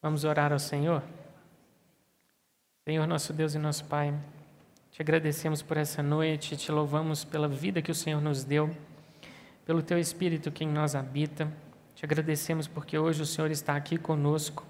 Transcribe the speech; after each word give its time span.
Vamos 0.00 0.22
orar 0.22 0.52
ao 0.52 0.60
Senhor? 0.60 1.02
Senhor, 2.84 3.04
nosso 3.04 3.32
Deus 3.32 3.56
e 3.56 3.58
nosso 3.58 3.84
Pai, 3.86 4.14
te 4.92 5.02
agradecemos 5.02 5.60
por 5.60 5.76
essa 5.76 6.04
noite, 6.04 6.56
te 6.56 6.70
louvamos 6.70 7.24
pela 7.24 7.48
vida 7.48 7.82
que 7.82 7.90
o 7.90 7.94
Senhor 7.94 8.20
nos 8.20 8.44
deu, 8.44 8.70
pelo 9.66 9.82
teu 9.82 9.98
Espírito 9.98 10.52
que 10.52 10.62
em 10.62 10.68
nós 10.68 10.94
habita. 10.94 11.52
Te 11.96 12.04
agradecemos 12.04 12.68
porque 12.68 12.96
hoje 12.96 13.22
o 13.22 13.26
Senhor 13.26 13.50
está 13.50 13.74
aqui 13.74 13.98
conosco. 13.98 14.64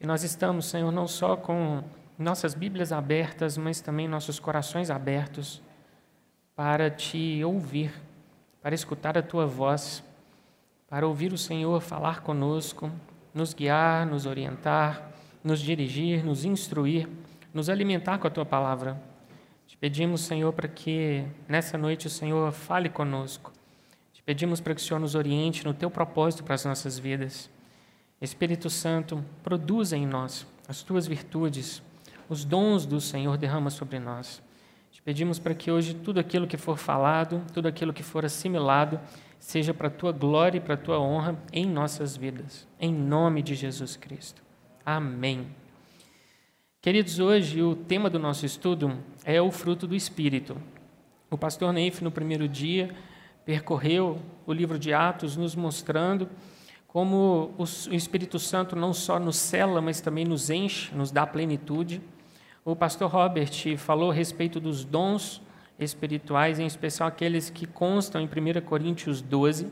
E 0.00 0.06
nós 0.06 0.24
estamos, 0.24 0.66
Senhor, 0.66 0.90
não 0.90 1.06
só 1.06 1.36
com 1.36 1.84
nossas 2.18 2.52
Bíblias 2.52 2.90
abertas, 2.90 3.56
mas 3.56 3.80
também 3.80 4.08
nossos 4.08 4.40
corações 4.40 4.90
abertos 4.90 5.62
para 6.56 6.90
te 6.90 7.40
ouvir, 7.44 7.92
para 8.60 8.74
escutar 8.74 9.16
a 9.16 9.22
tua 9.22 9.46
voz, 9.46 10.02
para 10.88 11.06
ouvir 11.06 11.32
o 11.32 11.38
Senhor 11.38 11.80
falar 11.80 12.22
conosco, 12.22 12.90
nos 13.34 13.54
guiar, 13.54 14.06
nos 14.06 14.26
orientar, 14.26 15.12
nos 15.42 15.60
dirigir, 15.60 16.24
nos 16.24 16.44
instruir, 16.44 17.08
nos 17.52 17.68
alimentar 17.68 18.18
com 18.18 18.26
a 18.26 18.30
tua 18.30 18.44
palavra. 18.44 19.00
Te 19.66 19.76
pedimos, 19.76 20.22
Senhor, 20.22 20.52
para 20.52 20.68
que 20.68 21.24
nessa 21.48 21.78
noite 21.78 22.06
o 22.06 22.10
Senhor 22.10 22.52
fale 22.52 22.88
conosco. 22.88 23.52
Te 24.12 24.22
pedimos 24.22 24.60
para 24.60 24.74
que 24.74 24.80
o 24.80 24.84
Senhor 24.84 25.00
nos 25.00 25.14
oriente 25.14 25.64
no 25.64 25.72
teu 25.72 25.90
propósito 25.90 26.44
para 26.44 26.54
as 26.54 26.64
nossas 26.64 26.98
vidas. 26.98 27.48
Espírito 28.20 28.68
Santo, 28.68 29.24
produza 29.42 29.96
em 29.96 30.06
nós 30.06 30.46
as 30.68 30.82
tuas 30.82 31.06
virtudes, 31.06 31.82
os 32.28 32.44
dons 32.44 32.86
do 32.86 33.00
Senhor 33.00 33.36
derrama 33.36 33.70
sobre 33.70 33.98
nós. 33.98 34.42
Te 34.92 35.00
pedimos 35.02 35.38
para 35.38 35.54
que 35.54 35.70
hoje 35.70 35.94
tudo 35.94 36.20
aquilo 36.20 36.46
que 36.46 36.56
for 36.56 36.76
falado, 36.76 37.42
tudo 37.52 37.66
aquilo 37.66 37.92
que 37.92 38.02
for 38.02 38.24
assimilado, 38.24 39.00
seja 39.40 39.72
para 39.72 39.88
a 39.88 39.90
tua 39.90 40.12
glória 40.12 40.58
e 40.58 40.60
para 40.60 40.74
a 40.74 40.76
tua 40.76 41.00
honra 41.00 41.36
em 41.52 41.66
nossas 41.66 42.16
vidas. 42.16 42.68
Em 42.78 42.92
nome 42.92 43.42
de 43.42 43.54
Jesus 43.54 43.96
Cristo. 43.96 44.42
Amém. 44.84 45.48
Queridos, 46.80 47.18
hoje 47.18 47.62
o 47.62 47.74
tema 47.74 48.08
do 48.08 48.18
nosso 48.18 48.44
estudo 48.44 48.96
é 49.24 49.40
o 49.40 49.50
fruto 49.50 49.86
do 49.86 49.96
Espírito. 49.96 50.56
O 51.30 51.38
pastor 51.38 51.72
Neif, 51.72 52.04
no 52.04 52.10
primeiro 52.10 52.46
dia, 52.46 52.94
percorreu 53.44 54.20
o 54.46 54.52
livro 54.52 54.78
de 54.78 54.92
Atos, 54.92 55.36
nos 55.36 55.54
mostrando 55.54 56.28
como 56.86 57.54
o 57.56 57.64
Espírito 57.94 58.38
Santo 58.38 58.76
não 58.76 58.92
só 58.92 59.18
nos 59.18 59.36
cela, 59.36 59.80
mas 59.80 60.00
também 60.00 60.24
nos 60.24 60.50
enche, 60.50 60.94
nos 60.94 61.10
dá 61.10 61.26
plenitude. 61.26 62.02
O 62.64 62.76
pastor 62.76 63.10
Robert 63.10 63.78
falou 63.78 64.10
a 64.10 64.14
respeito 64.14 64.60
dos 64.60 64.84
dons 64.84 65.40
espirituais, 65.80 66.60
em 66.60 66.66
especial 66.66 67.08
aqueles 67.08 67.50
que 67.50 67.66
constam 67.66 68.20
em 68.20 68.26
1 68.26 68.60
Coríntios 68.60 69.20
12. 69.20 69.66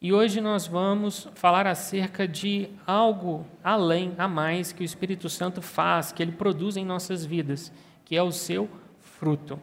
E 0.00 0.12
hoje 0.12 0.40
nós 0.40 0.66
vamos 0.66 1.28
falar 1.34 1.66
acerca 1.66 2.26
de 2.26 2.70
algo 2.86 3.44
além, 3.62 4.14
a 4.16 4.28
mais, 4.28 4.72
que 4.72 4.82
o 4.82 4.84
Espírito 4.84 5.28
Santo 5.28 5.60
faz, 5.60 6.12
que 6.12 6.22
ele 6.22 6.32
produz 6.32 6.76
em 6.76 6.84
nossas 6.84 7.26
vidas, 7.26 7.72
que 8.04 8.16
é 8.16 8.22
o 8.22 8.30
seu 8.30 8.68
fruto. 9.00 9.60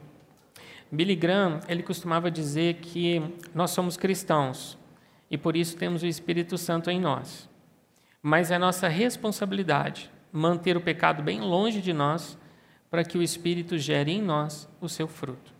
Billy 0.92 1.16
Graham, 1.16 1.60
ele 1.66 1.82
costumava 1.82 2.30
dizer 2.30 2.74
que 2.74 3.22
nós 3.54 3.70
somos 3.70 3.96
cristãos 3.96 4.78
e 5.30 5.36
por 5.36 5.56
isso 5.56 5.76
temos 5.76 6.02
o 6.02 6.06
Espírito 6.06 6.56
Santo 6.56 6.90
em 6.90 7.00
nós. 7.00 7.48
Mas 8.22 8.50
é 8.50 8.58
nossa 8.58 8.88
responsabilidade 8.88 10.10
manter 10.32 10.76
o 10.76 10.80
pecado 10.80 11.22
bem 11.22 11.40
longe 11.40 11.80
de 11.80 11.92
nós 11.92 12.38
para 12.90 13.04
que 13.04 13.18
o 13.18 13.22
Espírito 13.22 13.78
gere 13.78 14.12
em 14.12 14.22
nós 14.22 14.68
o 14.80 14.88
seu 14.88 15.08
fruto. 15.08 15.54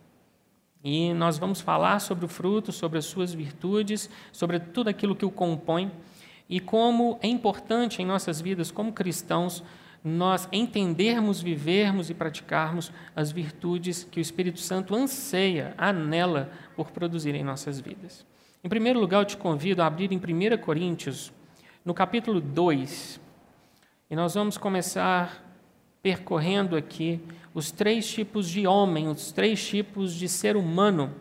E 0.83 1.13
nós 1.13 1.37
vamos 1.37 1.59
falar 1.59 1.99
sobre 1.99 2.25
o 2.25 2.27
fruto, 2.29 2.71
sobre 2.71 2.97
as 2.97 3.05
suas 3.05 3.33
virtudes, 3.33 4.09
sobre 4.31 4.59
tudo 4.59 4.89
aquilo 4.89 5.15
que 5.15 5.25
o 5.25 5.31
compõe 5.31 5.91
e 6.49 6.59
como 6.59 7.19
é 7.21 7.27
importante 7.27 8.01
em 8.01 8.05
nossas 8.05 8.39
vidas, 8.39 8.71
como 8.71 8.93
cristãos, 8.93 9.63
nós 10.03 10.47
entendermos, 10.51 11.41
vivermos 11.41 12.09
e 12.09 12.13
praticarmos 12.13 12.91
as 13.15 13.31
virtudes 13.31 14.07
que 14.09 14.19
o 14.19 14.21
Espírito 14.21 14.59
Santo 14.59 14.95
anseia, 14.95 15.73
anela 15.77 16.51
por 16.75 16.91
produzir 16.91 17.35
em 17.35 17.43
nossas 17.43 17.79
vidas. 17.79 18.25
Em 18.63 18.69
primeiro 18.69 18.99
lugar, 18.99 19.21
eu 19.21 19.25
te 19.25 19.35
convido 19.35 19.81
a 19.81 19.87
abrir 19.87 20.11
em 20.11 20.17
1 20.17 20.57
Coríntios, 20.59 21.33
no 21.83 21.93
capítulo 21.93 22.39
2, 22.39 23.19
e 24.09 24.15
nós 24.15 24.35
vamos 24.35 24.57
começar 24.57 25.46
percorrendo 26.01 26.75
aqui 26.75 27.19
os 27.53 27.71
três 27.71 28.07
tipos 28.09 28.49
de 28.49 28.67
homem, 28.67 29.07
os 29.07 29.31
três 29.31 29.65
tipos 29.65 30.13
de 30.13 30.29
ser 30.29 30.55
humano 30.55 31.13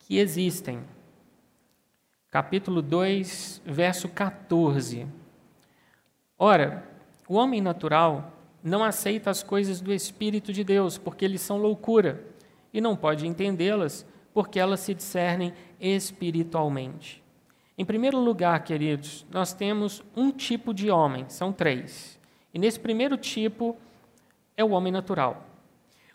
que 0.00 0.18
existem. 0.18 0.80
Capítulo 2.30 2.82
2, 2.82 3.62
verso 3.64 4.08
14. 4.08 5.06
Ora, 6.38 6.86
o 7.28 7.34
homem 7.34 7.60
natural 7.60 8.32
não 8.62 8.82
aceita 8.82 9.30
as 9.30 9.42
coisas 9.42 9.80
do 9.80 9.92
Espírito 9.92 10.52
de 10.52 10.64
Deus, 10.64 10.98
porque 10.98 11.24
eles 11.24 11.40
são 11.40 11.56
loucura, 11.56 12.24
e 12.72 12.80
não 12.80 12.96
pode 12.96 13.26
entendê-las, 13.26 14.04
porque 14.34 14.58
elas 14.58 14.80
se 14.80 14.92
discernem 14.92 15.52
espiritualmente. 15.80 17.22
Em 17.78 17.84
primeiro 17.84 18.18
lugar, 18.18 18.64
queridos, 18.64 19.24
nós 19.30 19.52
temos 19.52 20.02
um 20.16 20.30
tipo 20.30 20.74
de 20.74 20.90
homem, 20.90 21.26
são 21.28 21.52
três. 21.52 22.18
E 22.52 22.58
nesse 22.58 22.80
primeiro 22.80 23.16
tipo 23.16 23.76
é 24.56 24.64
o 24.64 24.70
homem 24.70 24.92
natural. 24.92 25.44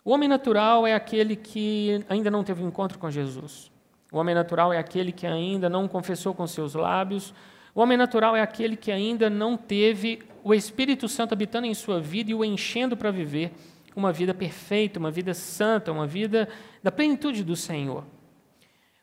O 0.04 0.10
homem 0.10 0.28
natural 0.28 0.86
é 0.86 0.94
aquele 0.94 1.36
que 1.36 2.04
ainda 2.08 2.30
não 2.30 2.42
teve 2.42 2.62
um 2.62 2.68
encontro 2.68 2.98
com 2.98 3.10
Jesus. 3.10 3.70
O 4.10 4.18
homem 4.18 4.34
natural 4.34 4.72
é 4.72 4.78
aquele 4.78 5.12
que 5.12 5.26
ainda 5.26 5.70
não 5.70 5.86
confessou 5.86 6.34
com 6.34 6.46
seus 6.46 6.74
lábios. 6.74 7.32
O 7.74 7.80
homem 7.80 7.96
natural 7.96 8.34
é 8.34 8.42
aquele 8.42 8.76
que 8.76 8.90
ainda 8.90 9.30
não 9.30 9.56
teve 9.56 10.22
o 10.42 10.52
Espírito 10.52 11.08
Santo 11.08 11.32
habitando 11.32 11.66
em 11.66 11.74
sua 11.74 12.00
vida 12.00 12.30
e 12.30 12.34
o 12.34 12.44
enchendo 12.44 12.96
para 12.96 13.12
viver 13.12 13.52
uma 13.94 14.12
vida 14.12 14.34
perfeita, 14.34 14.98
uma 14.98 15.10
vida 15.10 15.32
santa, 15.34 15.92
uma 15.92 16.06
vida 16.06 16.48
da 16.82 16.90
plenitude 16.90 17.44
do 17.44 17.54
Senhor. 17.54 18.04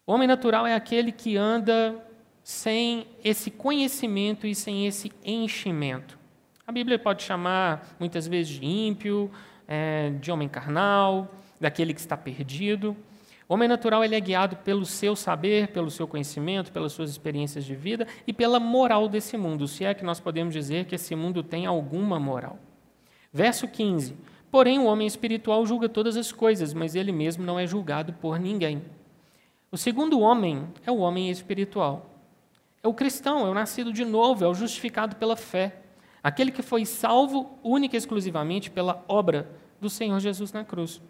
O 0.05 0.11
homem 0.11 0.27
natural 0.27 0.67
é 0.67 0.75
aquele 0.75 1.11
que 1.11 1.37
anda 1.37 1.95
sem 2.43 3.07
esse 3.23 3.49
conhecimento 3.49 4.45
e 4.45 4.53
sem 4.53 4.85
esse 4.85 5.11
enchimento. 5.23 6.18
A 6.69 6.71
Bíblia 6.71 6.99
pode 6.99 7.23
chamar 7.23 7.95
muitas 7.99 8.27
vezes 8.27 8.59
de 8.59 8.63
ímpio, 8.63 9.31
é, 9.67 10.11
de 10.21 10.31
homem 10.31 10.47
carnal, 10.47 11.27
daquele 11.59 11.95
que 11.95 11.99
está 11.99 12.15
perdido. 12.15 12.95
O 13.47 13.55
homem 13.55 13.67
natural 13.67 14.03
ele 14.03 14.13
é 14.13 14.19
guiado 14.19 14.55
pelo 14.57 14.85
seu 14.85 15.15
saber, 15.15 15.69
pelo 15.69 15.89
seu 15.89 16.07
conhecimento, 16.07 16.71
pelas 16.71 16.91
suas 16.91 17.09
experiências 17.09 17.65
de 17.65 17.75
vida 17.75 18.05
e 18.27 18.31
pela 18.31 18.59
moral 18.59 19.09
desse 19.09 19.35
mundo, 19.35 19.67
se 19.67 19.83
é 19.83 19.95
que 19.95 20.05
nós 20.05 20.19
podemos 20.19 20.53
dizer 20.53 20.85
que 20.85 20.93
esse 20.93 21.15
mundo 21.15 21.41
tem 21.41 21.65
alguma 21.65 22.19
moral. 22.19 22.59
Verso 23.33 23.67
15: 23.67 24.15
Porém, 24.51 24.77
o 24.77 24.85
homem 24.85 25.07
espiritual 25.07 25.65
julga 25.65 25.89
todas 25.89 26.15
as 26.15 26.31
coisas, 26.31 26.71
mas 26.71 26.93
ele 26.93 27.11
mesmo 27.11 27.43
não 27.43 27.59
é 27.59 27.65
julgado 27.65 28.13
por 28.13 28.39
ninguém. 28.39 28.83
O 29.71 29.77
segundo 29.77 30.19
homem 30.19 30.67
é 30.85 30.91
o 30.91 30.99
homem 30.99 31.31
espiritual. 31.31 32.11
É 32.83 32.87
o 32.87 32.93
cristão, 32.93 33.47
é 33.47 33.49
o 33.49 33.55
nascido 33.55 33.91
de 33.91 34.05
novo, 34.05 34.45
é 34.45 34.47
o 34.47 34.53
justificado 34.53 35.15
pela 35.15 35.35
fé. 35.35 35.88
Aquele 36.23 36.51
que 36.51 36.61
foi 36.61 36.85
salvo 36.85 37.57
única 37.63 37.95
e 37.95 37.97
exclusivamente 37.97 38.69
pela 38.69 39.03
obra 39.07 39.49
do 39.79 39.89
Senhor 39.89 40.19
Jesus 40.19 40.51
na 40.51 40.63
cruz. 40.63 41.01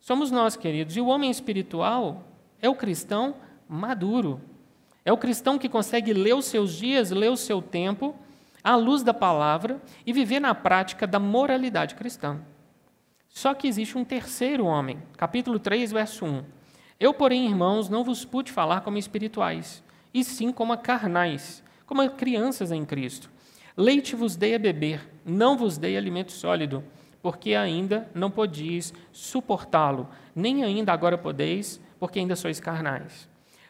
Somos 0.00 0.30
nós, 0.30 0.56
queridos. 0.56 0.96
E 0.96 1.00
o 1.00 1.06
homem 1.06 1.30
espiritual 1.30 2.24
é 2.60 2.68
o 2.68 2.74
cristão 2.74 3.34
maduro. 3.68 4.40
É 5.04 5.12
o 5.12 5.18
cristão 5.18 5.58
que 5.58 5.68
consegue 5.68 6.12
ler 6.12 6.34
os 6.34 6.46
seus 6.46 6.74
dias, 6.74 7.10
ler 7.10 7.30
o 7.30 7.36
seu 7.36 7.62
tempo, 7.62 8.14
à 8.62 8.76
luz 8.76 9.02
da 9.02 9.14
palavra 9.14 9.80
e 10.04 10.12
viver 10.12 10.40
na 10.40 10.54
prática 10.54 11.06
da 11.06 11.18
moralidade 11.18 11.94
cristã. 11.94 12.40
Só 13.28 13.54
que 13.54 13.68
existe 13.68 13.96
um 13.96 14.04
terceiro 14.04 14.66
homem. 14.66 14.98
Capítulo 15.16 15.58
3, 15.58 15.92
verso 15.92 16.24
1. 16.24 16.44
Eu, 16.98 17.14
porém, 17.14 17.46
irmãos, 17.46 17.88
não 17.88 18.02
vos 18.02 18.24
pude 18.24 18.50
falar 18.50 18.80
como 18.80 18.98
espirituais, 18.98 19.82
e 20.12 20.24
sim 20.24 20.50
como 20.50 20.76
carnais, 20.76 21.62
como 21.86 22.08
crianças 22.10 22.72
em 22.72 22.84
Cristo. 22.84 23.30
Leite 23.80 24.16
vos 24.16 24.34
dei 24.34 24.56
a 24.56 24.58
beber, 24.58 25.08
não 25.24 25.56
vos 25.56 25.78
dei 25.78 25.96
alimento 25.96 26.32
sólido, 26.32 26.82
porque 27.22 27.54
ainda 27.54 28.10
não 28.12 28.28
podis 28.28 28.92
suportá-lo, 29.12 30.08
nem 30.34 30.64
ainda 30.64 30.92
agora 30.92 31.16
podeis, 31.16 31.80
porque 31.96 32.18
ainda 32.18 32.34
sois 32.34 32.58
carnais. 32.58 33.28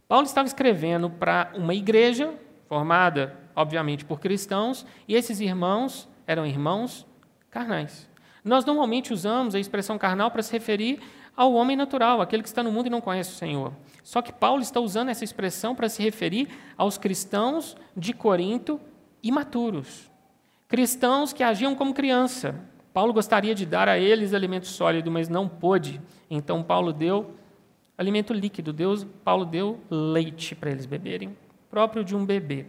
Paulo 0.09 0.25
estava 0.25 0.49
escrevendo 0.49 1.11
para 1.11 1.53
uma 1.55 1.75
igreja 1.75 2.33
formada, 2.67 3.37
obviamente, 3.55 4.03
por 4.03 4.19
cristãos, 4.19 4.87
e 5.07 5.15
esses 5.15 5.41
irmãos 5.41 6.09
eram 6.27 6.47
irmãos 6.47 7.07
carnais. 7.51 8.09
Nós 8.43 8.65
normalmente 8.65 9.13
usamos 9.13 9.55
a 9.55 9.61
expressão 9.61 9.99
carnal 9.99 10.31
para 10.31 10.43
se 10.43 10.51
referir 10.51 11.01
ao 11.37 11.53
homem 11.53 11.77
natural, 11.77 12.23
aquele 12.23 12.43
que 12.43 12.49
está 12.49 12.63
no 12.63 12.73
mundo 12.73 12.87
e 12.87 12.91
não 12.91 13.03
conhece 13.03 13.33
o 13.33 13.37
Senhor. 13.37 13.75
Só 14.03 14.23
que 14.23 14.33
Paulo 14.33 14.63
está 14.63 14.81
usando 14.81 15.11
essa 15.11 15.23
expressão 15.23 15.75
para 15.75 15.91
se 15.91 16.03
referir 16.03 16.49
aos 16.79 16.97
cristãos 16.97 17.77
de 17.95 18.15
Corinto 18.15 18.81
imaturos, 19.29 20.11
cristãos 20.67 21.33
que 21.33 21.43
agiam 21.43 21.75
como 21.75 21.95
criança. 21.95 22.55
Paulo 22.93 23.13
gostaria 23.13 23.55
de 23.55 23.65
dar 23.65 23.89
a 23.89 23.99
eles 23.99 24.35
alimento 24.35 24.67
sólido, 24.67 25.11
mas 25.11 25.29
não 25.29 25.49
pôde. 25.49 26.01
Então 26.31 26.63
Paulo 26.63 26.93
deu 26.93 27.35
alimento 27.97 28.33
líquido, 28.33 28.73
Deus, 28.73 29.05
Paulo 29.25 29.45
deu 29.45 29.81
leite 29.91 30.55
para 30.55 30.71
eles 30.71 30.87
beberem, 30.87 31.37
próprio 31.71 32.05
de 32.05 32.17
um 32.17 32.25
bebê. 32.25 32.67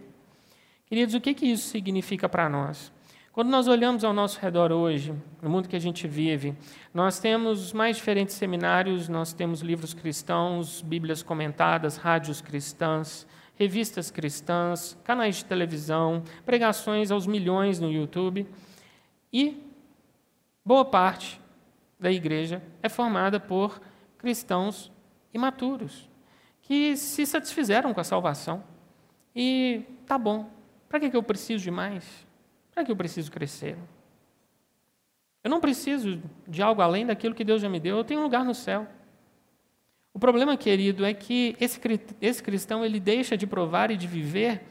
Queridos, 0.86 1.14
o 1.14 1.20
que, 1.20 1.34
que 1.34 1.46
isso 1.46 1.68
significa 1.68 2.28
para 2.28 2.48
nós? 2.48 2.92
Quando 3.32 3.48
nós 3.48 3.68
olhamos 3.68 4.02
ao 4.02 4.12
nosso 4.12 4.40
redor 4.40 4.72
hoje, 4.72 5.14
no 5.40 5.48
mundo 5.48 5.68
que 5.68 5.76
a 5.76 5.80
gente 5.80 6.08
vive, 6.08 6.52
nós 6.92 7.20
temos 7.20 7.62
os 7.66 7.72
mais 7.72 7.96
diferentes 7.96 8.34
seminários, 8.34 9.08
nós 9.08 9.32
temos 9.32 9.60
livros 9.60 9.94
cristãos, 9.94 10.82
bíblias 10.82 11.22
comentadas, 11.22 11.96
rádios 11.96 12.40
cristãs, 12.40 13.24
revistas 13.60 14.10
cristãs, 14.10 14.96
canais 15.04 15.36
de 15.36 15.44
televisão, 15.44 16.24
pregações 16.46 17.10
aos 17.10 17.26
milhões 17.26 17.78
no 17.78 17.92
YouTube. 17.92 18.48
E 19.30 19.62
boa 20.64 20.82
parte 20.82 21.38
da 21.98 22.10
igreja 22.10 22.62
é 22.82 22.88
formada 22.88 23.38
por 23.38 23.78
cristãos 24.16 24.90
imaturos, 25.34 26.08
que 26.62 26.96
se 26.96 27.26
satisfizeram 27.26 27.92
com 27.92 28.00
a 28.00 28.04
salvação. 28.04 28.64
E 29.36 29.82
tá 30.06 30.16
bom, 30.16 30.48
para 30.88 30.98
que 30.98 31.14
eu 31.14 31.22
preciso 31.22 31.62
de 31.62 31.70
mais? 31.70 32.26
Para 32.74 32.82
que 32.82 32.90
eu 32.90 32.96
preciso 32.96 33.30
crescer? 33.30 33.76
Eu 35.44 35.50
não 35.50 35.60
preciso 35.60 36.22
de 36.48 36.62
algo 36.62 36.80
além 36.80 37.04
daquilo 37.04 37.34
que 37.34 37.44
Deus 37.44 37.60
já 37.60 37.68
me 37.68 37.78
deu. 37.78 37.98
Eu 37.98 38.04
tenho 38.04 38.20
um 38.20 38.22
lugar 38.22 38.42
no 38.42 38.54
céu. 38.54 38.88
O 40.12 40.18
problema, 40.18 40.56
querido, 40.56 41.04
é 41.04 41.14
que 41.14 41.56
esse, 41.60 41.80
esse 42.20 42.42
cristão 42.42 42.84
ele 42.84 42.98
deixa 42.98 43.36
de 43.36 43.46
provar 43.46 43.90
e 43.90 43.96
de 43.96 44.06
viver 44.06 44.62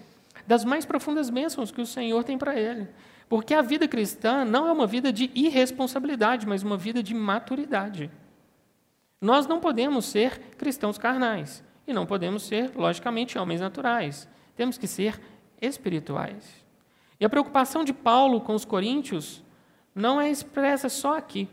das 0.46 0.66
mais 0.66 0.86
profundas 0.86 1.30
bênçãos 1.30 1.72
que 1.72 1.82
o 1.82 1.86
Senhor 1.86 2.24
tem 2.24 2.38
para 2.38 2.60
ele. 2.60 2.88
Porque 3.30 3.54
a 3.54 3.62
vida 3.62 3.88
cristã 3.88 4.44
não 4.44 4.68
é 4.68 4.72
uma 4.72 4.88
vida 4.88 5.14
de 5.14 5.30
irresponsabilidade, 5.36 6.48
mas 6.48 6.64
uma 6.64 6.76
vida 6.76 7.02
de 7.04 7.14
maturidade. 7.14 8.10
Nós 9.22 9.46
não 9.46 9.60
podemos 9.60 10.06
ser 10.06 10.40
cristãos 10.58 10.98
carnais 10.98 11.64
e 11.86 11.94
não 11.94 12.06
podemos 12.06 12.44
ser, 12.44 12.72
logicamente, 12.76 13.38
homens 13.38 13.62
naturais. 13.62 14.28
Temos 14.56 14.78
que 14.78 14.88
ser 14.88 15.20
espirituais. 15.62 16.66
E 17.20 17.26
a 17.26 17.30
preocupação 17.30 17.84
de 17.84 17.94
Paulo 17.94 18.42
com 18.42 18.56
os 18.56 18.66
coríntios 18.66 19.44
não 19.94 20.20
é 20.20 20.30
expressa 20.30 20.90
só 20.90 21.18
aqui. 21.18 21.48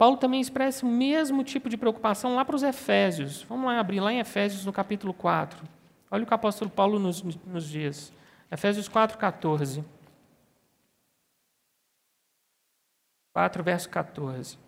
Paulo 0.00 0.16
também 0.16 0.40
expressa 0.40 0.86
o 0.86 0.88
mesmo 0.88 1.44
tipo 1.44 1.68
de 1.68 1.76
preocupação 1.76 2.34
lá 2.34 2.42
para 2.42 2.56
os 2.56 2.62
Efésios. 2.62 3.42
Vamos 3.42 3.66
lá 3.66 3.78
abrir 3.78 4.00
lá 4.00 4.10
em 4.10 4.18
Efésios, 4.18 4.64
no 4.64 4.72
capítulo 4.72 5.12
4. 5.12 5.62
Olha 6.10 6.22
o 6.22 6.26
que 6.26 6.32
o 6.32 6.34
apóstolo 6.34 6.70
Paulo 6.70 6.98
nos, 6.98 7.22
nos 7.22 7.68
diz. 7.68 8.10
Efésios 8.50 8.88
4, 8.88 9.18
14. 9.18 9.84
4, 13.34 13.62
verso 13.62 13.90
14. 13.90 14.58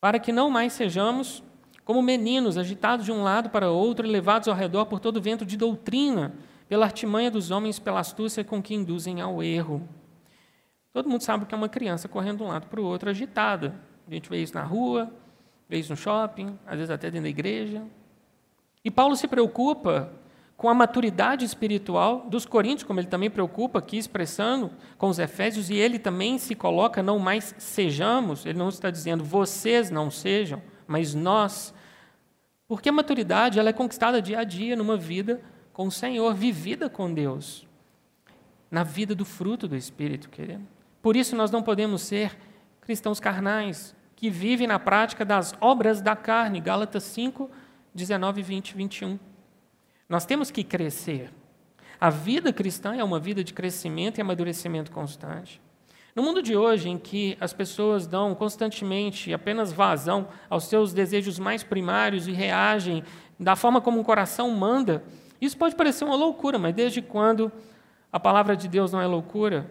Para 0.00 0.18
que 0.18 0.32
não 0.32 0.48
mais 0.48 0.72
sejamos 0.72 1.44
como 1.84 2.00
meninos, 2.00 2.56
agitados 2.56 3.04
de 3.04 3.12
um 3.12 3.22
lado 3.22 3.50
para 3.50 3.70
outro 3.70 4.06
e 4.06 4.10
levados 4.10 4.48
ao 4.48 4.54
redor 4.54 4.86
por 4.86 4.98
todo 4.98 5.20
vento 5.20 5.44
de 5.44 5.58
doutrina, 5.58 6.34
pela 6.70 6.86
artimanha 6.86 7.30
dos 7.30 7.50
homens, 7.50 7.78
pela 7.78 8.00
astúcia 8.00 8.42
com 8.42 8.62
que 8.62 8.74
induzem 8.74 9.20
ao 9.20 9.42
erro. 9.42 9.86
Todo 10.92 11.08
mundo 11.08 11.22
sabe 11.22 11.46
que 11.46 11.54
é 11.54 11.58
uma 11.58 11.68
criança 11.68 12.08
correndo 12.08 12.38
de 12.38 12.42
um 12.44 12.48
lado 12.48 12.66
para 12.66 12.80
o 12.80 12.84
outro, 12.84 13.08
agitada. 13.08 13.74
A 14.06 14.12
gente 14.12 14.28
vê 14.28 14.42
isso 14.42 14.54
na 14.54 14.62
rua, 14.62 15.10
vê 15.68 15.78
isso 15.78 15.90
no 15.90 15.96
shopping, 15.96 16.58
às 16.66 16.76
vezes 16.76 16.90
até 16.90 17.10
dentro 17.10 17.24
da 17.24 17.30
igreja. 17.30 17.82
E 18.84 18.90
Paulo 18.90 19.16
se 19.16 19.26
preocupa 19.26 20.12
com 20.56 20.68
a 20.68 20.74
maturidade 20.74 21.44
espiritual 21.44 22.26
dos 22.28 22.44
coríntios, 22.44 22.84
como 22.84 23.00
ele 23.00 23.08
também 23.08 23.30
preocupa 23.30 23.78
aqui, 23.78 23.96
expressando 23.96 24.70
com 24.98 25.08
os 25.08 25.18
efésios, 25.18 25.70
e 25.70 25.74
ele 25.74 25.98
também 25.98 26.38
se 26.38 26.54
coloca, 26.54 27.02
não 27.02 27.18
mais 27.18 27.54
sejamos, 27.58 28.44
ele 28.44 28.58
não 28.58 28.68
está 28.68 28.90
dizendo 28.90 29.24
vocês 29.24 29.90
não 29.90 30.10
sejam, 30.10 30.62
mas 30.86 31.14
nós. 31.14 31.74
Porque 32.68 32.90
a 32.90 32.92
maturidade 32.92 33.58
ela 33.58 33.70
é 33.70 33.72
conquistada 33.72 34.22
dia 34.22 34.40
a 34.40 34.44
dia 34.44 34.76
numa 34.76 34.96
vida 34.96 35.40
com 35.72 35.86
o 35.86 35.90
Senhor, 35.90 36.34
vivida 36.34 36.88
com 36.88 37.12
Deus, 37.12 37.66
na 38.70 38.84
vida 38.84 39.14
do 39.14 39.24
fruto 39.24 39.66
do 39.66 39.74
Espírito, 39.74 40.28
querido. 40.28 40.66
Por 41.02 41.16
isso 41.16 41.34
nós 41.34 41.50
não 41.50 41.62
podemos 41.62 42.02
ser 42.02 42.38
cristãos 42.80 43.18
carnais, 43.18 43.94
que 44.14 44.30
vivem 44.30 44.68
na 44.68 44.78
prática 44.78 45.24
das 45.24 45.52
obras 45.60 46.00
da 46.00 46.14
carne, 46.14 46.60
Gálatas 46.60 47.02
5, 47.02 47.50
19, 47.92 48.40
20, 48.40 48.76
21. 48.76 49.18
Nós 50.08 50.24
temos 50.24 50.48
que 50.48 50.62
crescer. 50.62 51.32
A 52.00 52.08
vida 52.08 52.52
cristã 52.52 52.94
é 52.94 53.02
uma 53.02 53.18
vida 53.18 53.42
de 53.42 53.52
crescimento 53.52 54.18
e 54.18 54.20
amadurecimento 54.20 54.92
constante. 54.92 55.60
No 56.14 56.22
mundo 56.22 56.40
de 56.40 56.54
hoje, 56.54 56.88
em 56.88 56.98
que 56.98 57.36
as 57.40 57.52
pessoas 57.52 58.06
dão 58.06 58.32
constantemente 58.34 59.32
apenas 59.32 59.72
vazão 59.72 60.28
aos 60.48 60.64
seus 60.64 60.92
desejos 60.92 61.38
mais 61.38 61.64
primários 61.64 62.28
e 62.28 62.32
reagem 62.32 63.02
da 63.40 63.56
forma 63.56 63.80
como 63.80 64.00
o 64.00 64.04
coração 64.04 64.50
manda, 64.50 65.02
isso 65.40 65.56
pode 65.56 65.74
parecer 65.74 66.04
uma 66.04 66.14
loucura, 66.14 66.60
mas 66.60 66.74
desde 66.74 67.02
quando 67.02 67.50
a 68.12 68.20
palavra 68.20 68.56
de 68.56 68.68
Deus 68.68 68.92
não 68.92 69.00
é 69.00 69.06
loucura 69.06 69.68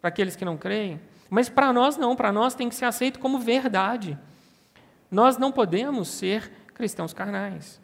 para 0.00 0.08
aqueles 0.08 0.36
que 0.36 0.44
não 0.44 0.56
creem? 0.56 1.00
Mas 1.30 1.48
para 1.48 1.72
nós 1.72 1.96
não, 1.96 2.16
para 2.16 2.32
nós 2.32 2.54
tem 2.54 2.68
que 2.68 2.74
ser 2.74 2.84
aceito 2.84 3.18
como 3.18 3.38
verdade. 3.38 4.18
Nós 5.10 5.36
não 5.36 5.52
podemos 5.52 6.08
ser 6.08 6.50
cristãos 6.74 7.12
carnais. 7.12 7.80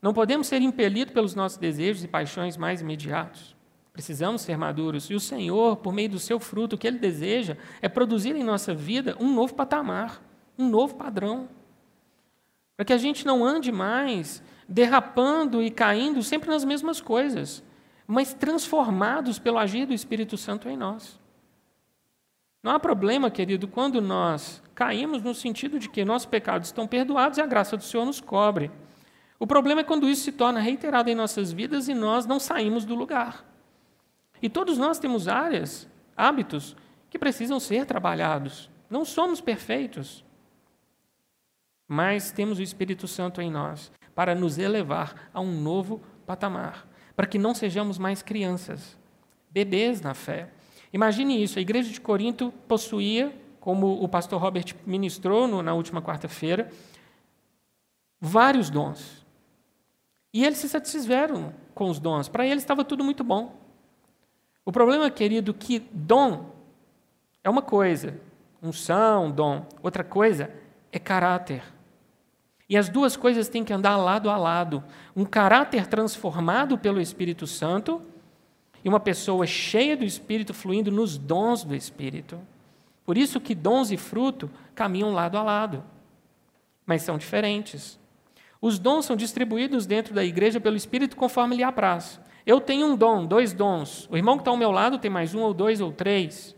Não 0.00 0.12
podemos 0.12 0.46
ser 0.46 0.62
impelidos 0.62 1.12
pelos 1.12 1.34
nossos 1.34 1.58
desejos 1.58 2.04
e 2.04 2.08
paixões 2.08 2.56
mais 2.56 2.80
imediatos. 2.80 3.56
Precisamos 3.92 4.42
ser 4.42 4.56
maduros. 4.56 5.10
E 5.10 5.14
o 5.14 5.20
Senhor, 5.20 5.76
por 5.76 5.92
meio 5.92 6.10
do 6.10 6.18
seu 6.20 6.38
fruto, 6.38 6.76
o 6.76 6.78
que 6.78 6.86
Ele 6.86 6.98
deseja 6.98 7.56
é 7.82 7.88
produzir 7.88 8.36
em 8.36 8.44
nossa 8.44 8.72
vida 8.72 9.16
um 9.18 9.32
novo 9.32 9.54
patamar, 9.54 10.22
um 10.56 10.68
novo 10.68 10.94
padrão. 10.94 11.48
Para 12.76 12.84
que 12.84 12.92
a 12.92 12.98
gente 12.98 13.26
não 13.26 13.44
ande 13.44 13.72
mais 13.72 14.40
derrapando 14.68 15.62
e 15.62 15.70
caindo 15.70 16.22
sempre 16.22 16.48
nas 16.48 16.64
mesmas 16.64 17.00
coisas, 17.00 17.64
mas 18.06 18.34
transformados 18.34 19.38
pelo 19.38 19.58
agir 19.58 19.86
do 19.86 19.94
Espírito 19.94 20.36
Santo 20.36 20.68
em 20.68 20.76
nós. 20.76 21.18
Não 22.62 22.72
há 22.72 22.78
problema, 22.80 23.30
querido, 23.30 23.68
quando 23.68 24.00
nós 24.00 24.62
caímos 24.74 25.22
no 25.22 25.34
sentido 25.34 25.78
de 25.78 25.88
que 25.88 26.04
nossos 26.04 26.26
pecados 26.26 26.68
estão 26.68 26.86
perdoados 26.86 27.38
e 27.38 27.40
a 27.40 27.46
graça 27.46 27.76
do 27.76 27.82
Senhor 27.82 28.04
nos 28.04 28.20
cobre. 28.20 28.70
O 29.38 29.46
problema 29.46 29.82
é 29.82 29.84
quando 29.84 30.08
isso 30.08 30.22
se 30.22 30.32
torna 30.32 30.60
reiterado 30.60 31.08
em 31.08 31.14
nossas 31.14 31.52
vidas 31.52 31.88
e 31.88 31.94
nós 31.94 32.26
não 32.26 32.40
saímos 32.40 32.84
do 32.84 32.94
lugar. 32.94 33.44
E 34.42 34.48
todos 34.48 34.78
nós 34.78 34.98
temos 34.98 35.28
áreas, 35.28 35.88
hábitos, 36.16 36.76
que 37.08 37.18
precisam 37.18 37.60
ser 37.60 37.86
trabalhados. 37.86 38.70
Não 38.90 39.04
somos 39.04 39.40
perfeitos, 39.40 40.24
mas 41.86 42.30
temos 42.30 42.58
o 42.58 42.62
Espírito 42.62 43.06
Santo 43.06 43.40
em 43.40 43.50
nós 43.50 43.90
para 44.14 44.34
nos 44.34 44.58
elevar 44.58 45.30
a 45.32 45.40
um 45.40 45.60
novo 45.60 46.02
patamar, 46.26 46.86
para 47.14 47.26
que 47.26 47.38
não 47.38 47.54
sejamos 47.54 47.98
mais 47.98 48.22
crianças, 48.22 48.98
bebês 49.50 50.00
na 50.00 50.14
fé. 50.14 50.50
Imagine 50.92 51.42
isso: 51.42 51.58
a 51.58 51.62
igreja 51.62 51.90
de 51.90 52.00
Corinto 52.00 52.52
possuía, 52.66 53.32
como 53.60 54.02
o 54.02 54.08
pastor 54.08 54.40
Robert 54.40 54.74
ministrou 54.86 55.46
no, 55.46 55.62
na 55.62 55.74
última 55.74 56.00
quarta-feira, 56.00 56.70
vários 58.20 58.70
dons. 58.70 59.26
E 60.32 60.44
eles 60.44 60.58
se 60.58 60.68
satisfizeram 60.68 61.52
com 61.74 61.88
os 61.90 61.98
dons, 61.98 62.28
para 62.28 62.46
eles 62.46 62.62
estava 62.62 62.84
tudo 62.84 63.04
muito 63.04 63.24
bom. 63.24 63.56
O 64.64 64.72
problema, 64.72 65.10
querido, 65.10 65.54
que 65.54 65.80
dom 65.92 66.50
é 67.42 67.48
uma 67.48 67.62
coisa, 67.62 68.20
unção, 68.62 69.30
dom, 69.30 69.66
outra 69.82 70.04
coisa 70.04 70.50
é 70.92 70.98
caráter. 70.98 71.62
E 72.68 72.76
as 72.76 72.90
duas 72.90 73.16
coisas 73.16 73.48
têm 73.48 73.64
que 73.64 73.72
andar 73.72 73.96
lado 73.96 74.28
a 74.28 74.36
lado. 74.36 74.84
Um 75.16 75.24
caráter 75.24 75.86
transformado 75.86 76.76
pelo 76.76 77.00
Espírito 77.00 77.46
Santo 77.46 78.02
e 78.84 78.88
uma 78.88 79.00
pessoa 79.00 79.46
cheia 79.46 79.96
do 79.96 80.04
Espírito 80.04 80.54
fluindo 80.54 80.90
nos 80.90 81.18
dons 81.18 81.64
do 81.64 81.74
Espírito. 81.74 82.38
Por 83.04 83.16
isso 83.16 83.40
que 83.40 83.54
dons 83.54 83.90
e 83.90 83.96
fruto 83.96 84.50
caminham 84.74 85.12
lado 85.12 85.36
a 85.36 85.42
lado, 85.42 85.84
mas 86.86 87.02
são 87.02 87.18
diferentes. 87.18 87.98
Os 88.60 88.78
dons 88.78 89.04
são 89.04 89.16
distribuídos 89.16 89.86
dentro 89.86 90.14
da 90.14 90.24
igreja 90.24 90.60
pelo 90.60 90.76
Espírito 90.76 91.16
conforme 91.16 91.56
lhe 91.56 91.62
apraz. 91.62 92.20
Eu 92.44 92.60
tenho 92.60 92.86
um 92.86 92.96
dom, 92.96 93.26
dois 93.26 93.52
dons. 93.52 94.08
O 94.10 94.16
irmão 94.16 94.36
que 94.36 94.42
está 94.42 94.50
ao 94.50 94.56
meu 94.56 94.70
lado 94.70 94.98
tem 94.98 95.10
mais 95.10 95.34
um, 95.34 95.40
ou 95.40 95.54
dois, 95.54 95.80
ou 95.80 95.92
três. 95.92 96.56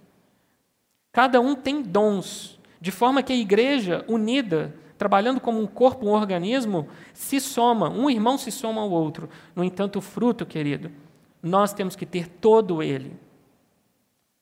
Cada 1.13 1.41
um 1.41 1.55
tem 1.55 1.83
dons, 1.83 2.59
de 2.81 2.91
forma 2.91 3.23
que 3.23 3.33
a 3.33 3.37
igreja 3.37 4.05
unida 4.09 4.75
trabalhando 5.01 5.41
como 5.41 5.59
um 5.59 5.67
corpo, 5.67 6.07
um 6.07 6.11
organismo, 6.11 6.87
se 7.15 7.41
soma, 7.41 7.89
um 7.89 8.11
irmão 8.11 8.37
se 8.37 8.51
soma 8.51 8.83
ao 8.83 8.91
outro. 8.91 9.31
No 9.57 9.65
entanto, 9.65 9.99
o 9.99 10.03
fruto, 10.03 10.45
querido, 10.45 10.91
nós 11.43 11.73
temos 11.73 11.97
que 11.97 12.07
ter 12.07 12.29
todo 12.29 12.83
ele. 12.83 13.17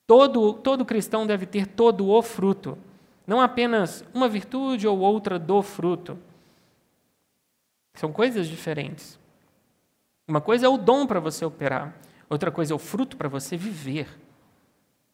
Todo, 0.07 0.55
todo 0.55 0.85
cristão 0.85 1.27
deve 1.27 1.45
ter 1.45 1.67
todo 1.67 2.09
o 2.09 2.23
fruto, 2.23 2.79
não 3.27 3.41
apenas 3.41 4.03
uma 4.15 4.29
virtude 4.29 4.89
ou 4.89 4.99
outra 4.99 5.39
do 5.39 5.63
fruto. 5.63 6.19
São 7.95 8.11
coisas 8.11 8.49
diferentes. 8.49 9.19
Uma 10.27 10.41
coisa 10.41 10.67
é 10.67 10.69
o 10.69 10.79
dom 10.79 11.07
para 11.07 11.21
você 11.21 11.45
operar, 11.45 11.95
outra 12.29 12.51
coisa 12.51 12.73
é 12.73 12.77
o 12.77 12.79
fruto 12.79 13.17
para 13.17 13.29
você 13.29 13.57
viver 13.57 14.09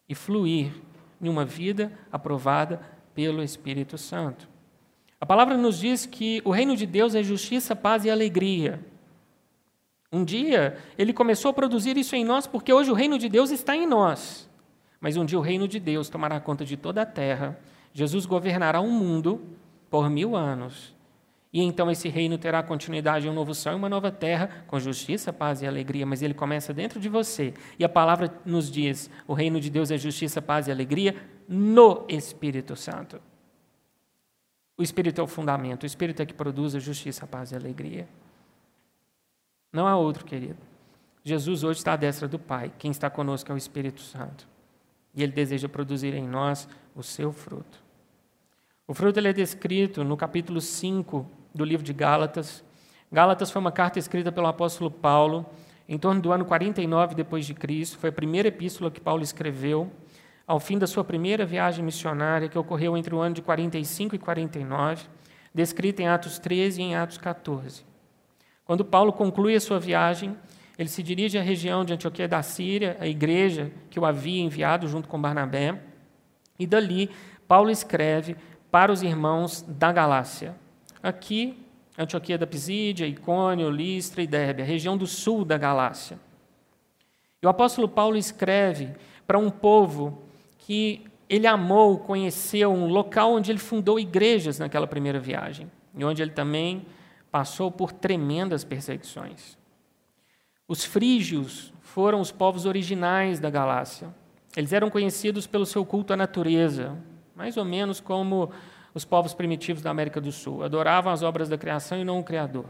e 0.07 0.15
fluir 0.15 0.71
em 1.21 1.27
uma 1.27 1.43
vida 1.43 1.91
aprovada 2.11 2.79
pelo 3.13 3.43
Espírito 3.43 3.97
Santo. 3.97 4.47
A 5.19 5.25
palavra 5.25 5.57
nos 5.57 5.79
diz 5.79 6.05
que 6.05 6.41
o 6.45 6.51
reino 6.51 6.75
de 6.75 6.85
Deus 6.85 7.15
é 7.15 7.23
justiça, 7.23 7.75
paz 7.75 8.05
e 8.05 8.09
alegria. 8.09 8.79
Um 10.15 10.23
dia, 10.23 10.77
ele 10.97 11.11
começou 11.11 11.51
a 11.51 11.53
produzir 11.53 11.97
isso 11.97 12.15
em 12.15 12.23
nós, 12.23 12.47
porque 12.47 12.71
hoje 12.71 12.89
o 12.89 12.93
reino 12.93 13.19
de 13.19 13.27
Deus 13.27 13.51
está 13.51 13.75
em 13.75 13.85
nós. 13.85 14.49
mas 14.97 15.17
um 15.17 15.25
dia 15.25 15.37
o 15.37 15.41
reino 15.41 15.67
de 15.67 15.77
Deus 15.77 16.07
tomará 16.07 16.39
conta 16.39 16.63
de 16.63 16.77
toda 16.77 17.01
a 17.01 17.05
terra. 17.05 17.59
Jesus 17.93 18.25
governará 18.25 18.79
o 18.79 18.89
mundo 18.89 19.41
por 19.89 20.09
mil 20.09 20.33
anos. 20.33 20.95
E 21.51 21.61
então 21.61 21.91
esse 21.91 22.07
reino 22.07 22.37
terá 22.37 22.63
continuidade 22.63 23.27
em 23.27 23.29
um 23.29 23.33
novo 23.33 23.53
céu 23.53 23.73
e 23.73 23.75
uma 23.75 23.89
nova 23.89 24.09
terra, 24.09 24.63
com 24.67 24.79
justiça, 24.79 25.33
paz 25.33 25.61
e 25.61 25.67
alegria. 25.67 26.05
Mas 26.05 26.21
ele 26.21 26.33
começa 26.33 26.73
dentro 26.73 26.97
de 26.97 27.09
você. 27.09 27.53
E 27.77 27.83
a 27.83 27.89
palavra 27.89 28.33
nos 28.45 28.71
diz: 28.71 29.09
o 29.27 29.33
reino 29.33 29.59
de 29.59 29.69
Deus 29.69 29.91
é 29.91 29.97
justiça, 29.97 30.41
paz 30.41 30.69
e 30.69 30.71
alegria 30.71 31.13
no 31.45 32.05
Espírito 32.07 32.73
Santo. 32.77 33.21
O 34.77 34.81
Espírito 34.81 35.19
é 35.19 35.23
o 35.23 35.27
fundamento, 35.27 35.83
o 35.83 35.85
Espírito 35.85 36.21
é 36.21 36.25
que 36.25 36.33
produz 36.33 36.73
a 36.73 36.79
justiça, 36.79 37.27
paz 37.27 37.51
e 37.51 37.55
alegria. 37.55 38.07
Não 39.75 39.87
há 39.87 39.97
outro, 39.97 40.23
querido. 40.23 40.55
Jesus 41.21 41.61
hoje 41.61 41.79
está 41.79 41.91
à 41.91 41.95
destra 41.97 42.29
do 42.29 42.39
Pai. 42.39 42.71
Quem 42.79 42.91
está 42.91 43.09
conosco 43.09 43.51
é 43.51 43.53
o 43.53 43.57
Espírito 43.57 43.99
Santo. 43.99 44.47
E 45.13 45.21
ele 45.21 45.33
deseja 45.33 45.67
produzir 45.67 46.13
em 46.13 46.25
nós 46.25 46.65
o 46.95 47.03
seu 47.03 47.33
fruto. 47.33 47.83
O 48.87 48.93
fruto 48.93 49.19
ele 49.19 49.27
é 49.27 49.33
descrito 49.33 50.01
no 50.01 50.15
capítulo 50.15 50.61
5 50.61 51.29
do 51.53 51.65
livro 51.65 51.85
de 51.85 51.91
Gálatas. 51.91 52.63
Gálatas 53.11 53.51
foi 53.51 53.59
uma 53.59 53.71
carta 53.71 53.99
escrita 53.99 54.31
pelo 54.31 54.47
apóstolo 54.47 54.89
Paulo 54.89 55.45
em 55.89 55.99
torno 55.99 56.21
do 56.21 56.31
ano 56.31 56.45
49 56.45 57.13
depois 57.13 57.45
de 57.45 57.53
Cristo. 57.53 57.97
Foi 57.97 58.11
a 58.11 58.13
primeira 58.13 58.47
epístola 58.47 58.89
que 58.89 59.01
Paulo 59.01 59.23
escreveu 59.23 59.91
ao 60.47 60.57
fim 60.57 60.77
da 60.77 60.87
sua 60.87 61.03
primeira 61.03 61.45
viagem 61.45 61.83
missionária, 61.83 62.47
que 62.47 62.57
ocorreu 62.57 62.95
entre 62.95 63.13
o 63.13 63.19
ano 63.19 63.35
de 63.35 63.41
45 63.41 64.15
e 64.15 64.19
49, 64.19 65.05
descrita 65.53 66.01
em 66.01 66.07
Atos 66.07 66.39
13 66.39 66.81
e 66.81 66.85
em 66.85 66.95
Atos 66.95 67.17
14. 67.17 67.94
Quando 68.65 68.83
Paulo 68.83 69.13
conclui 69.13 69.55
a 69.55 69.59
sua 69.61 69.79
viagem, 69.79 70.35
ele 70.77 70.89
se 70.89 71.03
dirige 71.03 71.37
à 71.37 71.41
região 71.41 71.85
de 71.85 71.93
Antioquia 71.93 72.27
da 72.27 72.41
Síria, 72.41 72.97
a 72.99 73.07
igreja 73.07 73.71
que 73.89 73.99
o 73.99 74.05
havia 74.05 74.41
enviado 74.41 74.87
junto 74.87 75.07
com 75.07 75.21
Barnabé, 75.21 75.79
e 76.59 76.65
dali 76.65 77.09
Paulo 77.47 77.69
escreve 77.69 78.35
para 78.71 78.91
os 78.91 79.03
irmãos 79.03 79.63
da 79.67 79.91
Galácia. 79.91 80.55
Aqui, 81.01 81.63
Antioquia 81.97 82.37
da 82.37 82.47
Pisídia, 82.47 83.05
Icônio, 83.05 83.69
Listra 83.69 84.21
e 84.23 84.27
Derbe, 84.27 84.63
a 84.63 84.65
região 84.65 84.97
do 84.97 85.05
sul 85.05 85.45
da 85.45 85.57
Galácia. 85.57 86.19
E 87.41 87.45
o 87.45 87.49
apóstolo 87.49 87.87
Paulo 87.87 88.17
escreve 88.17 88.89
para 89.27 89.37
um 89.37 89.51
povo 89.51 90.23
que 90.57 91.05
ele 91.29 91.45
amou, 91.45 91.99
conheceu, 91.99 92.71
um 92.71 92.87
local 92.87 93.33
onde 93.33 93.51
ele 93.51 93.59
fundou 93.59 93.99
igrejas 93.99 94.57
naquela 94.57 94.87
primeira 94.87 95.19
viagem, 95.19 95.71
e 95.95 96.03
onde 96.03 96.21
ele 96.21 96.31
também 96.31 96.85
passou 97.35 97.69
por 97.69 97.91
tremendas 97.91 98.63
perseguições. 98.63 99.57
Os 100.65 100.85
frígios 100.85 101.73
foram 101.81 102.21
os 102.21 102.31
povos 102.31 102.65
originais 102.65 103.41
da 103.41 103.49
Galácia. 103.49 104.07
Eles 104.55 104.71
eram 104.71 104.89
conhecidos 104.89 105.45
pelo 105.45 105.65
seu 105.65 105.85
culto 105.85 106.13
à 106.13 106.15
natureza, 106.15 106.97
mais 107.35 107.57
ou 107.57 107.65
menos 107.65 107.99
como 107.99 108.49
os 108.93 109.03
povos 109.03 109.33
primitivos 109.33 109.83
da 109.83 109.89
América 109.91 110.21
do 110.21 110.31
Sul. 110.31 110.63
Adoravam 110.63 111.11
as 111.11 111.23
obras 111.23 111.49
da 111.49 111.57
criação 111.57 111.99
e 111.99 112.05
não 112.05 112.21
o 112.21 112.23
Criador. 112.23 112.67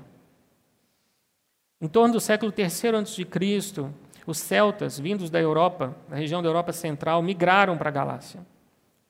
Em 1.79 1.87
torno 1.87 2.15
do 2.15 2.19
século 2.19 2.51
III 2.51 2.65
a.C., 2.65 3.91
os 4.25 4.39
celtas, 4.39 4.99
vindos 4.99 5.29
da 5.29 5.39
Europa, 5.39 5.95
da 6.09 6.15
região 6.15 6.41
da 6.41 6.49
Europa 6.49 6.73
Central, 6.73 7.21
migraram 7.21 7.77
para 7.77 7.89
a 7.89 7.93
Galácia 7.93 8.43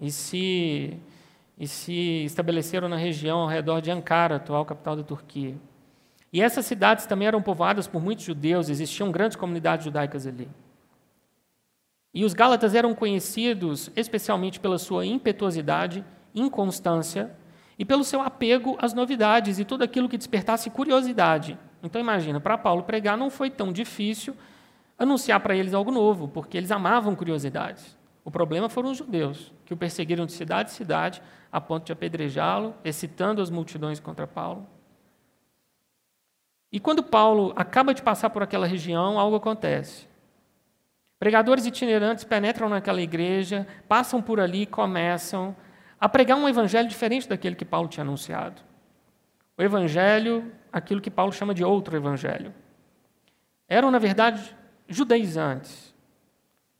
e 0.01 0.11
se, 0.11 0.99
e 1.57 1.67
se 1.67 2.25
estabeleceram 2.25 2.89
na 2.89 2.97
região 2.97 3.39
ao 3.39 3.47
redor 3.47 3.81
de 3.81 3.91
Ankara, 3.91 4.35
atual 4.35 4.65
capital 4.65 4.95
da 4.95 5.03
Turquia. 5.03 5.55
E 6.31 6.41
essas 6.41 6.65
cidades 6.65 7.05
também 7.05 7.27
eram 7.27 7.41
povoadas 7.41 7.87
por 7.87 8.01
muitos 8.01 8.25
judeus, 8.25 8.69
existiam 8.69 9.11
grandes 9.11 9.37
comunidades 9.37 9.85
judaicas 9.85 10.27
ali. 10.27 10.49
E 12.13 12.25
os 12.25 12.33
Gálatas 12.33 12.73
eram 12.75 12.93
conhecidos 12.93 13.91
especialmente 13.95 14.59
pela 14.59 14.77
sua 14.77 15.05
impetuosidade 15.05 16.03
inconstância 16.33 17.31
e 17.79 17.85
pelo 17.85 18.03
seu 18.03 18.21
apego 18.21 18.77
às 18.79 18.93
novidades 18.93 19.59
e 19.59 19.65
tudo 19.65 19.83
aquilo 19.83 20.09
que 20.09 20.17
despertasse 20.17 20.69
curiosidade. 20.69 21.57
Então 21.81 21.99
imagina, 21.99 22.39
para 22.39 22.57
Paulo 22.57 22.83
pregar 22.83 23.17
não 23.17 23.29
foi 23.29 23.49
tão 23.49 23.71
difícil 23.71 24.35
anunciar 24.97 25.39
para 25.39 25.55
eles 25.55 25.73
algo 25.73 25.91
novo, 25.91 26.27
porque 26.27 26.57
eles 26.57 26.71
amavam 26.71 27.15
curiosidades. 27.15 27.97
O 28.23 28.31
problema 28.31 28.69
foram 28.69 28.91
os 28.91 28.97
judeus, 28.97 29.53
que 29.65 29.73
o 29.73 29.77
perseguiram 29.77 30.25
de 30.25 30.31
cidade 30.31 30.71
em 30.71 30.73
cidade, 30.73 31.21
a 31.55 31.61
ponto 31.61 31.85
de 31.85 31.93
apedrejá-lo, 31.93 32.75
excitando 32.83 33.41
as 33.41 33.49
multidões 33.49 33.97
contra 33.97 34.27
Paulo. 34.27 34.67
E 36.69 36.81
quando 36.81 37.01
Paulo 37.01 37.53
acaba 37.55 37.93
de 37.93 38.01
passar 38.01 38.29
por 38.29 38.43
aquela 38.43 38.67
região, 38.67 39.17
algo 39.17 39.37
acontece. 39.37 40.05
Pregadores 41.17 41.65
itinerantes 41.65 42.25
penetram 42.25 42.67
naquela 42.67 43.01
igreja, 43.01 43.65
passam 43.87 44.21
por 44.21 44.37
ali 44.37 44.63
e 44.63 44.65
começam 44.65 45.55
a 45.97 46.09
pregar 46.09 46.37
um 46.37 46.49
evangelho 46.49 46.89
diferente 46.89 47.29
daquele 47.29 47.55
que 47.55 47.63
Paulo 47.63 47.87
tinha 47.87 48.03
anunciado. 48.03 48.61
O 49.57 49.63
evangelho, 49.63 50.51
aquilo 50.73 50.99
que 50.99 51.09
Paulo 51.09 51.31
chama 51.31 51.53
de 51.53 51.63
outro 51.63 51.95
evangelho. 51.95 52.53
Eram, 53.69 53.89
na 53.89 53.97
verdade, 53.97 54.53
judaizantes, 54.89 55.95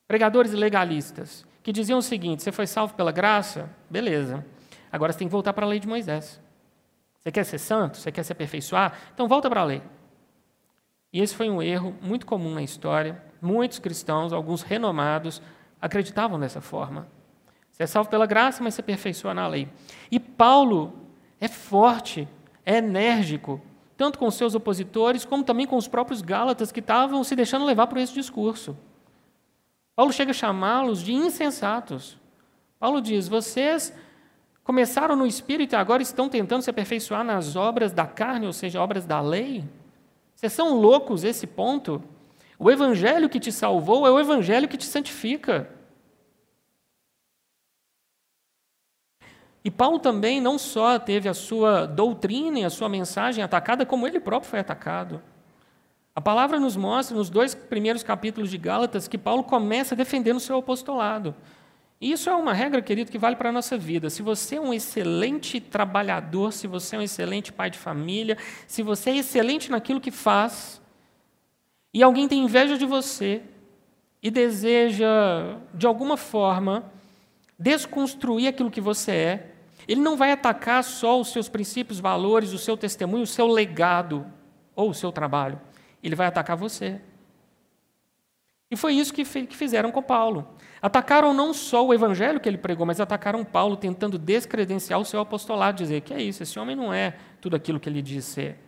pregadores 0.05 0.51
legalistas, 0.51 1.47
que 1.63 1.71
diziam 1.71 1.99
o 1.99 2.01
seguinte: 2.01 2.43
você 2.43 2.51
foi 2.51 2.67
salvo 2.67 2.93
pela 2.93 3.13
graça? 3.13 3.69
Beleza. 3.89 4.45
Agora 4.95 5.11
você 5.11 5.19
tem 5.19 5.27
que 5.27 5.31
voltar 5.33 5.51
para 5.51 5.65
a 5.65 5.67
lei 5.67 5.77
de 5.77 5.87
Moisés. 5.89 6.39
Você 7.19 7.29
quer 7.29 7.43
ser 7.43 7.57
santo? 7.57 7.97
Você 7.97 8.13
quer 8.13 8.23
se 8.23 8.31
aperfeiçoar? 8.31 8.97
Então 9.13 9.27
volta 9.27 9.49
para 9.49 9.59
a 9.59 9.65
lei. 9.65 9.81
E 11.11 11.19
esse 11.19 11.35
foi 11.35 11.49
um 11.49 11.61
erro 11.61 11.93
muito 12.01 12.25
comum 12.25 12.53
na 12.53 12.63
história. 12.63 13.21
Muitos 13.41 13.77
cristãos, 13.77 14.31
alguns 14.31 14.61
renomados, 14.61 15.41
acreditavam 15.81 16.39
dessa 16.39 16.61
forma. 16.61 17.09
Você 17.69 17.83
é 17.83 17.87
salvo 17.87 18.09
pela 18.09 18.25
graça, 18.25 18.63
mas 18.63 18.73
se 18.73 18.79
aperfeiçoa 18.79 19.33
na 19.33 19.45
lei. 19.45 19.67
E 20.09 20.17
Paulo 20.17 20.93
é 21.41 21.49
forte, 21.49 22.25
é 22.65 22.77
enérgico, 22.77 23.61
tanto 23.97 24.17
com 24.17 24.31
seus 24.31 24.55
opositores, 24.55 25.25
como 25.25 25.43
também 25.43 25.67
com 25.67 25.75
os 25.75 25.89
próprios 25.89 26.21
Gálatas 26.21 26.71
que 26.71 26.79
estavam 26.79 27.21
se 27.21 27.35
deixando 27.35 27.65
levar 27.65 27.87
por 27.87 27.97
esse 27.97 28.13
discurso. 28.13 28.77
Paulo 29.93 30.13
chega 30.13 30.31
a 30.31 30.33
chamá-los 30.33 31.03
de 31.03 31.11
insensatos. 31.11 32.17
Paulo 32.79 33.01
diz: 33.01 33.27
vocês 33.27 33.93
começaram 34.65 35.15
no 35.15 35.27
espírito 35.27 35.73
e 35.73 35.75
agora 35.75 36.01
estão 36.01 36.27
tentando 36.27 36.63
se 36.63 36.69
aperfeiçoar 36.71 37.23
nas 37.23 37.55
obras 37.55 37.93
da 37.93 38.07
carne, 38.07 38.47
ou 38.47 38.51
seja, 38.51 38.81
obras 38.81 39.05
da 39.05 39.21
lei? 39.21 39.63
Vocês 40.35 40.51
são 40.51 40.73
loucos 40.73 41.23
esse 41.23 41.45
ponto? 41.45 42.03
O 42.57 42.71
evangelho 42.71 43.29
que 43.29 43.39
te 43.39 43.51
salvou 43.51 44.07
é 44.07 44.11
o 44.11 44.19
evangelho 44.19 44.67
que 44.67 44.75
te 44.75 44.85
santifica. 44.85 45.69
E 49.63 49.69
Paulo 49.69 49.99
também 49.99 50.41
não 50.41 50.57
só 50.57 50.97
teve 50.97 51.29
a 51.29 51.33
sua 51.33 51.85
doutrina 51.85 52.59
e 52.59 52.65
a 52.65 52.69
sua 52.69 52.89
mensagem 52.89 53.43
atacada, 53.43 53.85
como 53.85 54.07
ele 54.07 54.19
próprio 54.19 54.49
foi 54.49 54.59
atacado. 54.59 55.21
A 56.15 56.21
palavra 56.21 56.59
nos 56.59 56.75
mostra, 56.75 57.15
nos 57.15 57.29
dois 57.29 57.53
primeiros 57.53 58.01
capítulos 58.01 58.49
de 58.49 58.57
Gálatas, 58.57 59.07
que 59.07 59.17
Paulo 59.17 59.43
começa 59.43 59.95
defendendo 59.95 60.37
o 60.37 60.39
seu 60.39 60.57
apostolado. 60.57 61.35
E 61.99 62.11
isso 62.11 62.29
é 62.29 62.35
uma 62.35 62.53
regra, 62.53 62.81
querido, 62.81 63.11
que 63.11 63.17
vale 63.17 63.35
para 63.35 63.49
a 63.49 63.51
nossa 63.51 63.77
vida. 63.77 64.09
Se 64.09 64.21
você 64.21 64.55
é 64.55 64.61
um 64.61 64.73
excelente 64.73 65.59
trabalhador, 65.59 66.51
se 66.51 66.67
você 66.67 66.95
é 66.95 66.99
um 66.99 67.01
excelente 67.01 67.53
pai 67.53 67.69
de 67.69 67.77
família, 67.77 68.37
se 68.67 68.83
você 68.83 69.11
é 69.11 69.17
excelente 69.17 69.71
naquilo 69.71 70.01
que 70.01 70.11
faz, 70.11 70.81
e 71.93 72.03
alguém 72.03 72.27
tem 72.27 72.43
inveja 72.43 72.77
de 72.77 72.85
você 72.85 73.41
e 74.21 74.29
deseja, 74.29 75.07
de 75.73 75.87
alguma 75.87 76.17
forma, 76.17 76.91
desconstruir 77.57 78.49
aquilo 78.49 78.69
que 78.69 78.81
você 78.81 79.11
é, 79.11 79.51
ele 79.87 80.01
não 80.01 80.17
vai 80.17 80.31
atacar 80.31 80.83
só 80.83 81.19
os 81.19 81.31
seus 81.31 81.47
princípios, 81.47 81.99
valores, 81.99 82.51
o 82.51 82.57
seu 82.57 82.75
testemunho, 82.75 83.23
o 83.23 83.27
seu 83.27 83.47
legado 83.47 84.25
ou 84.75 84.89
o 84.89 84.93
seu 84.93 85.11
trabalho. 85.11 85.61
Ele 86.03 86.15
vai 86.15 86.27
atacar 86.27 86.57
você. 86.57 86.99
E 88.75 88.77
foi 88.77 88.93
isso 88.93 89.13
que, 89.13 89.23
fizeram 89.23 89.89
com 89.89 90.03
Paulo. 90.03 90.45
Atacaram 90.81 91.33
não 91.33 91.53
só 91.53 91.85
o 91.85 91.93
evangelho 91.93 92.41
que 92.41 92.49
ele 92.49 92.57
pregou, 92.57 92.85
mas 92.85 92.99
atacaram 92.99 93.41
Paulo 93.45 93.77
tentando 93.77 94.19
descredenciar 94.19 94.99
o 94.99 95.05
seu 95.05 95.21
apostolado, 95.21 95.77
dizer 95.77 96.01
que 96.01 96.13
é 96.13 96.21
isso, 96.21 96.43
esse 96.43 96.59
homem 96.59 96.75
não 96.75 96.93
é 96.93 97.15
tudo 97.39 97.55
aquilo 97.55 97.79
que 97.79 97.87
ele 97.87 98.01
diz 98.01 98.25
ser. 98.25 98.59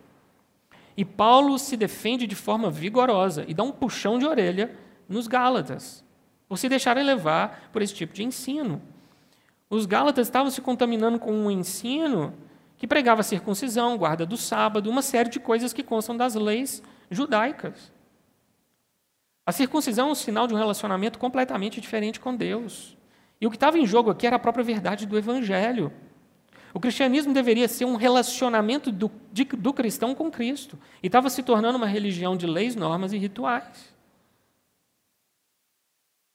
E 0.96 1.04
Paulo 1.04 1.58
se 1.58 1.76
defende 1.76 2.26
de 2.26 2.34
forma 2.34 2.70
vigorosa 2.70 3.44
e 3.46 3.52
dá 3.52 3.62
um 3.62 3.70
puxão 3.70 4.18
de 4.18 4.24
orelha 4.24 4.74
nos 5.06 5.26
Gálatas, 5.26 6.02
por 6.48 6.56
se 6.56 6.70
deixarem 6.70 7.04
levar 7.04 7.68
por 7.70 7.82
esse 7.82 7.92
tipo 7.94 8.14
de 8.14 8.24
ensino. 8.24 8.80
Os 9.68 9.84
Gálatas 9.84 10.26
estavam 10.26 10.50
se 10.50 10.62
contaminando 10.62 11.18
com 11.18 11.32
um 11.32 11.50
ensino 11.50 12.32
que 12.78 12.86
pregava 12.86 13.22
circuncisão, 13.22 13.98
guarda 13.98 14.24
do 14.24 14.38
sábado, 14.38 14.88
uma 14.88 15.02
série 15.02 15.28
de 15.28 15.38
coisas 15.38 15.74
que 15.74 15.82
constam 15.82 16.16
das 16.16 16.34
leis 16.34 16.82
judaicas. 17.10 17.97
A 19.48 19.52
circuncisão 19.52 20.08
é 20.08 20.12
um 20.12 20.14
sinal 20.14 20.46
de 20.46 20.52
um 20.52 20.58
relacionamento 20.58 21.18
completamente 21.18 21.80
diferente 21.80 22.20
com 22.20 22.36
Deus. 22.36 22.98
E 23.40 23.46
o 23.46 23.50
que 23.50 23.56
estava 23.56 23.78
em 23.78 23.86
jogo 23.86 24.10
aqui 24.10 24.26
era 24.26 24.36
a 24.36 24.38
própria 24.38 24.62
verdade 24.62 25.06
do 25.06 25.16
Evangelho. 25.16 25.90
O 26.74 26.78
cristianismo 26.78 27.32
deveria 27.32 27.66
ser 27.66 27.86
um 27.86 27.96
relacionamento 27.96 28.92
do, 28.92 29.10
de, 29.32 29.44
do 29.44 29.72
cristão 29.72 30.14
com 30.14 30.30
Cristo. 30.30 30.78
E 31.02 31.06
estava 31.06 31.30
se 31.30 31.42
tornando 31.42 31.78
uma 31.78 31.86
religião 31.86 32.36
de 32.36 32.46
leis, 32.46 32.76
normas 32.76 33.14
e 33.14 33.16
rituais. 33.16 33.90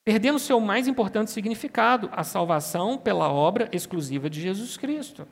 perdendo 0.04 0.40
seu 0.40 0.60
mais 0.60 0.88
importante 0.88 1.30
significado, 1.30 2.10
a 2.14 2.24
salvação 2.24 2.98
pela 2.98 3.32
obra 3.32 3.70
exclusiva 3.72 4.28
de 4.28 4.42
Jesus 4.42 4.76
Cristo. 4.76 5.28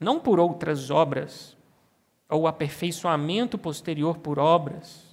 Não 0.00 0.18
por 0.18 0.40
outras 0.40 0.90
obras, 0.90 1.58
ou 2.26 2.46
aperfeiçoamento 2.46 3.58
posterior 3.58 4.16
por 4.16 4.38
obras. 4.38 5.03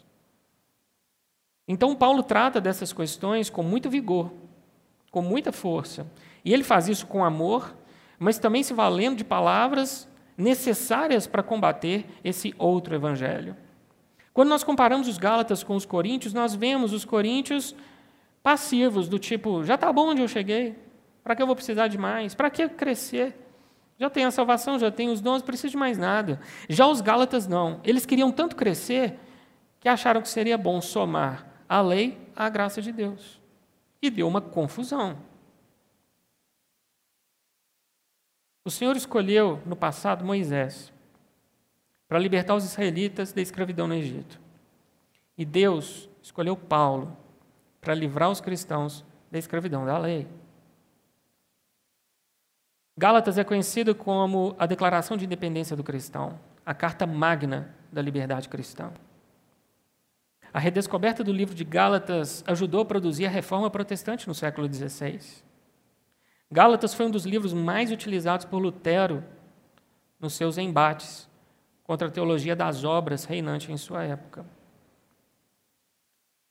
Então, 1.72 1.96
Paulo 1.96 2.22
trata 2.22 2.60
dessas 2.60 2.92
questões 2.92 3.50
com 3.50 3.64
muito 3.64 3.90
vigor, 3.90 4.30
com 5.10 5.22
muita 5.22 5.54
força. 5.54 6.06
E 6.44 6.54
ele 6.54 6.66
faz 6.66 6.90
isso 6.90 7.08
com 7.08 7.24
amor, 7.24 7.74
mas 8.20 8.38
também 8.38 8.62
se 8.62 8.74
valendo 8.74 9.16
de 9.16 9.24
palavras 9.24 10.06
necessárias 10.38 11.28
para 11.28 11.42
combater 11.42 12.06
esse 12.26 12.54
outro 12.58 12.94
evangelho. 12.94 13.56
Quando 14.34 14.50
nós 14.50 14.66
comparamos 14.66 15.08
os 15.08 15.18
Gálatas 15.18 15.64
com 15.64 15.74
os 15.74 15.86
coríntios, 15.86 16.34
nós 16.34 16.54
vemos 16.54 16.92
os 16.92 17.06
coríntios 17.06 17.74
passivos, 18.44 19.08
do 19.08 19.18
tipo: 19.18 19.64
já 19.64 19.76
está 19.76 19.94
bom 19.94 20.10
onde 20.10 20.22
eu 20.22 20.28
cheguei, 20.28 20.78
para 21.24 21.38
que 21.38 21.42
eu 21.42 21.48
vou 21.48 21.56
precisar 21.56 21.88
de 21.88 21.98
mais? 21.98 22.36
Para 22.36 22.50
que 22.50 22.68
crescer? 22.68 23.34
Já 23.98 24.10
tenho 24.10 24.28
a 24.28 24.32
salvação, 24.32 24.78
já 24.78 24.92
tenho 24.92 25.14
os 25.14 25.22
dons, 25.22 25.40
não 25.40 25.46
preciso 25.46 25.72
de 25.72 25.78
mais 25.78 25.98
nada. 25.98 26.42
Já 26.68 26.86
os 26.86 27.00
Gálatas 27.00 27.48
não. 27.48 27.80
Eles 27.82 28.06
queriam 28.06 28.30
tanto 28.30 28.58
crescer 28.58 29.18
que 29.80 29.88
acharam 29.88 30.22
que 30.22 30.28
seria 30.28 30.58
bom 30.58 30.82
somar 30.82 31.50
a 31.72 31.80
lei 31.80 32.20
à 32.36 32.50
graça 32.50 32.82
de 32.82 32.92
Deus. 32.92 33.40
E 34.02 34.10
deu 34.10 34.28
uma 34.28 34.42
confusão. 34.42 35.18
O 38.66 38.70
Senhor 38.70 38.94
escolheu 38.98 39.62
no 39.66 39.74
passado 39.74 40.26
Moisés 40.26 40.92
para 42.10 42.20
libertar 42.20 42.56
os 42.56 42.66
israelitas 42.66 43.32
da 43.32 43.40
escravidão 43.40 43.88
no 43.88 43.94
Egito. 43.94 44.38
E 45.38 45.46
Deus 45.46 46.10
escolheu 46.22 46.58
Paulo 46.58 47.16
para 47.80 47.96
livrar 47.96 48.30
os 48.30 48.42
cristãos 48.42 49.06
da 49.32 49.40
escravidão 49.40 49.86
da 49.86 49.98
lei. 49.98 50.28
Gálatas 52.98 53.38
é 53.38 53.46
conhecido 53.46 53.96
como 53.96 54.58
a 54.60 54.66
Declaração 54.66 55.16
de 55.16 55.24
Independência 55.24 55.78
do 55.78 55.86
Cristão, 55.86 56.38
a 56.66 56.74
carta 56.74 57.08
magna 57.08 57.74
da 57.90 58.02
liberdade 58.02 58.50
cristã. 58.50 58.92
A 60.54 60.60
redescoberta 60.60 61.24
do 61.24 61.32
livro 61.32 61.56
de 61.56 61.64
Gálatas 61.64 62.44
ajudou 62.46 62.82
a 62.82 62.86
produzir 62.86 63.26
a 63.26 63.30
reforma 63.30 63.70
protestante 63.70 64.28
no 64.28 64.34
século 64.34 64.72
XVI. 64.72 65.20
Gálatas 66.52 66.94
foi 66.94 67.06
um 67.06 67.12
dos 67.12 67.26
livros 67.26 67.54
mais 67.54 67.92
utilizados 67.92 68.46
por 68.46 68.60
Lutero 68.60 69.24
nos 70.20 70.34
seus 70.34 70.58
embates 70.58 71.30
contra 71.84 72.10
a 72.10 72.12
teologia 72.12 72.56
das 72.56 72.84
obras 72.84 73.24
reinante 73.24 73.72
em 73.72 73.78
sua 73.78 74.04
época. 74.04 74.46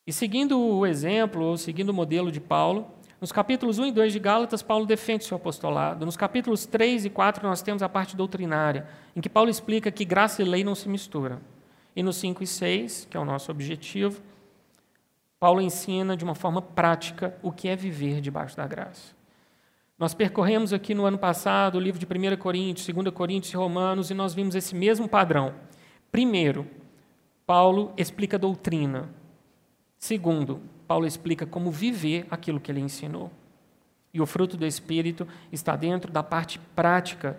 E 0.06 0.12
seguindo 0.12 0.58
o 0.58 0.86
exemplo, 0.86 1.44
ou 1.44 1.56
seguindo 1.58 1.90
o 1.90 1.94
modelo 1.94 2.32
de 2.32 2.40
Paulo, 2.40 2.90
nos 3.20 3.30
capítulos 3.30 3.78
1 3.78 3.86
e 3.88 3.92
2 3.92 4.12
de 4.14 4.18
Gálatas, 4.18 4.62
Paulo 4.62 4.86
defende 4.86 5.24
seu 5.24 5.36
apostolado. 5.36 6.06
Nos 6.06 6.16
capítulos 6.16 6.64
3 6.64 7.04
e 7.04 7.10
4, 7.10 7.46
nós 7.46 7.60
temos 7.60 7.82
a 7.82 7.88
parte 7.88 8.16
doutrinária, 8.16 8.88
em 9.14 9.20
que 9.20 9.28
Paulo 9.28 9.50
explica 9.50 9.90
que 9.90 10.06
graça 10.06 10.40
e 10.40 10.44
lei 10.46 10.64
não 10.64 10.74
se 10.74 10.88
misturam. 10.88 11.38
E 12.00 12.02
nos 12.02 12.16
5 12.16 12.42
e 12.42 12.46
6, 12.46 13.08
que 13.10 13.16
é 13.18 13.20
o 13.20 13.26
nosso 13.26 13.50
objetivo, 13.50 14.22
Paulo 15.38 15.60
ensina 15.60 16.16
de 16.16 16.24
uma 16.24 16.34
forma 16.34 16.62
prática 16.62 17.36
o 17.42 17.52
que 17.52 17.68
é 17.68 17.76
viver 17.76 18.22
debaixo 18.22 18.56
da 18.56 18.66
graça. 18.66 19.14
Nós 19.98 20.14
percorremos 20.14 20.72
aqui 20.72 20.94
no 20.94 21.04
ano 21.04 21.18
passado 21.18 21.74
o 21.74 21.78
livro 21.78 22.00
de 22.00 22.06
1 22.06 22.38
Coríntios, 22.38 22.86
2 22.86 23.12
Coríntios 23.12 23.52
e 23.52 23.56
Romanos 23.58 24.10
e 24.10 24.14
nós 24.14 24.32
vimos 24.32 24.54
esse 24.54 24.74
mesmo 24.74 25.06
padrão. 25.06 25.54
Primeiro, 26.10 26.66
Paulo 27.44 27.92
explica 27.98 28.38
a 28.38 28.40
doutrina. 28.40 29.10
Segundo, 29.98 30.62
Paulo 30.88 31.06
explica 31.06 31.44
como 31.44 31.70
viver 31.70 32.26
aquilo 32.30 32.58
que 32.58 32.72
ele 32.72 32.80
ensinou. 32.80 33.30
E 34.10 34.22
o 34.22 34.26
fruto 34.26 34.56
do 34.56 34.64
Espírito 34.64 35.28
está 35.52 35.76
dentro 35.76 36.10
da 36.10 36.22
parte 36.22 36.58
prática 36.74 37.38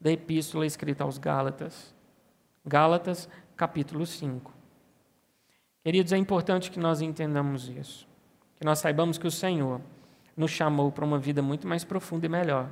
da 0.00 0.12
epístola 0.12 0.64
escrita 0.64 1.02
aos 1.02 1.18
Gálatas. 1.18 1.92
Gálatas 2.64 3.28
capítulo 3.56 4.04
5. 4.04 4.52
Queridos, 5.82 6.12
é 6.12 6.16
importante 6.16 6.70
que 6.70 6.78
nós 6.78 7.00
entendamos 7.00 7.68
isso, 7.68 8.06
que 8.58 8.66
nós 8.66 8.80
saibamos 8.80 9.18
que 9.18 9.26
o 9.26 9.30
Senhor 9.30 9.80
nos 10.36 10.50
chamou 10.50 10.92
para 10.92 11.04
uma 11.04 11.18
vida 11.18 11.40
muito 11.40 11.66
mais 11.66 11.84
profunda 11.84 12.26
e 12.26 12.28
melhor 12.28 12.68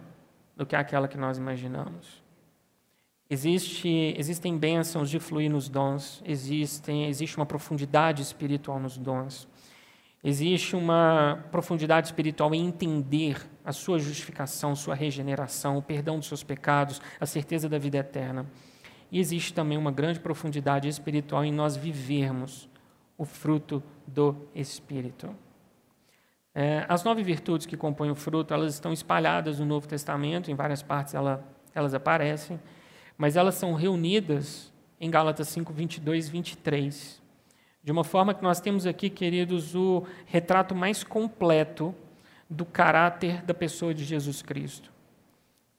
do 0.57 0.66
que 0.66 0.77
aquela 0.77 1.09
que 1.09 1.16
nós 1.16 1.38
imaginamos. 1.38 2.23
Existe, 3.31 4.14
existem 4.18 4.59
bênçãos 4.59 5.09
de 5.09 5.18
fluir 5.18 5.51
nos 5.51 5.68
dons, 5.68 6.23
existem, 6.27 7.07
existe 7.07 7.37
uma 7.38 7.47
profundidade 7.47 8.20
espiritual 8.20 8.79
nos 8.79 8.99
dons, 8.99 9.49
existe 10.23 10.77
uma 10.77 11.42
profundidade 11.51 12.09
espiritual 12.09 12.55
em 12.55 12.66
entender 12.66 13.40
a 13.64 13.73
sua 13.73 13.99
justificação, 13.99 14.77
sua 14.77 14.94
regeneração, 14.94 15.79
o 15.79 15.83
perdão 15.83 16.18
dos 16.18 16.29
seus 16.29 16.42
pecados, 16.42 17.01
a 17.18 17.25
certeza 17.25 17.68
da 17.68 17.79
vida 17.79 17.97
eterna. 17.97 18.47
E 19.11 19.19
existe 19.19 19.53
também 19.53 19.79
uma 19.79 19.93
grande 19.93 20.21
profundidade 20.21 20.88
espiritual 20.88 21.45
em 21.45 21.53
nós 21.53 21.77
vivermos 21.77 22.69
o 23.17 23.25
fruto 23.25 23.83
do 24.07 24.37
Espírito. 24.55 25.35
É, 26.55 26.85
as 26.88 27.03
nove 27.03 27.23
virtudes 27.23 27.67
que 27.67 27.77
compõem 27.77 28.11
o 28.11 28.14
fruto, 28.14 28.55
elas 28.55 28.75
estão 28.75 28.93
espalhadas 28.93 29.59
no 29.59 29.67
Novo 29.67 29.88
Testamento, 29.88 30.51
em 30.51 30.55
várias 30.55 30.83
partes 30.83 31.14
ela, 31.14 31.45
elas 31.75 31.95
aparecem, 31.95 32.61
mas 33.19 33.37
elas 33.37 33.57
são 33.57 33.75
reunidas 33.75 34.73
em 35.01 35.11
Gálatas 35.11 35.49
5, 35.49 35.73
22 35.73 36.29
e 36.29 36.31
23. 36.31 37.23
De 37.83 37.93
uma 37.93 38.05
forma 38.05 38.33
que 38.33 38.43
nós 38.43 38.61
temos 38.61 38.87
aqui, 38.87 39.11
queridos, 39.11 39.75
o 39.75 40.05
retrato 40.27 40.75
mais 40.75 41.05
completo 41.05 41.95
do 42.49 42.64
caráter 42.64 43.43
da 43.43 43.53
pessoa 43.53 43.93
de 43.93 44.05
Jesus 44.05 44.40
Cristo. 44.40 44.93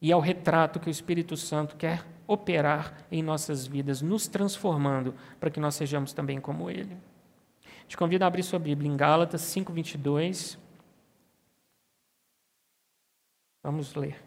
E 0.02 0.12
é 0.12 0.16
o 0.16 0.20
retrato 0.20 0.80
que 0.80 0.90
o 0.90 0.92
Espírito 0.92 1.38
Santo 1.38 1.76
quer 1.76 2.06
operar 2.28 3.06
em 3.12 3.22
nossas 3.22 3.68
vidas, 3.68 4.02
nos 4.02 4.28
transformando 4.28 5.14
para 5.40 5.50
que 5.50 5.60
nós 5.60 5.76
sejamos 5.76 6.14
também 6.14 6.40
como 6.40 6.70
Ele. 6.70 6.98
Te 7.88 7.96
convido 7.96 8.24
a 8.24 8.28
abrir 8.28 8.44
sua 8.44 8.60
Bíblia 8.60 8.90
em 8.90 8.98
Gálatas 8.98 9.42
5:22. 9.42 10.58
Vamos 13.64 13.96
ler. 13.96 14.24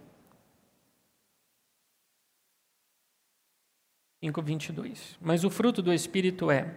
5:22. 4.22 5.16
Mas 5.20 5.44
o 5.44 5.50
fruto 5.50 5.80
do 5.80 5.92
Espírito 5.92 6.50
é 6.50 6.74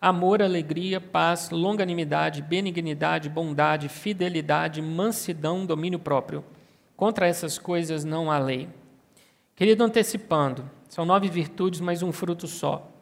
amor, 0.00 0.42
alegria, 0.42 1.00
paz, 1.00 1.50
longanimidade, 1.50 2.42
benignidade, 2.42 3.28
bondade, 3.28 3.88
fidelidade, 3.88 4.80
mansidão, 4.80 5.66
domínio 5.66 5.98
próprio. 5.98 6.44
Contra 6.96 7.26
essas 7.26 7.58
coisas 7.58 8.04
não 8.04 8.30
há 8.30 8.38
lei. 8.38 8.68
Querido, 9.58 9.82
antecipando, 9.82 10.70
são 10.88 11.04
nove 11.04 11.28
virtudes, 11.28 11.80
mas 11.80 12.00
um 12.00 12.12
fruto 12.12 12.46
só. 12.46 12.92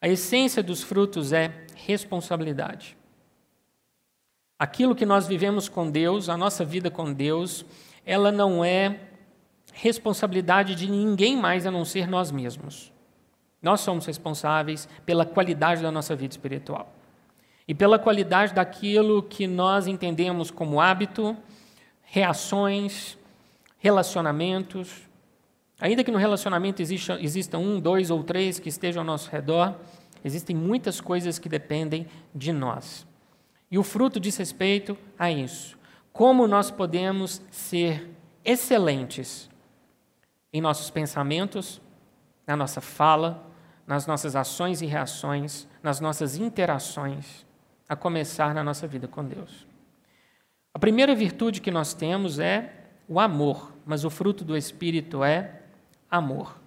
A 0.00 0.08
essência 0.08 0.62
dos 0.62 0.82
frutos 0.82 1.34
é 1.34 1.66
responsabilidade. 1.76 2.96
Aquilo 4.58 4.94
que 4.94 5.04
nós 5.04 5.26
vivemos 5.26 5.68
com 5.68 5.90
Deus, 5.90 6.30
a 6.30 6.36
nossa 6.38 6.64
vida 6.64 6.90
com 6.90 7.12
Deus, 7.12 7.62
ela 8.06 8.32
não 8.32 8.64
é 8.64 8.98
responsabilidade 9.74 10.74
de 10.74 10.90
ninguém 10.90 11.36
mais 11.36 11.66
a 11.66 11.70
não 11.70 11.84
ser 11.84 12.08
nós 12.08 12.30
mesmos. 12.30 12.90
Nós 13.60 13.82
somos 13.82 14.06
responsáveis 14.06 14.88
pela 15.04 15.26
qualidade 15.26 15.82
da 15.82 15.90
nossa 15.90 16.16
vida 16.16 16.32
espiritual 16.32 16.90
e 17.68 17.74
pela 17.74 17.98
qualidade 17.98 18.54
daquilo 18.54 19.22
que 19.22 19.46
nós 19.46 19.86
entendemos 19.86 20.50
como 20.50 20.80
hábito, 20.80 21.36
reações, 22.02 23.18
relacionamentos, 23.76 25.06
Ainda 25.80 26.04
que 26.04 26.10
no 26.10 26.18
relacionamento 26.18 26.80
exista, 26.80 27.20
exista 27.20 27.58
um, 27.58 27.80
dois 27.80 28.10
ou 28.10 28.22
três 28.22 28.58
que 28.58 28.68
estejam 28.68 29.00
ao 29.00 29.06
nosso 29.06 29.30
redor, 29.30 29.74
existem 30.24 30.54
muitas 30.54 31.00
coisas 31.00 31.38
que 31.38 31.48
dependem 31.48 32.06
de 32.34 32.52
nós. 32.52 33.06
E 33.70 33.78
o 33.78 33.82
fruto 33.82 34.20
diz 34.20 34.36
respeito 34.36 34.96
a 35.18 35.30
isso. 35.30 35.76
Como 36.12 36.46
nós 36.46 36.70
podemos 36.70 37.42
ser 37.50 38.08
excelentes 38.44 39.50
em 40.52 40.60
nossos 40.60 40.90
pensamentos, 40.90 41.80
na 42.46 42.56
nossa 42.56 42.80
fala, 42.80 43.44
nas 43.86 44.06
nossas 44.06 44.36
ações 44.36 44.80
e 44.80 44.86
reações, 44.86 45.66
nas 45.82 46.00
nossas 46.00 46.36
interações, 46.36 47.44
a 47.88 47.96
começar 47.96 48.54
na 48.54 48.62
nossa 48.62 48.86
vida 48.86 49.08
com 49.08 49.24
Deus. 49.24 49.66
A 50.72 50.78
primeira 50.78 51.14
virtude 51.14 51.60
que 51.60 51.70
nós 51.70 51.94
temos 51.94 52.38
é 52.38 52.72
o 53.08 53.20
amor, 53.20 53.72
mas 53.84 54.04
o 54.04 54.10
fruto 54.10 54.44
do 54.44 54.56
Espírito 54.56 55.22
é 55.22 55.63
amor. 56.14 56.60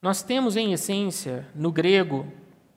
Nós 0.00 0.22
temos, 0.22 0.56
em 0.56 0.72
essência, 0.72 1.46
no 1.54 1.72
grego 1.72 2.26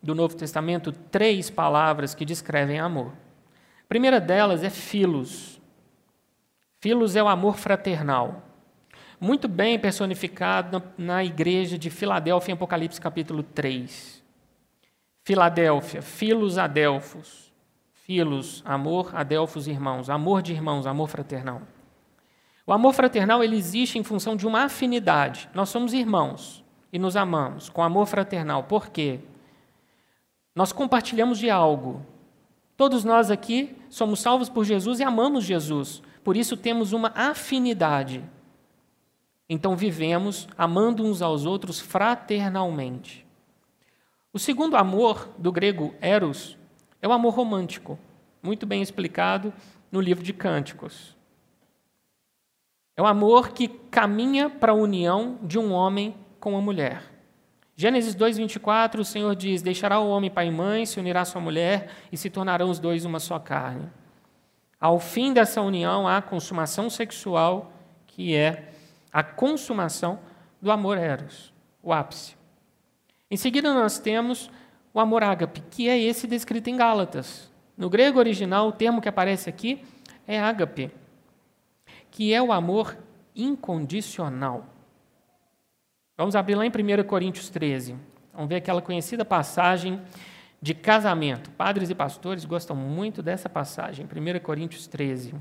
do 0.01 0.15
Novo 0.15 0.35
Testamento, 0.35 0.91
três 0.91 1.49
palavras 1.49 2.15
que 2.15 2.25
descrevem 2.25 2.79
amor. 2.79 3.13
A 3.83 3.87
primeira 3.87 4.19
delas 4.19 4.63
é 4.63 4.69
filos. 4.69 5.59
Filos 6.79 7.15
é 7.15 7.23
o 7.23 7.27
amor 7.27 7.57
fraternal. 7.57 8.43
Muito 9.19 9.47
bem 9.47 9.77
personificado 9.77 10.81
na 10.97 11.23
igreja 11.23 11.77
de 11.77 11.89
Filadélfia, 11.89 12.53
em 12.53 12.55
Apocalipse 12.55 13.01
capítulo 13.01 13.43
3. 13.43 14.23
Filadélfia, 15.23 16.01
filos 16.01 16.57
adelfos. 16.57 17.51
Filos, 18.05 18.63
amor, 18.65 19.15
adelfos, 19.15 19.67
irmãos. 19.67 20.09
Amor 20.09 20.41
de 20.41 20.53
irmãos, 20.53 20.87
amor 20.87 21.09
fraternal. 21.09 21.61
O 22.69 22.71
amor 22.71 22.93
fraternal 22.93 23.43
ele 23.43 23.57
existe 23.57 23.97
em 23.97 24.03
função 24.03 24.35
de 24.35 24.45
uma 24.45 24.65
afinidade. 24.65 25.49
Nós 25.55 25.69
somos 25.69 25.91
irmãos 25.91 26.63
e 26.93 26.99
nos 26.99 27.15
amamos 27.15 27.67
com 27.67 27.81
amor 27.81 28.05
fraternal. 28.05 28.65
Por 28.65 28.89
quê? 28.89 29.21
Nós 30.53 30.71
compartilhamos 30.71 31.39
de 31.39 31.49
algo. 31.49 32.05
Todos 32.77 33.03
nós 33.03 33.31
aqui 33.31 33.75
somos 33.89 34.19
salvos 34.19 34.49
por 34.49 34.65
Jesus 34.65 34.99
e 34.99 35.03
amamos 35.03 35.45
Jesus. 35.45 36.03
Por 36.23 36.37
isso 36.37 36.55
temos 36.55 36.93
uma 36.93 37.11
afinidade. 37.15 38.23
Então 39.49 39.75
vivemos 39.75 40.47
amando 40.55 41.03
uns 41.03 41.23
aos 41.23 41.47
outros 41.47 41.79
fraternalmente. 41.79 43.25
O 44.31 44.37
segundo 44.37 44.77
amor, 44.77 45.27
do 45.39 45.51
grego 45.51 45.95
eros, 45.99 46.55
é 47.01 47.07
o 47.07 47.13
amor 47.13 47.33
romântico, 47.33 47.97
muito 48.43 48.67
bem 48.67 48.83
explicado 48.83 49.51
no 49.91 49.99
livro 49.99 50.23
de 50.23 50.33
Cânticos. 50.33 51.17
É 52.99 53.01
o 53.01 53.07
amor 53.07 53.51
que 53.51 53.69
caminha 53.69 54.49
para 54.49 54.73
a 54.73 54.75
união 54.75 55.39
de 55.41 55.57
um 55.57 55.71
homem 55.71 56.13
com 56.37 56.49
uma 56.49 56.61
mulher. 56.61 57.01
Gênesis 57.73 58.13
2:24, 58.13 58.99
o 58.99 59.05
Senhor 59.05 59.33
diz: 59.37 59.61
Deixará 59.61 60.01
o 60.01 60.09
homem 60.09 60.29
pai 60.29 60.47
e 60.47 60.51
mãe, 60.51 60.85
se 60.85 60.99
unirá 60.99 61.21
à 61.21 61.25
sua 61.25 61.39
mulher 61.39 61.91
e 62.11 62.17
se 62.17 62.29
tornarão 62.29 62.69
os 62.69 62.77
dois 62.77 63.05
uma 63.05 63.21
só 63.21 63.39
carne. 63.39 63.89
Ao 64.81 64.99
fim 64.99 65.31
dessa 65.31 65.61
união 65.61 66.09
há 66.09 66.17
a 66.17 66.21
consumação 66.21 66.89
sexual, 66.89 67.71
que 68.05 68.35
é 68.35 68.73
a 69.13 69.23
consumação 69.23 70.19
do 70.61 70.69
amor 70.69 70.97
eros, 70.97 71.53
o 71.81 71.93
ápice. 71.93 72.35
Em 73.31 73.37
seguida, 73.37 73.73
nós 73.73 73.97
temos 73.97 74.51
o 74.93 74.99
amor 74.99 75.23
ágape, 75.23 75.63
que 75.71 75.87
é 75.87 75.97
esse 75.97 76.27
descrito 76.27 76.69
em 76.69 76.75
Gálatas. 76.75 77.49
No 77.77 77.89
grego 77.89 78.19
original, 78.19 78.67
o 78.67 78.73
termo 78.73 78.99
que 78.99 79.07
aparece 79.07 79.47
aqui 79.47 79.85
é 80.27 80.37
ágape, 80.37 80.91
que 82.11 82.33
é 82.33 82.41
o 82.41 82.51
amor 82.51 82.97
incondicional. 83.35 84.65
Vamos 86.17 86.35
abrir 86.35 86.55
lá 86.55 86.65
em 86.65 86.69
1 86.69 87.03
Coríntios 87.07 87.49
13. 87.49 87.95
Vamos 88.33 88.49
ver 88.49 88.57
aquela 88.57 88.81
conhecida 88.81 89.23
passagem 89.23 90.01
de 90.61 90.73
casamento. 90.73 91.49
Padres 91.51 91.89
e 91.89 91.95
pastores 91.95 92.45
gostam 92.45 92.75
muito 92.75 93.21
dessa 93.21 93.47
passagem, 93.47 94.05
1 94.05 94.39
Coríntios 94.39 94.87
13. 94.87 95.33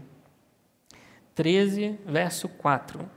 13, 1.35 1.99
verso 2.07 2.49
4. 2.49 3.09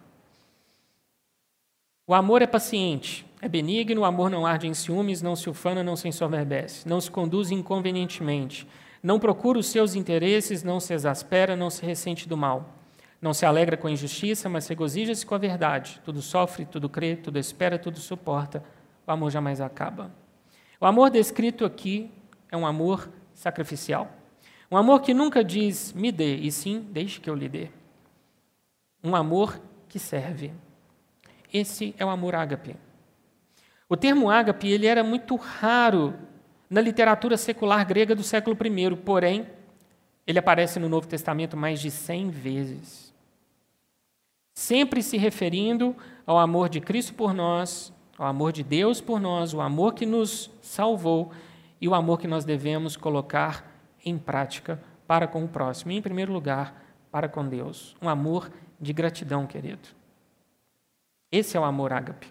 O 2.08 2.14
amor 2.14 2.42
é 2.42 2.48
paciente, 2.48 3.26
é 3.42 3.48
benigno, 3.48 4.02
o 4.02 4.06
amor 4.06 4.30
não 4.30 4.46
arde 4.46 4.68
em 4.68 4.74
ciúmes, 4.74 5.22
não 5.22 5.36
se 5.36 5.50
ufana, 5.50 5.84
não 5.84 5.96
se 5.96 6.08
ensoberbece, 6.08 6.88
não 6.88 7.00
se 7.00 7.10
conduz 7.10 7.52
inconvenientemente, 7.52 8.68
não 9.02 9.20
procura 9.20 9.58
os 9.58 9.68
seus 9.68 9.96
interesses, 9.96 10.64
não 10.64 10.80
se 10.80 10.94
exaspera, 10.94 11.56
não 11.56 11.70
se 11.70 11.86
ressente 11.86 12.28
do 12.28 12.36
mal. 12.36 12.81
Não 13.22 13.34
se 13.34 13.46
alegra 13.46 13.78
com 13.78 13.88
a 13.88 13.92
injustiça, 13.92 14.50
mas 14.50 14.68
regozija-se 14.68 15.26
com 15.26 15.36
a 15.36 15.38
verdade. 15.38 16.02
Tudo 16.04 16.22
sofre, 16.22 16.66
tudo 16.66 16.90
crê, 16.90 17.16
tudo 17.16 17.38
espera, 17.38 17.78
tudo 17.78 18.00
suporta. 18.00 18.64
O 19.06 19.12
amor 19.12 19.30
jamais 19.30 19.62
acaba. 19.62 20.12
O 20.80 20.86
amor 20.86 21.12
descrito 21.12 21.64
aqui 21.64 22.10
é 22.52 22.58
um 22.58 22.66
amor 22.66 23.08
sacrificial. 23.36 24.12
Um 24.72 24.78
amor 24.78 25.02
que 25.02 25.14
nunca 25.14 25.44
diz 25.44 25.94
me 25.94 26.12
dê, 26.12 26.36
e 26.38 26.52
sim 26.52 26.88
deixe 26.92 27.20
que 27.20 27.30
eu 27.30 27.36
lhe 27.36 27.48
dê. 27.48 27.70
Um 29.04 29.16
amor 29.16 29.62
que 29.88 30.00
serve. 30.00 30.52
Esse 31.54 31.94
é 32.00 32.06
o 32.06 32.10
amor 32.10 32.34
ágape. 32.34 32.76
O 33.88 33.98
termo 33.98 34.32
ágape 34.32 34.70
ele 34.70 34.88
era 34.88 35.04
muito 35.04 35.36
raro 35.36 36.16
na 36.70 36.80
literatura 36.80 37.36
secular 37.36 37.86
grega 37.86 38.16
do 38.16 38.24
século 38.24 38.58
I, 38.66 38.96
porém, 38.96 39.46
ele 40.26 40.40
aparece 40.40 40.80
no 40.80 40.88
Novo 40.88 41.06
Testamento 41.06 41.58
mais 41.58 41.82
de 41.82 41.92
100 41.92 42.30
vezes. 42.30 43.11
Sempre 44.54 45.02
se 45.02 45.18
referindo 45.18 45.96
ao 46.26 46.38
amor 46.38 46.70
de 46.70 46.80
Cristo 46.80 47.14
por 47.14 47.34
nós, 47.34 47.94
ao 48.18 48.28
amor 48.28 48.52
de 48.52 48.64
Deus 48.64 49.02
por 49.02 49.20
nós, 49.20 49.54
o 49.54 49.62
amor 49.62 49.94
que 49.94 50.06
nos 50.06 50.52
salvou 50.62 51.32
e 51.80 51.88
o 51.88 51.96
amor 51.96 52.20
que 52.20 52.28
nós 52.28 52.46
devemos 52.46 52.96
colocar 52.96 53.72
em 54.06 54.18
prática 54.18 54.82
para 55.08 55.28
com 55.28 55.44
o 55.44 55.48
próximo. 55.48 55.92
E, 55.92 55.98
em 55.98 56.02
primeiro 56.02 56.32
lugar, 56.32 56.84
para 57.12 57.28
com 57.28 57.48
Deus. 57.48 57.96
Um 58.02 58.08
amor 58.08 58.52
de 58.80 58.94
gratidão, 58.94 59.46
querido. 59.46 59.90
Esse 61.32 61.58
é 61.58 61.60
o 61.60 61.64
amor 61.64 61.94
ágape. 61.94 62.28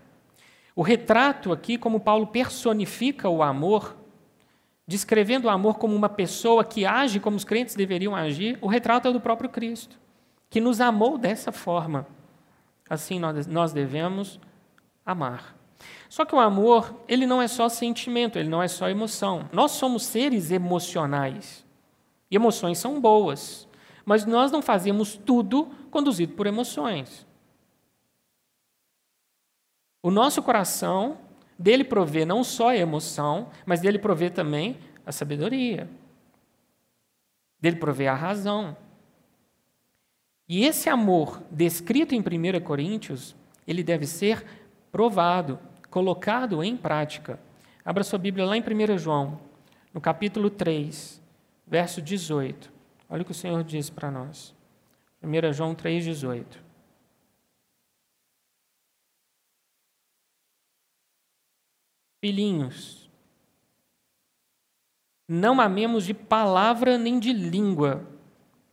O 0.74 0.83
retrato 0.83 1.52
aqui, 1.52 1.76
como 1.76 2.00
Paulo 2.00 2.26
personifica 2.28 3.28
o 3.28 3.42
amor, 3.42 3.96
descrevendo 4.87 5.46
o 5.46 5.50
amor 5.50 5.78
como 5.78 5.94
uma 5.94 6.09
pessoa 6.09 6.64
que 6.64 6.87
age 6.87 7.20
como 7.20 7.37
os 7.37 7.44
crentes 7.44 7.74
deveriam 7.74 8.14
agir, 8.14 8.59
o 8.61 8.66
retrato 8.66 9.09
é 9.09 9.12
do 9.12 9.20
próprio 9.20 9.50
Cristo, 9.50 9.98
que 10.51 10.61
nos 10.61 10.81
amou 10.81 11.17
dessa 11.17 11.53
forma. 11.53 12.07
Assim 12.89 13.21
nós 13.21 13.73
devemos 13.73 14.41
amar. 15.07 15.57
Só 16.09 16.25
que 16.25 16.35
o 16.35 16.41
amor, 16.41 17.03
ele 17.09 17.25
não 17.25 17.41
é 17.41 17.47
só 17.47 17.69
sentimento, 17.69 18.39
ele 18.39 18.49
não 18.49 18.63
é 18.63 18.69
só 18.69 18.89
emoção. 18.89 19.49
Nós 19.53 19.71
somos 19.71 20.05
seres 20.05 20.51
emocionais. 20.51 21.65
E 22.29 22.37
emoções 22.37 22.79
são 22.79 23.01
boas, 23.01 23.69
mas 24.05 24.27
nós 24.27 24.53
não 24.53 24.61
fazemos 24.61 25.17
tudo 25.17 25.67
conduzido 25.91 26.35
por 26.35 26.47
emoções. 26.47 27.27
O 30.03 30.11
nosso 30.11 30.43
coração, 30.43 31.19
dele 31.59 31.85
provê 31.85 32.25
não 32.25 32.43
só 32.43 32.71
a 32.71 32.77
emoção, 32.77 33.49
mas 33.65 33.81
dele 33.81 33.99
provê 33.99 34.31
também 34.31 34.79
a 35.05 35.13
sabedoria. 35.13 35.89
Dele 37.61 37.77
provê 37.77 38.07
a 38.07 38.15
razão. 38.15 38.77
E 40.51 40.65
esse 40.65 40.89
amor 40.89 41.41
descrito 41.49 42.13
em 42.13 42.19
1 42.19 42.61
Coríntios, 42.65 43.37
ele 43.65 43.85
deve 43.85 44.05
ser 44.05 44.45
provado, 44.91 45.61
colocado 45.89 46.65
em 46.65 46.77
prática. 46.77 47.39
Abra 47.85 48.03
sua 48.03 48.19
Bíblia 48.19 48.45
lá 48.45 48.57
em 48.57 48.61
1 48.61 48.99
João, 48.99 49.41
no 49.95 50.01
capítulo 50.01 50.51
3, 50.51 51.23
verso 51.65 52.03
18. 52.03 52.69
Olha 53.09 53.23
o 53.23 53.25
que 53.25 53.31
o 53.31 53.35
Senhor 53.35 53.63
diz 53.63 53.91
para 53.91 54.11
nós. 54.11 54.53
1 55.23 55.53
João 55.53 55.73
3, 55.73 56.03
18. 56.03 56.61
Filhinhos, 62.21 63.09
não 65.29 65.61
amemos 65.61 66.05
de 66.05 66.13
palavra 66.13 66.99
nem 66.99 67.21
de 67.21 67.33
língua, 67.33 68.05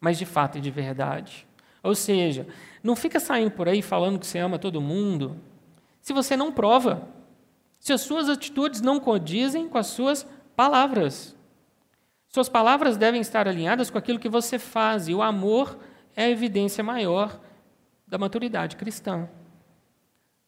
mas 0.01 0.17
de 0.17 0.25
fato 0.25 0.57
e 0.57 0.61
de 0.61 0.71
verdade. 0.71 1.46
Ou 1.87 1.95
seja, 1.95 2.47
não 2.83 2.95
fica 2.95 3.19
saindo 3.19 3.51
por 3.51 3.67
aí 3.67 3.81
falando 3.81 4.19
que 4.19 4.27
você 4.27 4.39
ama 4.39 4.59
todo 4.59 4.81
mundo, 4.81 5.39
se 6.01 6.13
você 6.13 6.35
não 6.35 6.51
prova, 6.51 7.07
se 7.79 7.93
as 7.93 8.01
suas 8.01 8.29
atitudes 8.29 8.81
não 8.81 8.99
condizem 8.99 9.67
com 9.67 9.77
as 9.77 9.87
suas 9.87 10.27
palavras. 10.55 11.35
Suas 12.27 12.49
palavras 12.49 12.97
devem 12.97 13.21
estar 13.21 13.47
alinhadas 13.47 13.89
com 13.89 13.97
aquilo 13.97 14.19
que 14.19 14.29
você 14.29 14.59
faz, 14.59 15.07
e 15.07 15.13
o 15.13 15.21
amor 15.21 15.77
é 16.15 16.25
a 16.25 16.29
evidência 16.29 16.83
maior 16.83 17.39
da 18.05 18.17
maturidade 18.17 18.75
cristã. 18.75 19.29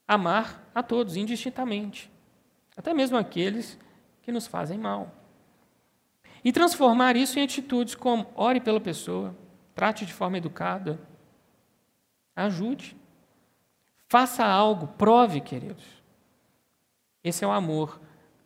Amar 0.07 0.69
a 0.73 0.83
todos, 0.83 1.15
indistintamente 1.15 2.11
até 2.79 2.93
mesmo 2.93 3.17
aqueles 3.17 3.77
que 4.21 4.31
nos 4.31 4.47
fazem 4.47 4.77
mal. 4.77 5.13
E 6.41 6.49
transformar 6.49 7.17
isso 7.17 7.37
em 7.37 7.43
atitudes 7.43 7.93
como 7.93 8.25
ore 8.37 8.61
pela 8.61 8.79
pessoa, 8.79 9.35
trate 9.75 10.05
de 10.05 10.13
forma 10.13 10.37
educada, 10.37 10.97
ajude, 12.39 12.95
faça 14.07 14.45
algo, 14.45 14.87
prove, 14.87 15.41
queridos. 15.41 15.85
Esse 17.23 17.43
é 17.43 17.47
o 17.47 17.51
amor 17.51 17.99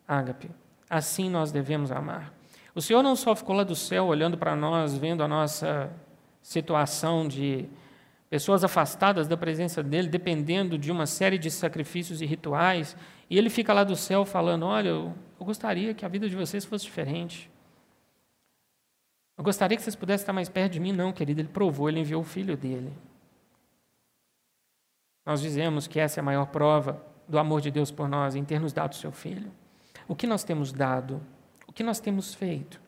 ágape. 0.08 0.50
Assim 0.90 1.30
nós 1.30 1.52
devemos 1.52 1.92
amar. 1.92 2.34
O 2.76 2.82
Senhor 2.82 3.04
não 3.04 3.16
só 3.16 3.36
ficou 3.36 3.56
lá 3.56 3.64
do 3.64 3.76
céu 3.76 4.06
olhando 4.08 4.38
para 4.38 4.56
nós, 4.56 4.98
vendo 4.98 5.24
a 5.24 5.28
nossa 5.28 5.92
situação 6.42 7.28
de 7.28 7.70
pessoas 8.30 8.64
afastadas 8.64 9.28
da 9.28 9.38
presença 9.38 9.84
dele, 9.84 10.08
dependendo 10.08 10.78
de 10.78 10.92
uma 10.92 11.06
série 11.06 11.38
de 11.38 11.52
sacrifícios 11.52 12.22
e 12.22 12.26
rituais, 12.26 12.98
e 13.30 13.38
ele 13.38 13.50
fica 13.50 13.72
lá 13.74 13.84
do 13.84 13.96
céu 13.96 14.26
falando: 14.26 14.66
Olha, 14.66 14.90
eu, 14.90 15.14
eu 15.40 15.46
gostaria 15.46 15.94
que 15.94 16.04
a 16.04 16.08
vida 16.08 16.28
de 16.28 16.36
vocês 16.36 16.66
fosse 16.66 16.86
diferente. 16.86 17.50
Eu 19.38 19.44
gostaria 19.44 19.78
que 19.78 19.84
vocês 19.84 19.96
pudessem 19.96 20.24
estar 20.24 20.34
mais 20.34 20.50
perto 20.50 20.74
de 20.74 20.80
mim. 20.80 20.92
Não, 20.92 21.12
querido, 21.12 21.42
ele 21.42 21.48
provou, 21.48 21.90
ele 21.90 22.00
enviou 22.00 22.22
o 22.22 22.26
filho 22.26 22.56
dele. 22.58 22.92
Nós 25.26 25.42
dizemos 25.42 25.88
que 25.88 26.00
essa 26.00 26.20
é 26.20 26.22
a 26.22 26.26
maior 26.26 26.48
prova 26.48 27.02
do 27.28 27.40
amor 27.40 27.62
de 27.62 27.72
Deus 27.72 27.92
por 27.92 28.08
nós, 28.08 28.36
em 28.36 28.44
ter 28.44 28.60
nos 28.60 28.74
dado 28.74 28.92
o 28.92 28.96
seu 28.96 29.12
filho. 29.12 29.52
O 30.08 30.16
que 30.16 30.28
nós 30.28 30.44
temos 30.44 30.72
dado? 30.72 31.22
O 31.68 31.72
que 31.72 31.84
nós 31.84 32.00
temos 32.00 32.34
feito? 32.34 32.82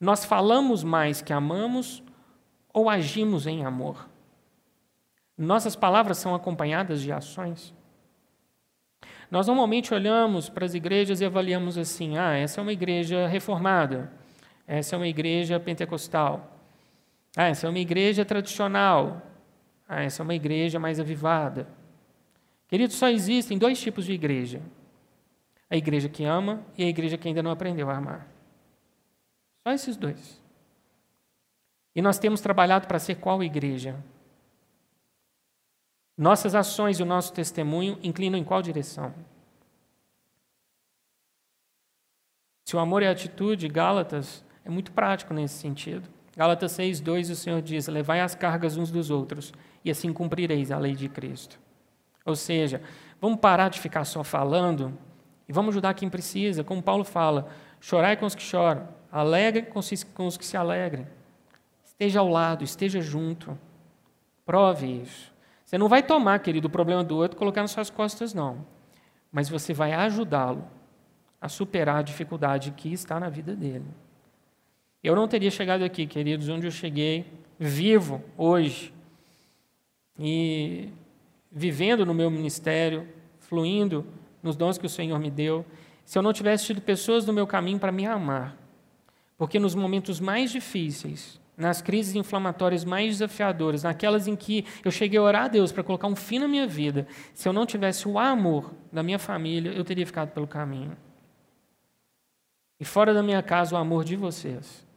Nós 0.00 0.24
falamos 0.24 0.82
mais 0.82 1.20
que 1.20 1.32
amamos 1.32 2.02
ou 2.72 2.88
agimos 2.88 3.46
em 3.46 3.64
amor? 3.64 4.08
Nossas 5.36 5.76
palavras 5.76 6.18
são 6.18 6.34
acompanhadas 6.34 7.00
de 7.00 7.12
ações. 7.12 7.74
Nós 9.30 9.46
normalmente 9.46 9.92
olhamos 9.92 10.48
para 10.48 10.64
as 10.64 10.74
igrejas 10.74 11.20
e 11.20 11.24
avaliamos 11.24 11.76
assim: 11.76 12.16
ah, 12.16 12.34
essa 12.34 12.60
é 12.60 12.62
uma 12.62 12.72
igreja 12.72 13.26
reformada, 13.28 14.10
Essa 14.66 14.96
é 14.96 14.98
uma 14.98 15.06
igreja 15.08 15.60
pentecostal. 15.60 16.58
Ah, 17.36 17.44
essa 17.44 17.66
é 17.66 17.70
uma 17.70 17.78
igreja 17.78 18.24
tradicional. 18.24 19.22
Ah, 19.88 20.02
essa 20.02 20.22
é 20.22 20.24
uma 20.24 20.34
igreja 20.34 20.78
mais 20.78 21.00
avivada. 21.00 21.66
Queridos, 22.68 22.96
só 22.96 23.08
existem 23.08 23.56
dois 23.56 23.80
tipos 23.80 24.04
de 24.04 24.12
igreja: 24.12 24.60
a 25.70 25.76
igreja 25.76 26.08
que 26.08 26.24
ama 26.24 26.62
e 26.76 26.84
a 26.84 26.88
igreja 26.88 27.16
que 27.16 27.26
ainda 27.26 27.42
não 27.42 27.50
aprendeu 27.50 27.88
a 27.88 27.96
amar. 27.96 28.28
Só 29.66 29.72
esses 29.72 29.96
dois. 29.96 30.42
E 31.94 32.02
nós 32.02 32.18
temos 32.18 32.42
trabalhado 32.42 32.86
para 32.86 32.98
ser 32.98 33.16
qual 33.16 33.42
igreja? 33.42 33.96
Nossas 36.16 36.54
ações 36.54 36.98
e 36.98 37.02
o 37.02 37.06
nosso 37.06 37.32
testemunho 37.32 37.98
inclinam 38.02 38.38
em 38.38 38.44
qual 38.44 38.60
direção? 38.60 39.14
Se 42.64 42.76
o 42.76 42.78
amor 42.78 43.02
é 43.02 43.08
atitude, 43.08 43.66
Gálatas 43.66 44.44
é 44.64 44.68
muito 44.68 44.92
prático 44.92 45.32
nesse 45.32 45.54
sentido. 45.54 46.06
Gálatas 46.36 46.72
6, 46.72 47.00
2, 47.00 47.30
o 47.30 47.34
Senhor 47.34 47.62
diz: 47.62 47.88
Levai 47.88 48.20
as 48.20 48.34
cargas 48.34 48.76
uns 48.76 48.90
dos 48.90 49.10
outros, 49.10 49.52
e 49.84 49.90
assim 49.90 50.12
cumprireis 50.12 50.70
a 50.70 50.78
lei 50.78 50.94
de 50.94 51.08
Cristo. 51.08 51.58
Ou 52.24 52.36
seja, 52.36 52.82
vamos 53.20 53.40
parar 53.40 53.68
de 53.68 53.80
ficar 53.80 54.04
só 54.04 54.22
falando 54.22 54.96
e 55.48 55.52
vamos 55.52 55.70
ajudar 55.70 55.94
quem 55.94 56.10
precisa. 56.10 56.62
Como 56.62 56.82
Paulo 56.82 57.04
fala: 57.04 57.48
chorai 57.80 58.16
com 58.16 58.26
os 58.26 58.34
que 58.34 58.42
choram, 58.42 58.88
alegre 59.10 59.62
com 59.62 59.78
os 60.26 60.36
que 60.36 60.44
se 60.44 60.56
alegrem. 60.56 61.06
Esteja 61.84 62.20
ao 62.20 62.28
lado, 62.28 62.62
esteja 62.62 63.00
junto. 63.00 63.58
Prove 64.44 65.02
isso. 65.02 65.32
Você 65.64 65.76
não 65.76 65.88
vai 65.88 66.02
tomar, 66.02 66.38
querido, 66.38 66.68
o 66.68 66.70
problema 66.70 67.04
do 67.04 67.16
outro 67.16 67.36
colocar 67.36 67.60
nas 67.60 67.70
suas 67.72 67.90
costas, 67.90 68.32
não. 68.32 68.64
Mas 69.30 69.48
você 69.48 69.74
vai 69.74 69.92
ajudá-lo 69.92 70.64
a 71.40 71.48
superar 71.48 71.96
a 71.96 72.02
dificuldade 72.02 72.70
que 72.70 72.92
está 72.92 73.20
na 73.20 73.28
vida 73.28 73.54
dele. 73.54 73.84
Eu 75.02 75.14
não 75.14 75.28
teria 75.28 75.50
chegado 75.50 75.82
aqui, 75.82 76.06
queridos, 76.06 76.48
onde 76.48 76.66
eu 76.66 76.70
cheguei, 76.70 77.30
vivo 77.58 78.22
hoje, 78.36 78.92
e 80.18 80.88
vivendo 81.50 82.04
no 82.04 82.12
meu 82.12 82.30
ministério, 82.30 83.06
fluindo 83.38 84.04
nos 84.42 84.56
dons 84.56 84.78
que 84.78 84.86
o 84.86 84.90
Senhor 84.90 85.18
me 85.18 85.30
deu, 85.30 85.64
se 86.04 86.18
eu 86.18 86.22
não 86.22 86.32
tivesse 86.32 86.66
tido 86.66 86.80
pessoas 86.80 87.26
no 87.26 87.32
meu 87.32 87.46
caminho 87.46 87.78
para 87.78 87.92
me 87.92 88.06
amar. 88.06 88.56
Porque 89.36 89.58
nos 89.58 89.74
momentos 89.74 90.18
mais 90.20 90.50
difíceis, 90.50 91.40
nas 91.56 91.82
crises 91.82 92.14
inflamatórias 92.14 92.84
mais 92.84 93.18
desafiadoras, 93.18 93.82
naquelas 93.82 94.26
em 94.26 94.34
que 94.34 94.64
eu 94.84 94.90
cheguei 94.90 95.18
a 95.18 95.22
orar 95.22 95.44
a 95.44 95.48
Deus 95.48 95.70
para 95.70 95.82
colocar 95.84 96.06
um 96.06 96.16
fim 96.16 96.38
na 96.38 96.48
minha 96.48 96.66
vida, 96.66 97.06
se 97.34 97.48
eu 97.48 97.52
não 97.52 97.66
tivesse 97.66 98.08
o 98.08 98.18
amor 98.18 98.72
da 98.92 99.02
minha 99.02 99.18
família, 99.18 99.70
eu 99.72 99.84
teria 99.84 100.06
ficado 100.06 100.30
pelo 100.30 100.46
caminho. 100.46 100.96
E 102.80 102.84
fora 102.84 103.12
da 103.12 103.22
minha 103.22 103.42
casa, 103.42 103.74
o 103.74 103.78
amor 103.78 104.04
de 104.04 104.16
vocês. 104.16 104.87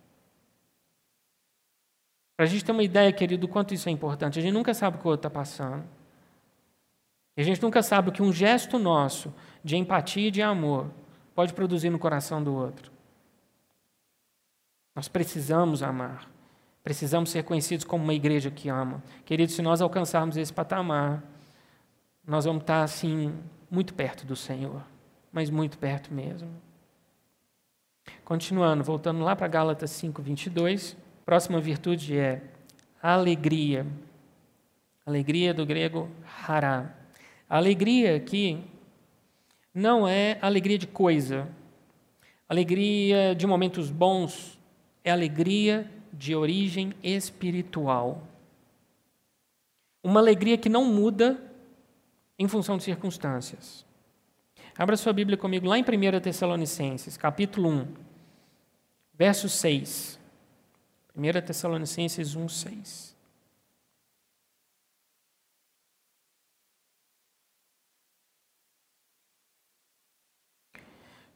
Para 2.42 2.48
a 2.48 2.50
gente 2.50 2.66
ter 2.66 2.72
uma 2.72 2.82
ideia, 2.82 3.14
querido, 3.14 3.42
do 3.42 3.48
quanto 3.48 3.72
isso 3.72 3.88
é 3.88 3.92
importante, 3.92 4.40
a 4.40 4.42
gente 4.42 4.52
nunca 4.52 4.74
sabe 4.74 4.98
o 4.98 5.00
que 5.00 5.06
o 5.06 5.12
outro 5.12 5.28
está 5.28 5.30
passando. 5.30 5.84
E 7.38 7.42
a 7.42 7.44
gente 7.44 7.62
nunca 7.62 7.84
sabe 7.84 8.10
o 8.10 8.12
que 8.12 8.24
um 8.24 8.34
gesto 8.34 8.80
nosso 8.80 9.32
de 9.64 9.78
empatia 9.78 10.30
e 10.30 10.32
de 10.32 10.42
amor 10.42 10.90
pode 11.36 11.54
produzir 11.54 11.92
no 11.92 12.00
coração 12.00 12.44
do 12.44 12.52
outro. 12.52 12.92
Nós 14.96 15.08
precisamos 15.08 15.84
amar. 15.84 16.28
Precisamos 16.84 17.30
ser 17.30 17.44
conhecidos 17.44 17.86
como 17.86 18.04
uma 18.04 18.14
igreja 18.16 18.50
que 18.50 18.70
ama. 18.70 19.04
Queridos, 19.24 19.54
se 19.54 19.62
nós 19.62 19.80
alcançarmos 19.80 20.36
esse 20.36 20.52
patamar, 20.52 21.22
nós 22.26 22.46
vamos 22.46 22.62
estar 22.62 22.82
assim 22.82 23.36
muito 23.70 23.94
perto 23.94 24.26
do 24.26 24.36
Senhor, 24.36 24.82
mas 25.32 25.52
muito 25.52 25.78
perto 25.78 26.12
mesmo. 26.12 26.50
Continuando, 28.26 28.84
voltando 28.84 29.24
lá 29.24 29.36
para 29.36 29.48
Gálatas 29.48 29.92
5, 29.92 30.24
22, 30.24 30.98
próxima 31.26 31.60
virtude 31.60 32.18
é 32.18 32.42
alegria. 33.02 33.86
Alegria 35.06 35.54
do 35.54 35.66
grego 35.66 36.10
hará. 36.48 36.96
alegria 37.50 38.16
aqui 38.16 38.64
não 39.74 40.08
é 40.08 40.38
alegria 40.42 40.78
de 40.78 40.86
coisa, 40.86 41.48
alegria 42.48 43.34
de 43.34 43.48
momentos 43.48 43.90
bons, 43.90 44.60
é 45.04 45.12
alegria 45.12 45.90
de 46.12 46.36
origem 46.36 46.94
espiritual. 47.02 48.28
Uma 50.04 50.20
alegria 50.20 50.58
que 50.58 50.70
não 50.70 50.84
muda 50.84 51.42
em 52.38 52.48
função 52.48 52.78
de 52.78 52.84
circunstâncias. 52.84 53.86
Abra 54.78 54.98
sua 54.98 55.14
Bíblia 55.14 55.38
comigo 55.38 55.68
lá 55.68 55.78
em 55.78 55.84
1 55.84 56.20
Tessalonicenses, 56.22 57.16
capítulo 57.16 57.70
1, 57.70 57.88
verso 59.14 59.48
6. 59.48 60.21
1 61.16 61.42
Tessalonicenses 61.46 62.36
1, 62.36 62.48
6. 62.48 63.12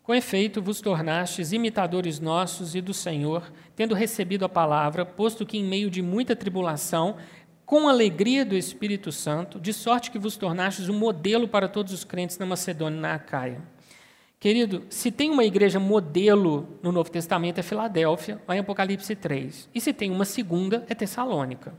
Com 0.06 0.14
efeito, 0.14 0.62
vos 0.62 0.80
tornastes 0.82 1.52
imitadores 1.52 2.20
nossos 2.20 2.76
e 2.76 2.80
do 2.80 2.94
Senhor, 2.94 3.52
tendo 3.76 3.96
recebido 3.96 4.46
a 4.46 4.50
palavra, 4.50 5.04
posto 5.04 5.46
que 5.48 5.58
em 5.58 5.64
meio 5.64 5.90
de 5.90 6.02
muita 6.02 6.36
tribulação, 6.36 7.18
com 7.66 7.90
alegria 7.90 8.46
do 8.46 8.56
Espírito 8.56 9.12
Santo, 9.12 9.60
de 9.60 9.74
sorte 9.74 10.12
que 10.12 10.20
vos 10.20 10.38
tornastes 10.38 10.90
um 10.90 10.98
modelo 10.98 11.48
para 11.48 11.68
todos 11.68 11.92
os 11.92 12.04
crentes 12.04 12.38
na 12.38 12.46
Macedônia 12.46 13.00
e 13.00 13.02
na 13.02 13.16
Acaia. 13.16 13.75
Querido, 14.40 14.84
se 14.90 15.12
tem 15.12 15.32
uma 15.32 15.44
igreja 15.44 15.80
modelo 15.80 16.78
no 16.82 16.92
Novo 16.92 17.10
Testamento 17.10 17.60
é 17.60 17.64
Filadélfia, 17.64 18.42
lá 18.48 18.56
em 18.56 18.60
Apocalipse 18.60 19.16
3. 19.16 19.70
E 19.74 19.82
se 19.82 19.94
tem 19.94 20.12
uma 20.12 20.26
segunda 20.26 20.86
é 20.88 20.94
Tessalônica. 20.94 21.74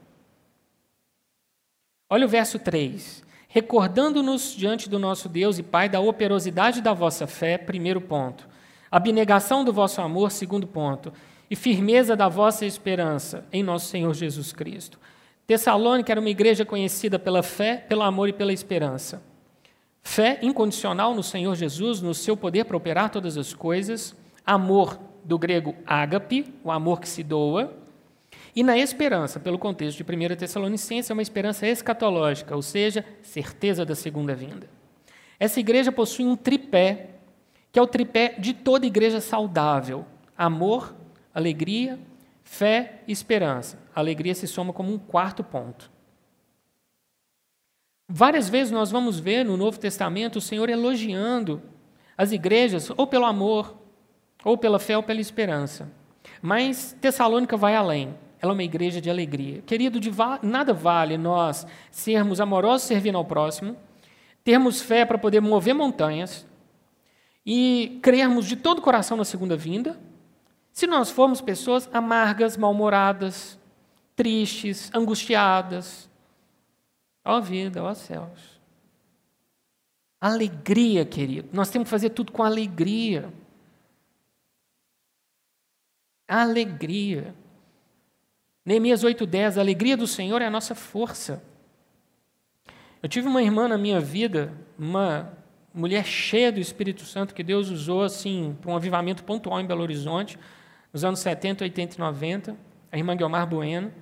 Olha 2.09 2.27
o 2.27 2.29
verso 2.29 2.59
3 2.59 3.27
recordando-nos 3.57 4.55
diante 4.55 4.87
do 4.87 4.99
nosso 4.99 5.31
Deus 5.31 5.59
e 5.59 5.63
Pai 5.63 5.89
da 5.89 5.99
operosidade 5.99 6.83
da 6.83 6.93
vossa 6.93 7.27
fé, 7.27 7.57
primeiro 7.57 8.03
ponto, 8.03 8.47
abnegação 8.91 9.65
do 9.65 9.73
vosso 9.73 10.03
amor, 10.03 10.31
segundo 10.31 10.67
ponto, 10.67 11.11
e 11.51 11.57
firmeza 11.57 12.15
da 12.15 12.29
vossa 12.29 12.67
esperança 12.67 13.47
em 13.51 13.63
nosso 13.63 13.87
Senhor 13.87 14.13
Jesus 14.13 14.53
Cristo. 14.53 14.99
Tessalônica 15.47 16.13
era 16.13 16.21
uma 16.21 16.29
igreja 16.29 16.67
conhecida 16.67 17.19
pela 17.19 17.43
fé, 17.43 17.79
pelo 17.79 18.03
amor 18.03 18.29
e 18.29 18.33
pela 18.35 18.53
esperança. 18.53 19.23
Fé 20.07 20.39
incondicional 20.41 21.17
no 21.17 21.23
Senhor 21.23 21.57
Jesus, 21.57 22.01
no 22.01 22.15
seu 22.15 22.37
poder 22.37 22.65
para 22.65 22.77
operar 22.77 23.11
todas 23.11 23.37
as 23.37 23.53
coisas, 23.53 24.15
amor 24.47 25.01
do 25.25 25.37
grego 25.37 25.75
ágape, 25.85 26.55
o 26.63 26.71
amor 26.71 27.01
que 27.01 27.09
se 27.09 27.25
doa, 27.25 27.77
e 28.55 28.63
na 28.63 28.79
esperança, 28.79 29.41
pelo 29.41 29.59
contexto 29.59 29.99
de 29.99 30.05
1 30.05 30.37
Tessalonicenses, 30.37 31.11
é 31.11 31.13
uma 31.13 31.23
esperança 31.23 31.67
escatológica, 31.67 32.55
ou 32.55 32.63
seja, 32.63 33.05
certeza 33.21 33.85
da 33.85 33.97
segunda 33.97 34.33
vinda. 34.33 34.71
Essa 35.41 35.59
igreja 35.59 35.91
possui 35.91 36.25
um 36.25 36.37
tripé, 36.37 37.09
que 37.73 37.79
é 37.79 37.83
o 37.83 37.87
tripé 37.89 38.37
de 38.39 38.55
toda 38.55 38.87
igreja 38.87 39.21
saudável: 39.21 40.07
amor, 40.39 40.95
alegria, 41.35 41.99
fé 42.45 43.01
e 43.09 43.13
esperança. 43.13 43.77
A 43.93 43.99
alegria 43.99 44.37
se 44.37 44.47
soma 44.47 44.73
como 44.73 44.93
um 44.93 44.99
quarto 44.99 45.43
ponto. 45.43 45.96
Várias 48.09 48.49
vezes 48.49 48.71
nós 48.71 48.91
vamos 48.91 49.19
ver 49.19 49.45
no 49.45 49.57
Novo 49.57 49.79
Testamento 49.79 50.37
o 50.37 50.41
Senhor 50.41 50.69
elogiando 50.69 51.61
as 52.17 52.33
igrejas, 52.33 52.91
ou 52.97 53.07
pelo 53.07 53.25
amor, 53.25 53.77
ou 54.45 54.57
pela 54.57 54.79
fé, 54.79 54.97
ou 54.97 55.03
pela 55.03 55.21
esperança. 55.21 55.91
Mas 56.41 56.97
Tessalônica 57.01 57.57
vai 57.57 57.75
além. 57.75 58.15
Ela 58.41 58.53
é 58.53 58.55
uma 58.55 58.63
igreja 58.63 59.01
de 59.01 59.11
alegria. 59.11 59.63
Querido, 59.63 59.99
de 59.99 60.09
va 60.09 60.39
nada 60.43 60.73
vale 60.73 61.19
nós 61.19 61.67
sermos 61.91 62.41
amorosos 62.41 62.87
servindo 62.87 63.19
ao 63.19 63.25
próximo, 63.25 63.77
termos 64.45 64.81
fé 64.81 65.05
para 65.05 65.19
poder 65.19 65.41
mover 65.41 65.75
montanhas 65.75 66.47
e 67.45 67.99
crermos 68.03 68.47
de 68.47 68.57
todo 68.57 68.79
o 68.79 68.83
coração 68.83 69.17
na 69.17 69.25
segunda 69.25 69.57
vinda, 69.57 69.99
se 70.73 70.87
nós 70.87 71.11
formos 71.11 71.41
pessoas 71.41 71.89
amargas, 71.93 72.57
mal-humoradas, 72.57 73.59
tristes, 74.15 74.91
angustiadas. 74.95 76.09
Ó 77.27 77.41
vida, 77.41 77.83
ó 77.83 77.93
céus. 77.93 78.61
Alegria, 80.21 81.05
querido. 81.05 81.49
Nós 81.53 81.69
temos 81.69 81.87
que 81.87 81.91
fazer 81.91 82.11
tudo 82.11 82.31
com 82.31 82.43
alegria. 82.43 83.33
Alegria. 86.29 87.35
Neemias 88.65 89.05
8,10, 89.05 89.57
a 89.57 89.61
alegria 89.61 89.97
do 89.97 90.07
Senhor 90.07 90.41
é 90.41 90.47
a 90.47 90.51
nossa 90.51 90.75
força. 90.75 91.43
Eu 93.03 93.09
tive 93.09 93.29
uma 93.29 93.43
irmã 93.43 93.69
na 93.69 93.77
minha 93.77 94.01
vida, 94.01 94.53
uma 94.79 95.33
mulher 95.75 96.05
cheia 96.05 96.51
do 96.51 96.61
Espírito 96.61 97.05
Santo, 97.05 97.35
que 97.35 97.43
Deus 97.43 97.71
usou 97.71 98.03
assim 98.03 98.57
para 98.61 98.71
um 98.71 98.77
avivamento 98.77 99.23
pontual 99.25 99.61
em 99.61 99.67
Belo 99.67 99.83
Horizonte, 99.83 100.39
nos 100.93 101.05
anos 101.05 101.21
70, 101.21 101.65
80 101.65 101.97
e 101.97 101.99
90, 101.99 102.57
a 102.91 102.97
irmã 102.97 103.17
Guilmar 103.17 103.47
Bueno. 103.47 103.93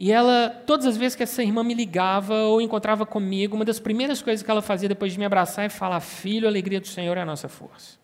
E 0.00 0.10
ela, 0.10 0.48
todas 0.66 0.86
as 0.86 0.96
vezes 0.96 1.14
que 1.14 1.22
essa 1.22 1.42
irmã 1.42 1.62
me 1.62 1.74
ligava 1.74 2.34
ou 2.44 2.62
encontrava 2.62 3.04
comigo, 3.04 3.54
uma 3.54 3.66
das 3.66 3.78
primeiras 3.78 4.22
coisas 4.22 4.42
que 4.42 4.50
ela 4.50 4.62
fazia 4.62 4.88
depois 4.88 5.12
de 5.12 5.18
me 5.18 5.26
abraçar 5.26 5.66
é 5.66 5.68
falar: 5.68 6.00
Filho, 6.00 6.46
a 6.46 6.50
alegria 6.50 6.80
do 6.80 6.86
Senhor 6.86 7.18
é 7.18 7.20
a 7.20 7.26
nossa 7.26 7.50
força. 7.50 7.98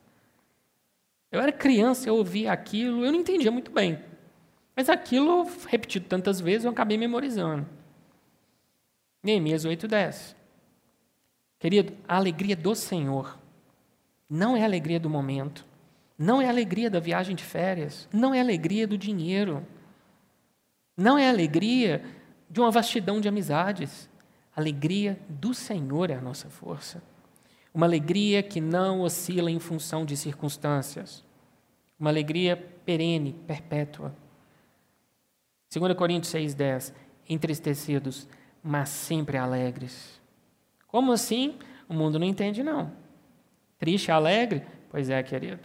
Eu 1.33 1.41
era 1.41 1.51
criança, 1.51 2.07
eu 2.07 2.15
ouvia 2.15 2.53
aquilo, 2.53 3.03
eu 3.03 3.11
não 3.11 3.21
entendia 3.21 3.51
muito 3.51 3.71
bem. 3.71 3.99
Mas 4.77 4.91
aquilo, 4.91 5.51
repetido 5.69 6.05
tantas 6.07 6.39
vezes, 6.39 6.67
eu 6.67 6.71
acabei 6.71 6.99
memorizando. 6.99 7.67
Neemias 9.23 9.65
8,10. 9.65 10.37
Querido, 11.59 11.95
a 12.07 12.17
alegria 12.17 12.55
do 12.55 12.75
Senhor 12.75 13.39
não 14.29 14.55
é 14.55 14.61
a 14.61 14.67
alegria 14.67 15.01
do 15.01 15.09
momento, 15.09 15.65
não 16.19 16.43
é 16.43 16.47
a 16.47 16.51
alegria 16.51 16.91
da 16.91 17.01
viagem 17.01 17.35
de 17.35 17.43
férias, 17.43 18.07
não 18.13 18.35
é 18.35 18.39
a 18.39 18.43
alegria 18.43 18.87
do 18.87 18.99
dinheiro, 18.99 19.67
não 20.97 21.19
é 21.19 21.29
alegria 21.29 22.03
de 22.49 22.61
uma 22.61 22.71
vastidão 22.71 23.21
de 23.21 23.29
amizades. 23.29 24.09
A 24.55 24.61
alegria 24.61 25.21
do 25.29 25.53
Senhor 25.53 26.11
é 26.11 26.15
a 26.15 26.21
nossa 26.21 26.49
força. 26.49 27.03
Uma 27.75 27.85
alegria 27.85 28.43
que 28.43 28.61
não 28.61 29.03
oscila 29.03 29.51
em 29.51 29.59
função 29.59 30.07
de 30.07 30.17
circunstâncias. 30.17 31.23
Uma 32.01 32.09
alegria 32.09 32.57
perene, 32.57 33.35
perpétua. 33.47 34.15
2 35.75 35.95
Coríntios 35.95 36.33
6,10 36.33 36.95
Entristecidos, 37.29 38.29
mas 38.63 38.89
sempre 38.89 39.37
alegres. 39.37 40.21
Como 40.87 41.13
assim? 41.13 41.59
O 41.89 41.93
mundo 41.93 42.19
não 42.19 42.27
entende, 42.27 42.63
não. 42.63 42.93
Triste, 43.79 44.11
alegre? 44.11 44.63
Pois 44.89 45.11
é, 45.11 45.23
querido. 45.23 45.61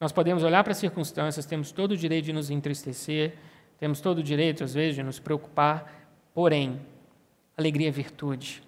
Nós 0.00 0.10
podemos 0.10 0.42
olhar 0.42 0.64
para 0.64 0.72
as 0.72 0.78
circunstâncias, 0.78 1.46
temos 1.46 1.70
todo 1.70 1.92
o 1.92 1.96
direito 1.96 2.24
de 2.24 2.32
nos 2.32 2.50
entristecer, 2.50 3.36
temos 3.82 4.00
todo 4.00 4.18
o 4.18 4.22
direito, 4.22 4.62
às 4.62 4.74
vezes, 4.74 4.94
de 4.94 5.02
nos 5.02 5.18
preocupar, 5.18 6.08
porém, 6.32 6.80
alegria 7.56 7.88
é 7.88 7.90
virtude. 7.90 8.62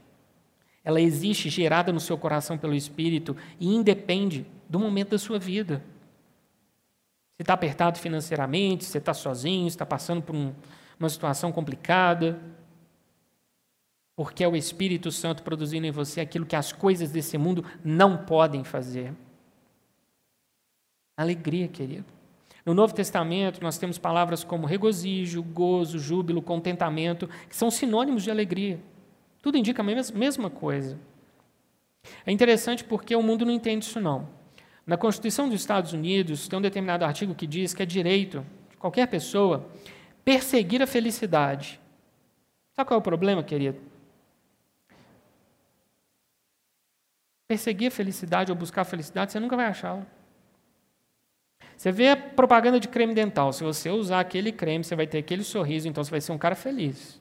Ela 0.83 1.01
existe 1.01 1.49
gerada 1.49 1.93
no 1.93 2.01
seu 2.01 2.19
coração 2.19 2.59
pelo 2.59 2.75
Espírito 2.75 3.37
e 3.61 3.73
independe 3.73 4.45
do 4.69 4.77
momento 4.77 5.11
da 5.11 5.19
sua 5.19 5.39
vida. 5.39 5.85
Você 7.37 7.45
está 7.45 7.55
apertado 7.55 7.97
financeiramente, 7.97 8.85
você 8.85 8.99
está 8.99 9.15
sozinho, 9.15 9.69
está 9.69 9.87
passando 9.87 10.21
por 10.21 10.35
um, 10.35 10.53
uma 10.99 11.09
situação 11.09 11.53
complicada, 11.53 12.41
porque 14.17 14.43
é 14.43 14.49
o 14.49 14.57
Espírito 14.57 15.13
Santo 15.13 15.45
produzindo 15.45 15.87
em 15.87 15.93
você 15.93 16.23
aquilo 16.23 16.45
que 16.45 16.57
as 16.57 16.73
coisas 16.73 17.13
desse 17.13 17.39
mundo 17.39 17.65
não 17.85 18.17
podem 18.17 18.65
fazer. 18.65 19.15
Alegria, 21.17 21.69
querido. 21.69 22.14
No 22.65 22.73
Novo 22.73 22.95
Testamento, 22.95 23.63
nós 23.63 23.77
temos 23.77 23.99
palavras 23.99 24.43
como 24.43 24.67
regozijo, 24.67 25.43
gozo, 25.43 25.99
júbilo, 25.99 26.41
contentamento, 26.41 27.29
que 27.49 27.55
são 27.55 27.71
sinônimos 27.71 28.23
de 28.23 28.31
alegria. 28.31 28.81
Tudo 29.43 29.59
indica 29.59 29.83
a 29.83 29.85
mesma 29.85 30.49
coisa. 30.49 30.99
É 32.25 32.33
interessante 32.33 32.83
porque 32.83 33.15
o 33.15 33.23
mundo 33.23 33.45
não 33.45 33.53
entende 33.53 33.85
isso, 33.85 34.01
não. 34.01 34.29
Na 34.87 34.97
Constituição 34.97 35.49
dos 35.49 35.61
Estados 35.61 35.93
Unidos, 35.93 36.49
tem 36.49 36.59
um 36.59 36.63
determinado 36.63 37.05
artigo 37.05 37.35
que 37.35 37.47
diz 37.47 37.75
que 37.75 37.83
é 37.83 37.87
direito 37.87 38.45
de 38.71 38.77
qualquer 38.77 39.09
pessoa 39.09 39.69
perseguir 40.25 40.83
a 40.83 40.87
felicidade. 40.87 41.79
Sabe 42.75 42.89
qual 42.89 42.97
é 42.97 43.01
o 43.01 43.03
problema, 43.03 43.43
querido? 43.43 43.79
Perseguir 47.47 47.89
a 47.89 47.91
felicidade 47.91 48.51
ou 48.51 48.57
buscar 48.57 48.83
a 48.83 48.85
felicidade, 48.87 49.33
você 49.33 49.39
nunca 49.39 49.57
vai 49.57 49.67
achá-la. 49.67 50.07
Você 51.85 51.93
vê 51.93 52.09
a 52.09 52.17
propaganda 52.17 52.81
de 52.81 52.89
creme 52.89 53.13
dental. 53.13 53.53
Se 53.53 53.63
você 53.63 53.91
usar 53.91 54.21
aquele 54.21 54.51
creme, 54.51 54.83
você 54.83 54.97
vai 54.97 55.07
ter 55.07 55.19
aquele 55.19 55.45
sorriso, 55.45 55.87
então 55.87 56.03
você 56.03 56.11
vai 56.11 56.21
ser 56.23 56.33
um 56.33 56.39
cara 56.39 56.55
feliz. 56.55 57.21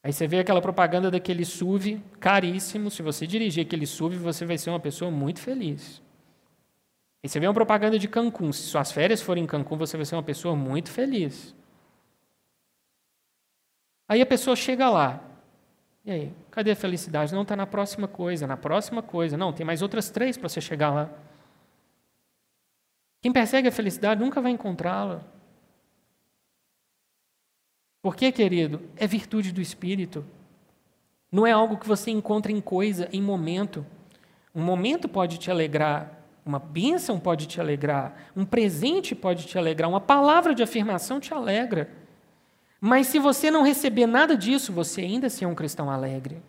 Aí 0.00 0.12
você 0.12 0.28
vê 0.28 0.38
aquela 0.38 0.62
propaganda 0.62 1.10
daquele 1.10 1.44
SUV 1.44 2.00
caríssimo. 2.20 2.88
Se 2.88 3.02
você 3.02 3.26
dirigir 3.26 3.66
aquele 3.66 3.84
SUV, 3.84 4.16
você 4.16 4.46
vai 4.46 4.56
ser 4.56 4.70
uma 4.70 4.78
pessoa 4.78 5.10
muito 5.10 5.40
feliz. 5.40 6.00
Aí 7.20 7.28
você 7.28 7.40
vê 7.40 7.48
uma 7.48 7.52
propaganda 7.52 7.98
de 7.98 8.06
Cancún. 8.06 8.52
Se 8.52 8.62
suas 8.62 8.92
férias 8.92 9.20
forem 9.20 9.42
em 9.42 9.46
Cancún, 9.48 9.76
você 9.76 9.96
vai 9.96 10.06
ser 10.06 10.14
uma 10.14 10.22
pessoa 10.22 10.54
muito 10.54 10.88
feliz. 10.88 11.52
Aí 14.08 14.22
a 14.22 14.26
pessoa 14.26 14.54
chega 14.54 14.88
lá. 14.88 15.20
E 16.04 16.12
aí, 16.12 16.32
cadê 16.48 16.70
a 16.70 16.76
felicidade? 16.76 17.34
Não 17.34 17.42
está 17.42 17.56
na 17.56 17.66
próxima 17.66 18.06
coisa, 18.06 18.46
na 18.46 18.56
próxima 18.56 19.02
coisa. 19.02 19.36
Não, 19.36 19.52
tem 19.52 19.66
mais 19.66 19.82
outras 19.82 20.10
três 20.10 20.36
para 20.36 20.48
você 20.48 20.60
chegar 20.60 20.90
lá. 20.94 21.10
Quem 23.26 23.32
persegue 23.32 23.66
a 23.66 23.72
felicidade 23.72 24.20
nunca 24.20 24.40
vai 24.40 24.52
encontrá-la. 24.52 25.20
Por 28.00 28.14
quê, 28.14 28.30
querido? 28.30 28.80
É 28.96 29.04
virtude 29.04 29.50
do 29.50 29.60
Espírito. 29.60 30.24
Não 31.32 31.44
é 31.44 31.50
algo 31.50 31.76
que 31.76 31.88
você 31.88 32.12
encontra 32.12 32.52
em 32.52 32.60
coisa, 32.60 33.08
em 33.12 33.20
momento. 33.20 33.84
Um 34.54 34.62
momento 34.62 35.08
pode 35.08 35.38
te 35.38 35.50
alegrar, 35.50 36.20
uma 36.44 36.60
bênção 36.60 37.18
pode 37.18 37.48
te 37.48 37.60
alegrar, 37.60 38.30
um 38.36 38.44
presente 38.44 39.12
pode 39.12 39.44
te 39.44 39.58
alegrar, 39.58 39.90
uma 39.90 40.00
palavra 40.00 40.54
de 40.54 40.62
afirmação 40.62 41.18
te 41.18 41.34
alegra. 41.34 41.90
Mas 42.80 43.08
se 43.08 43.18
você 43.18 43.50
não 43.50 43.64
receber 43.64 44.06
nada 44.06 44.36
disso, 44.36 44.72
você 44.72 45.00
ainda 45.00 45.26
assim 45.26 45.44
é 45.44 45.48
um 45.48 45.54
cristão 45.56 45.90
alegre. 45.90 46.40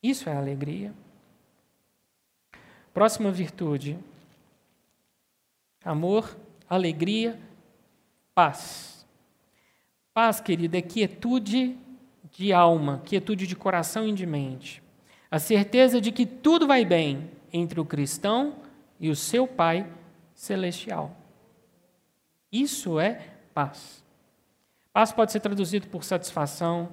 Isso 0.00 0.28
é 0.28 0.36
alegria. 0.36 0.94
Próxima 2.94 3.32
virtude, 3.32 3.98
Amor, 5.84 6.36
alegria, 6.68 7.38
paz. 8.34 9.06
Paz, 10.14 10.40
querida, 10.40 10.78
é 10.78 10.82
quietude 10.82 11.76
de 12.30 12.52
alma, 12.52 13.02
quietude 13.04 13.46
de 13.46 13.56
coração 13.56 14.06
e 14.06 14.12
de 14.12 14.26
mente. 14.26 14.82
A 15.30 15.38
certeza 15.38 16.00
de 16.00 16.12
que 16.12 16.26
tudo 16.26 16.66
vai 16.66 16.84
bem 16.84 17.30
entre 17.52 17.80
o 17.80 17.84
cristão 17.84 18.56
e 19.00 19.10
o 19.10 19.16
seu 19.16 19.46
Pai 19.46 19.90
celestial. 20.34 21.16
Isso 22.50 23.00
é 23.00 23.28
paz. 23.54 24.04
Paz 24.92 25.10
pode 25.12 25.32
ser 25.32 25.40
traduzido 25.40 25.88
por 25.88 26.04
satisfação, 26.04 26.90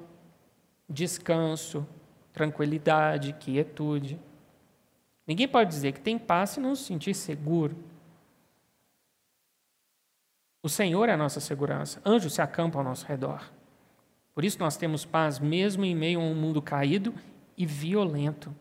descanso, 0.89 1.86
tranquilidade, 2.32 3.34
quietude. 3.34 4.19
Ninguém 5.28 5.47
pode 5.47 5.69
dizer 5.69 5.91
que 5.91 5.99
tem 5.99 6.17
paz 6.17 6.52
se 6.52 6.60
não 6.60 6.75
se 6.75 6.84
sentir 6.86 7.13
seguro. 7.13 7.75
O 10.62 10.69
Senhor 10.69 11.08
é 11.08 11.13
a 11.13 11.17
nossa 11.17 11.39
segurança. 11.39 12.02
Anjos 12.06 12.34
se 12.34 12.41
acampam 12.41 12.82
ao 12.82 12.86
nosso 12.86 13.06
redor. 13.06 13.41
Por 14.34 14.43
isso 14.43 14.60
nós 14.60 14.78
temos 14.78 15.06
paz 15.06 15.39
mesmo 15.39 15.86
em 15.86 15.95
meio 15.95 16.19
a 16.19 16.24
um 16.24 16.36
mundo 16.36 16.62
caído 16.62 17.13
e 17.58 17.65
violento. 17.65 18.54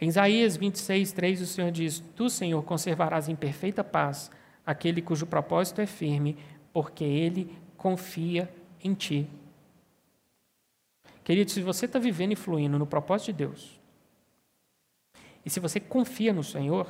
Em 0.00 0.08
Isaías 0.08 0.56
26, 0.56 1.12
3, 1.12 1.40
o 1.42 1.46
Senhor 1.46 1.70
diz: 1.70 2.00
Tu, 2.16 2.28
Senhor, 2.30 2.62
conservarás 2.62 3.28
em 3.28 3.36
perfeita 3.36 3.84
paz 3.84 4.30
aquele 4.64 5.02
cujo 5.02 5.26
propósito 5.26 5.80
é 5.80 5.86
firme, 5.86 6.36
porque 6.72 7.04
ele 7.04 7.56
confia 7.76 8.52
em 8.82 8.94
ti. 8.94 9.28
Querido, 11.24 11.50
se 11.50 11.62
você 11.62 11.86
está 11.86 11.98
vivendo 11.98 12.32
e 12.32 12.36
fluindo 12.36 12.78
no 12.78 12.86
propósito 12.86 13.26
de 13.26 13.38
Deus, 13.38 13.80
e 15.44 15.50
se 15.50 15.60
você 15.60 15.78
confia 15.78 16.32
no 16.32 16.42
Senhor, 16.42 16.88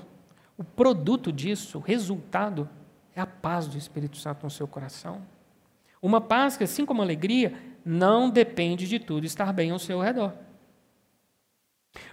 o 0.56 0.64
produto 0.64 1.32
disso, 1.32 1.78
o 1.78 1.80
resultado, 1.80 2.68
é 3.14 3.20
a 3.20 3.26
paz 3.26 3.66
do 3.66 3.76
Espírito 3.76 4.16
Santo 4.16 4.44
no 4.44 4.50
seu 4.50 4.66
coração. 4.66 5.22
Uma 6.00 6.20
paz 6.20 6.56
que, 6.56 6.64
assim 6.64 6.84
como 6.84 7.02
a 7.02 7.04
alegria, 7.04 7.54
não 7.84 8.28
depende 8.28 8.88
de 8.88 8.98
tudo 8.98 9.24
estar 9.24 9.52
bem 9.52 9.70
ao 9.70 9.78
seu 9.78 10.00
redor. 10.00 10.32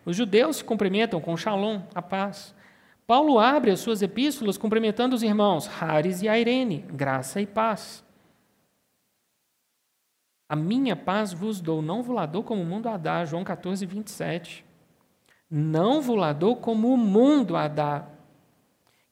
Os 0.05 0.15
judeus 0.15 0.57
se 0.57 0.63
cumprimentam 0.63 1.21
com 1.21 1.37
shalom, 1.37 1.81
a 1.95 2.01
paz. 2.01 2.53
Paulo 3.07 3.39
abre 3.39 3.71
as 3.71 3.79
suas 3.79 4.01
epístolas 4.01 4.57
cumprimentando 4.57 5.15
os 5.15 5.23
irmãos 5.23 5.67
Haris 5.67 6.21
e 6.21 6.27
Airene, 6.27 6.85
graça 6.91 7.41
e 7.41 7.47
paz. 7.47 8.03
A 10.47 10.55
minha 10.55 10.95
paz 10.95 11.31
vos 11.31 11.61
dou, 11.61 11.81
não 11.81 12.03
vos 12.03 12.29
dou 12.29 12.43
como 12.43 12.61
o 12.61 12.65
mundo 12.65 12.89
a 12.89 12.97
dá, 12.97 13.23
João 13.23 13.43
14, 13.43 13.85
27. 13.85 14.65
Não 15.49 16.01
vos 16.01 16.17
dou 16.35 16.55
como 16.55 16.93
o 16.93 16.97
mundo 16.97 17.55
a 17.55 17.67
dá. 17.67 18.07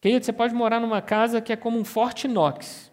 Querido, 0.00 0.24
você 0.24 0.32
pode 0.32 0.54
morar 0.54 0.80
numa 0.80 1.02
casa 1.02 1.40
que 1.40 1.52
é 1.52 1.56
como 1.56 1.78
um 1.78 1.84
forte 1.84 2.26
inox. 2.26 2.90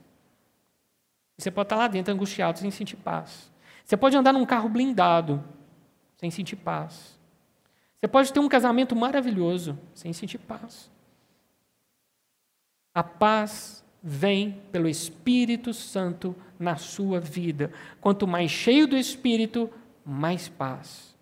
Você 1.38 1.52
pode 1.52 1.66
estar 1.66 1.76
lá 1.76 1.88
dentro 1.88 2.14
angustiado 2.14 2.60
sem 2.60 2.72
sentir 2.72 2.96
paz. 2.96 3.52
Você 3.84 3.96
pode 3.96 4.18
andar 4.18 4.34
num 4.34 4.46
carro 4.46 4.70
blindado 4.70 5.44
sem 6.18 6.32
sentir 6.32 6.56
paz. 6.56 7.20
Você 8.00 8.08
pode 8.08 8.34
ter 8.34 8.40
um 8.40 8.50
casamento 8.50 8.96
maravilhoso 8.96 9.78
sem 9.94 10.14
sentir 10.14 10.40
paz. 10.40 10.90
A 12.94 13.04
paz 13.04 13.84
vem 14.02 14.62
pelo 14.72 14.88
Espírito 14.88 15.74
Santo 15.74 16.36
na 16.58 16.78
sua 16.78 17.20
vida. 17.20 17.72
Quanto 18.00 18.28
mais 18.28 18.50
cheio 18.50 18.88
do 18.88 18.96
Espírito, 18.96 19.70
mais 20.06 20.48
paz 20.48 21.16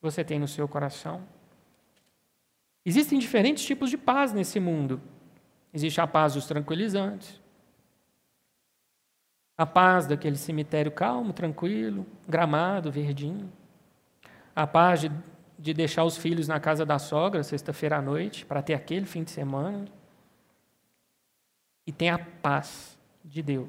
você 0.00 0.24
tem 0.24 0.38
no 0.38 0.48
seu 0.48 0.68
coração. 0.68 1.22
Existem 2.88 3.18
diferentes 3.18 3.66
tipos 3.66 3.90
de 3.90 3.98
paz 3.98 4.32
nesse 4.32 4.58
mundo. 4.58 4.98
Existe 5.74 6.00
a 6.00 6.06
paz 6.06 6.32
dos 6.32 6.46
tranquilizantes, 6.46 7.38
a 9.58 9.66
paz 9.66 10.06
daquele 10.06 10.36
cemitério 10.36 10.90
calmo, 10.90 11.34
tranquilo, 11.34 12.06
gramado, 12.26 12.90
verdinho, 12.90 13.52
a 14.56 14.66
paz 14.66 15.02
de, 15.02 15.10
de 15.58 15.74
deixar 15.74 16.02
os 16.04 16.16
filhos 16.16 16.48
na 16.48 16.58
casa 16.58 16.86
da 16.86 16.98
sogra 16.98 17.42
sexta-feira 17.42 17.98
à 17.98 18.00
noite 18.00 18.46
para 18.46 18.62
ter 18.62 18.72
aquele 18.72 19.04
fim 19.04 19.22
de 19.22 19.32
semana. 19.32 19.84
E 21.86 21.92
tem 21.92 22.08
a 22.08 22.18
paz 22.18 22.98
de 23.22 23.42
Deus. 23.42 23.68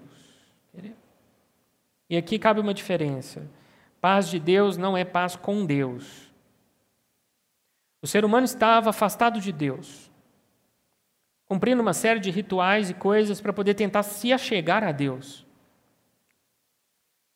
E 2.10 2.16
aqui 2.16 2.40
cabe 2.40 2.62
uma 2.62 2.74
diferença. 2.74 3.46
Paz 4.00 4.30
de 4.30 4.40
Deus 4.40 4.78
não 4.78 4.96
é 4.96 5.04
paz 5.04 5.36
com 5.36 5.66
Deus. 5.66 6.29
O 8.02 8.08
ser 8.08 8.24
humano 8.24 8.46
estava 8.46 8.90
afastado 8.90 9.42
de 9.42 9.52
Deus, 9.52 10.10
cumprindo 11.46 11.82
uma 11.82 11.94
série 11.94 12.20
de 12.20 12.32
rituais 12.32 12.90
e 12.90 12.94
coisas 12.94 13.42
para 13.42 13.52
poder 13.52 13.74
tentar 13.74 14.04
se 14.04 14.32
achegar 14.32 14.84
a 14.84 14.92
Deus. 14.92 15.46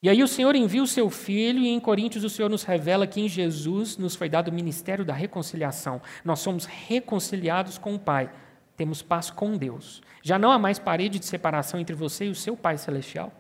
E 0.01 0.09
aí 0.09 0.21
o 0.21 0.27
Senhor 0.27 0.53
envia 0.53 0.83
o 0.83 0.87
seu 0.87 1.09
Filho, 1.09 1.59
e 1.59 1.69
em 1.69 1.79
Coríntios 1.79 2.25
o 2.25 2.29
Senhor 2.29 2.49
nos 2.49 2.63
revela 2.63 3.07
que 3.07 3.21
em 3.21 3.29
Jesus 3.29 3.97
nos 3.97 4.15
foi 4.15 4.27
dado 4.27 4.49
o 4.49 4.53
ministério 4.53 5.05
da 5.05 5.13
reconciliação. 5.13 6.01
Nós 6.25 6.39
somos 6.39 6.65
reconciliados 6.65 7.77
com 7.77 7.95
o 7.95 7.99
Pai, 7.99 8.29
temos 8.75 9.01
paz 9.01 9.29
com 9.29 9.55
Deus. 9.55 10.01
Já 10.21 10.37
não 10.37 10.51
há 10.51 10.59
mais 10.59 10.77
parede 10.77 11.19
de 11.19 11.25
separação 11.25 11.79
entre 11.79 11.95
você 11.95 12.25
e 12.25 12.29
o 12.29 12.35
seu 12.35 12.57
Pai 12.57 12.77
Celestial. 12.77 13.31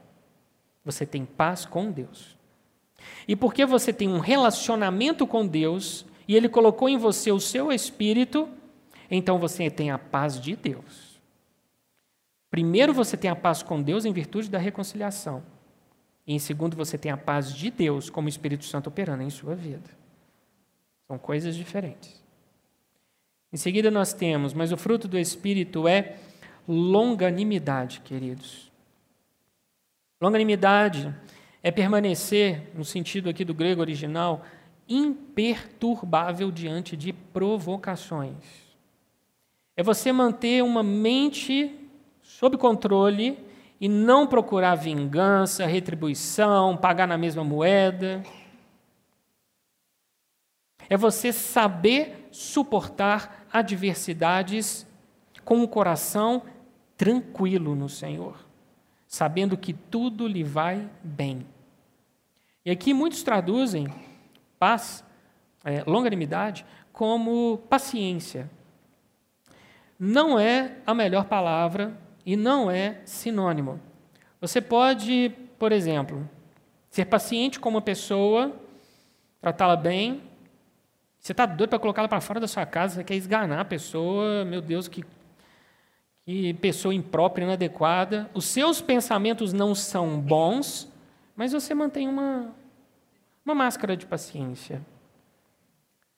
Você 0.85 1.05
tem 1.05 1.25
paz 1.25 1.65
com 1.65 1.91
Deus. 1.91 2.37
E 3.27 3.35
porque 3.35 3.65
você 3.65 3.91
tem 3.91 4.07
um 4.07 4.19
relacionamento 4.19 5.27
com 5.27 5.45
Deus, 5.45 6.05
e 6.27 6.35
Ele 6.35 6.49
colocou 6.49 6.87
em 6.87 6.97
você 6.97 7.31
o 7.31 7.39
seu 7.39 7.71
Espírito, 7.71 8.49
então 9.09 9.37
você 9.37 9.69
tem 9.69 9.91
a 9.91 9.97
paz 9.97 10.39
de 10.39 10.55
Deus. 10.55 11.19
Primeiro 12.49 12.93
você 12.93 13.17
tem 13.17 13.29
a 13.29 13.35
paz 13.35 13.63
com 13.63 13.81
Deus 13.81 14.05
em 14.05 14.13
virtude 14.13 14.49
da 14.49 14.59
reconciliação. 14.59 15.43
E 16.25 16.33
em 16.33 16.39
segundo, 16.39 16.77
você 16.77 16.97
tem 16.97 17.11
a 17.11 17.17
paz 17.17 17.53
de 17.53 17.69
Deus 17.69 18.09
como 18.09 18.29
Espírito 18.29 18.63
Santo 18.63 18.87
operando 18.87 19.23
em 19.23 19.29
sua 19.29 19.55
vida. 19.55 19.89
São 21.07 21.17
coisas 21.17 21.55
diferentes. 21.55 22.23
Em 23.51 23.57
seguida, 23.57 23.91
nós 23.91 24.13
temos, 24.13 24.53
mas 24.53 24.71
o 24.71 24.77
fruto 24.77 25.07
do 25.07 25.17
Espírito 25.17 25.87
é 25.87 26.15
longanimidade, 26.67 27.99
queridos. 27.99 28.71
Longanimidade 30.21 31.13
é 31.61 31.69
permanecer, 31.69 32.69
no 32.73 32.85
sentido 32.85 33.29
aqui 33.29 33.43
do 33.43 33.53
grego 33.53 33.81
original, 33.81 34.45
imperturbável 34.87 36.51
diante 36.51 36.95
de 36.95 37.13
provocações. 37.13 38.35
É 39.75 39.81
você 39.81 40.11
manter 40.11 40.63
uma 40.63 40.83
mente 40.83 41.75
sob 42.21 42.57
controle 42.57 43.37
e 43.79 43.87
não 43.89 44.27
procurar 44.27 44.75
vingança, 44.75 45.65
retribuição, 45.65 46.77
pagar 46.77 47.07
na 47.07 47.17
mesma 47.17 47.43
moeda. 47.43 48.23
É 50.89 50.95
você 50.95 51.33
saber 51.33 52.27
suportar 52.31 53.45
adversidades 53.51 54.85
com 55.43 55.61
o 55.61 55.67
coração 55.67 56.43
tranquilo 56.95 57.75
no 57.75 57.89
Senhor, 57.89 58.37
sabendo 59.07 59.57
que 59.57 59.73
tudo 59.73 60.27
lhe 60.27 60.43
vai 60.43 60.89
bem. 61.03 61.45
E 62.65 62.71
aqui 62.71 62.93
muitos 62.93 63.23
traduzem 63.23 63.87
paz, 64.63 65.03
é, 65.65 65.83
longanimidade, 65.85 66.65
como 66.93 67.57
paciência. 67.69 68.49
Não 69.99 70.39
é 70.39 70.77
a 70.87 70.93
melhor 70.93 71.25
palavra 71.25 71.93
e 72.25 72.37
não 72.37 72.71
é 72.71 73.01
sinônimo. 73.03 73.77
Você 74.39 74.61
pode, 74.61 75.33
por 75.59 75.73
exemplo, 75.73 76.29
ser 76.89 77.03
paciente 77.03 77.59
com 77.59 77.67
uma 77.67 77.81
pessoa, 77.81 78.55
tratá-la 79.41 79.75
bem. 79.75 80.21
Você 81.19 81.33
está 81.33 81.45
doido 81.45 81.71
para 81.71 81.79
colocá-la 81.79 82.07
para 82.07 82.21
fora 82.21 82.39
da 82.39 82.47
sua 82.47 82.65
casa, 82.65 82.95
você 82.95 83.03
quer 83.03 83.15
esganar 83.15 83.59
a 83.59 83.65
pessoa, 83.65 84.45
meu 84.45 84.61
Deus, 84.61 84.87
que, 84.87 85.03
que 86.25 86.53
pessoa 86.53 86.95
imprópria, 86.95 87.43
inadequada. 87.43 88.29
Os 88.33 88.45
seus 88.45 88.79
pensamentos 88.79 89.51
não 89.51 89.75
são 89.75 90.21
bons, 90.21 90.89
mas 91.35 91.51
você 91.51 91.73
mantém 91.73 92.07
uma, 92.07 92.55
uma 93.45 93.55
máscara 93.55 93.95
de 93.97 94.05
paciência. 94.05 94.85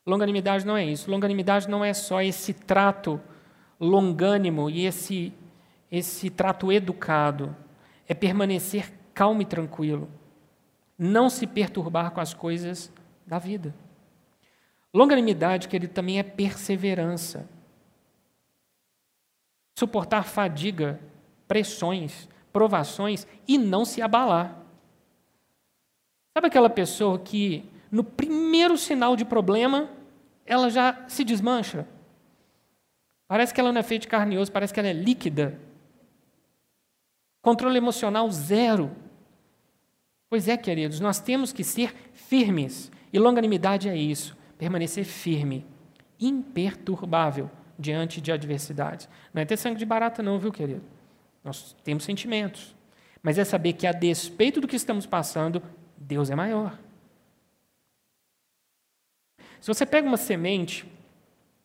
Longanimidade 0.05 0.65
não 0.65 0.77
é 0.77 0.85
isso. 0.85 1.09
Longanimidade 1.09 1.69
não 1.69 1.83
é 1.83 1.93
só 1.93 2.21
esse 2.21 2.53
trato 2.53 3.19
longânimo 3.79 4.69
e 4.69 4.85
esse 4.85 5.33
esse 5.91 6.29
trato 6.29 6.71
educado 6.71 7.55
é 8.07 8.13
permanecer 8.13 8.91
calmo 9.13 9.41
e 9.41 9.45
tranquilo, 9.45 10.09
não 10.97 11.29
se 11.29 11.47
perturbar 11.47 12.11
com 12.11 12.19
as 12.19 12.33
coisas 12.33 12.91
da 13.25 13.39
vida. 13.39 13.73
Longanimidade, 14.93 15.67
querido, 15.67 15.93
também 15.93 16.19
é 16.19 16.23
perseverança. 16.23 17.49
Suportar 19.77 20.23
fadiga, 20.23 20.99
pressões, 21.47 22.29
provações 22.51 23.27
e 23.47 23.57
não 23.57 23.85
se 23.85 24.01
abalar. 24.01 24.64
Sabe 26.37 26.47
aquela 26.47 26.69
pessoa 26.69 27.17
que, 27.17 27.63
no 27.89 28.03
primeiro 28.03 28.77
sinal 28.77 29.15
de 29.15 29.23
problema, 29.23 29.89
ela 30.45 30.69
já 30.69 31.05
se 31.07 31.23
desmancha? 31.23 31.87
Parece 33.25 33.53
que 33.53 33.61
ela 33.61 33.71
não 33.71 33.79
é 33.79 33.83
feita 33.83 34.01
de 34.01 34.09
carne 34.09 34.35
e 34.35 34.37
osso, 34.37 34.51
parece 34.51 34.73
que 34.73 34.79
ela 34.81 34.89
é 34.89 34.93
líquida. 34.93 35.57
Controle 37.41 37.77
emocional 37.77 38.29
zero. 38.29 38.91
Pois 40.29 40.49
é, 40.49 40.57
queridos, 40.57 40.99
nós 40.99 41.21
temos 41.21 41.53
que 41.53 41.63
ser 41.63 41.95
firmes. 42.13 42.91
E 43.13 43.17
longanimidade 43.17 43.87
é 43.87 43.95
isso, 43.95 44.35
permanecer 44.57 45.05
firme, 45.05 45.65
imperturbável 46.19 47.49
diante 47.79 48.19
de 48.19 48.33
adversidades. 48.33 49.07
Não 49.33 49.41
é 49.41 49.45
ter 49.45 49.55
sangue 49.55 49.79
de 49.79 49.85
barata, 49.85 50.21
não, 50.21 50.37
viu, 50.37 50.51
querido? 50.51 50.83
Nós 51.41 51.73
temos 51.81 52.03
sentimentos. 52.03 52.75
Mas 53.23 53.37
é 53.37 53.45
saber 53.45 53.71
que, 53.71 53.87
a 53.87 53.93
despeito 53.93 54.59
do 54.59 54.67
que 54.67 54.75
estamos 54.75 55.05
passando, 55.05 55.63
Deus 56.05 56.29
é 56.29 56.35
maior. 56.35 56.77
Se 59.59 59.67
você 59.67 59.85
pega 59.85 60.07
uma 60.07 60.17
semente 60.17 60.85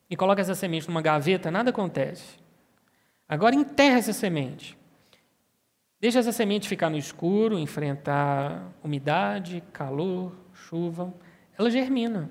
e 0.09 0.17
coloca 0.17 0.41
essa 0.41 0.55
semente 0.55 0.89
numa 0.89 1.03
gaveta, 1.03 1.51
nada 1.51 1.69
acontece. 1.69 2.39
Agora 3.29 3.55
enterra 3.55 3.99
essa 3.99 4.15
semente. 4.15 4.77
Deixa 6.01 6.19
essa 6.19 6.33
semente 6.33 6.67
ficar 6.67 6.89
no 6.89 6.97
escuro, 6.97 7.59
enfrentar 7.59 8.73
umidade, 8.83 9.63
calor, 9.75 10.35
chuva. 10.55 11.13
Ela 11.59 11.71
germina. 11.71 12.31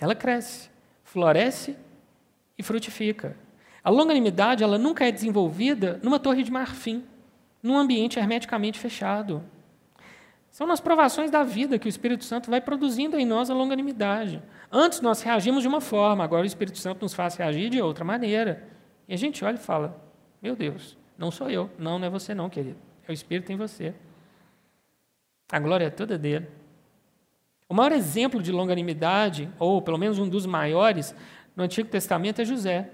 Ela 0.00 0.16
cresce, 0.16 0.68
floresce 1.04 1.76
e 2.58 2.62
frutifica. 2.64 3.36
A 3.84 3.90
longanimidade 3.90 4.64
ela 4.64 4.78
nunca 4.78 5.06
é 5.06 5.12
desenvolvida 5.12 6.00
numa 6.02 6.18
torre 6.18 6.42
de 6.42 6.50
marfim, 6.50 7.04
num 7.62 7.78
ambiente 7.78 8.18
hermeticamente 8.18 8.80
fechado. 8.80 9.44
São 10.52 10.66
nas 10.66 10.80
provações 10.80 11.30
da 11.30 11.42
vida 11.42 11.78
que 11.78 11.86
o 11.86 11.88
Espírito 11.88 12.26
Santo 12.26 12.50
vai 12.50 12.60
produzindo 12.60 13.18
em 13.18 13.24
nós 13.24 13.48
a 13.48 13.54
longanimidade. 13.54 14.42
Antes 14.70 15.00
nós 15.00 15.22
reagimos 15.22 15.62
de 15.62 15.68
uma 15.68 15.80
forma, 15.80 16.22
agora 16.22 16.42
o 16.42 16.46
Espírito 16.46 16.78
Santo 16.78 17.00
nos 17.00 17.14
faz 17.14 17.36
reagir 17.36 17.70
de 17.70 17.80
outra 17.80 18.04
maneira. 18.04 18.68
E 19.08 19.14
a 19.14 19.16
gente 19.16 19.42
olha 19.46 19.54
e 19.54 19.58
fala: 19.58 19.98
Meu 20.42 20.54
Deus, 20.54 20.98
não 21.16 21.30
sou 21.30 21.48
eu. 21.48 21.70
Não, 21.78 21.98
não 21.98 22.06
é 22.06 22.10
você 22.10 22.34
não, 22.34 22.50
querido. 22.50 22.76
É 23.08 23.10
o 23.10 23.14
Espírito 23.14 23.50
em 23.50 23.56
você. 23.56 23.94
A 25.50 25.58
glória 25.58 25.86
é 25.86 25.90
toda 25.90 26.18
dele. 26.18 26.46
O 27.66 27.72
maior 27.72 27.92
exemplo 27.92 28.42
de 28.42 28.52
longanimidade, 28.52 29.48
ou 29.58 29.80
pelo 29.80 29.96
menos 29.96 30.18
um 30.18 30.28
dos 30.28 30.44
maiores, 30.44 31.14
no 31.56 31.64
Antigo 31.64 31.88
Testamento 31.88 32.42
é 32.42 32.44
José. 32.44 32.90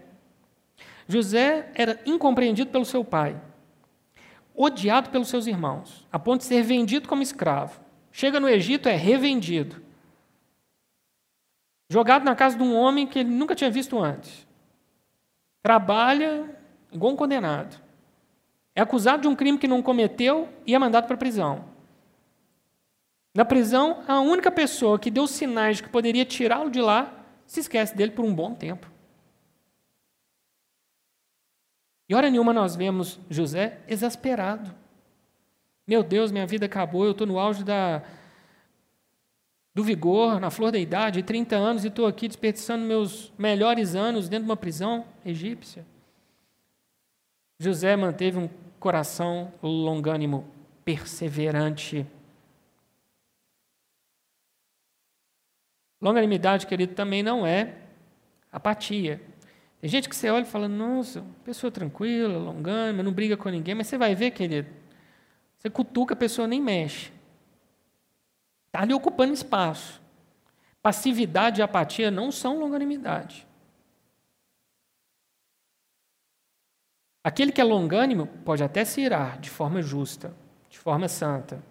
José 1.09 1.73
era 1.75 1.99
incompreendido 2.07 2.71
pelo 2.71 2.85
seu 2.85 3.05
pai, 3.05 3.37
odiado 4.59 5.11
pelos 5.11 5.29
seus 5.29 5.47
irmãos, 5.47 6.05
a 6.13 6.19
ponto 6.19 6.41
de 6.41 6.47
ser 6.47 6.63
vendido 6.65 7.09
como 7.09 7.23
escravo. 7.23 7.81
Chega 8.11 8.41
no 8.41 8.49
Egito, 8.49 8.89
é 8.89 8.97
revendido. 8.97 9.81
Jogado 11.89 12.25
na 12.25 12.35
casa 12.35 12.57
de 12.57 12.63
um 12.65 12.75
homem 12.75 13.07
que 13.07 13.21
ele 13.21 13.31
nunca 13.31 13.55
tinha 13.55 13.71
visto 13.71 13.99
antes. 13.99 14.47
Trabalha 15.63 16.45
igual 16.91 17.13
um 17.13 17.17
condenado. 17.17 17.81
É 18.75 18.81
acusado 18.81 19.23
de 19.23 19.29
um 19.29 19.37
crime 19.37 19.59
que 19.59 19.69
não 19.69 19.81
cometeu 19.81 20.49
e 20.67 20.75
é 20.75 20.79
mandado 20.79 21.07
para 21.07 21.15
a 21.15 21.19
prisão. 21.19 21.65
Na 23.35 23.45
prisão, 23.45 24.03
a 24.09 24.19
única 24.21 24.51
pessoa 24.51 24.99
que 24.99 25.11
deu 25.11 25.27
sinais 25.27 25.77
de 25.77 25.85
que 25.85 25.89
poderia 25.89 26.25
tirá-lo 26.25 26.71
de 26.71 26.81
lá 26.81 27.25
se 27.47 27.61
esquece 27.61 27.95
dele 27.95 28.11
por 28.11 28.25
um 28.25 28.35
bom 28.35 28.55
tempo. 28.55 28.91
E 32.09 32.15
hora 32.15 32.31
nenhuma 32.31 32.53
nós 32.53 32.75
vemos 32.75 33.21
José 33.29 33.81
exasperado. 33.87 34.75
Meu 35.87 36.03
Deus, 36.03 36.31
minha 36.31 36.47
vida 36.47 36.67
acabou, 36.67 37.05
eu 37.05 37.13
estou 37.13 37.27
no 37.27 37.39
auge 37.39 37.63
da, 37.65 38.03
do 39.75 39.85
vigor, 39.85 40.41
na 40.41 40.51
flor 40.51 40.73
da 40.73 40.79
idade, 40.79 41.23
30 41.23 41.57
anos, 41.57 41.85
e 41.85 41.89
estou 41.89 42.07
aqui 42.07 42.29
desperdiçando 42.29 42.85
meus 42.85 43.33
melhores 43.39 43.95
anos 43.95 44.29
dentro 44.29 44.45
de 44.45 44.51
uma 44.51 44.57
prisão 44.57 45.05
egípcia. 45.25 45.87
José 47.59 47.97
manteve 47.97 48.39
um 48.39 48.49
coração 48.79 49.53
longânimo, 49.63 50.47
perseverante. 50.85 52.07
Longanimidade, 56.01 56.67
querido, 56.67 56.95
também 56.95 57.23
não 57.23 57.47
é 57.47 57.75
apatia. 58.53 59.21
Tem 59.81 59.89
gente 59.89 60.09
que 60.09 60.17
você 60.17 60.29
olha 60.29 60.43
e 60.43 60.47
fala, 60.47 60.67
nossa, 60.69 61.25
pessoa 61.45 61.71
tranquila, 61.71 62.37
longânima, 62.37 63.03
não 63.03 63.13
briga 63.13 63.37
com 63.37 63.49
ninguém, 63.49 63.75
mas 63.75 63.87
você 63.87 63.97
vai 63.97 64.15
ver, 64.15 64.33
querido, 64.33 64.69
você 65.59 65.71
cutuca, 65.71 66.15
a 66.15 66.17
pessoa 66.17 66.49
nem 66.49 66.61
mexe. 66.61 67.13
Está 68.67 68.83
ali 68.83 68.93
ocupando 68.93 69.33
espaço. 69.33 70.01
Passividade 70.83 71.61
e 71.61 71.63
apatia 71.63 72.11
não 72.11 72.33
são 72.33 72.59
longanimidade. 72.59 73.47
Aquele 77.23 77.53
que 77.53 77.61
é 77.61 77.65
longânimo 77.65 78.27
pode 78.45 78.65
até 78.65 78.85
se 78.85 79.01
irar 79.01 79.39
de 79.39 79.51
forma 79.51 79.83
justa, 79.83 80.35
de 80.69 80.79
forma 80.79 81.09
santa. 81.09 81.63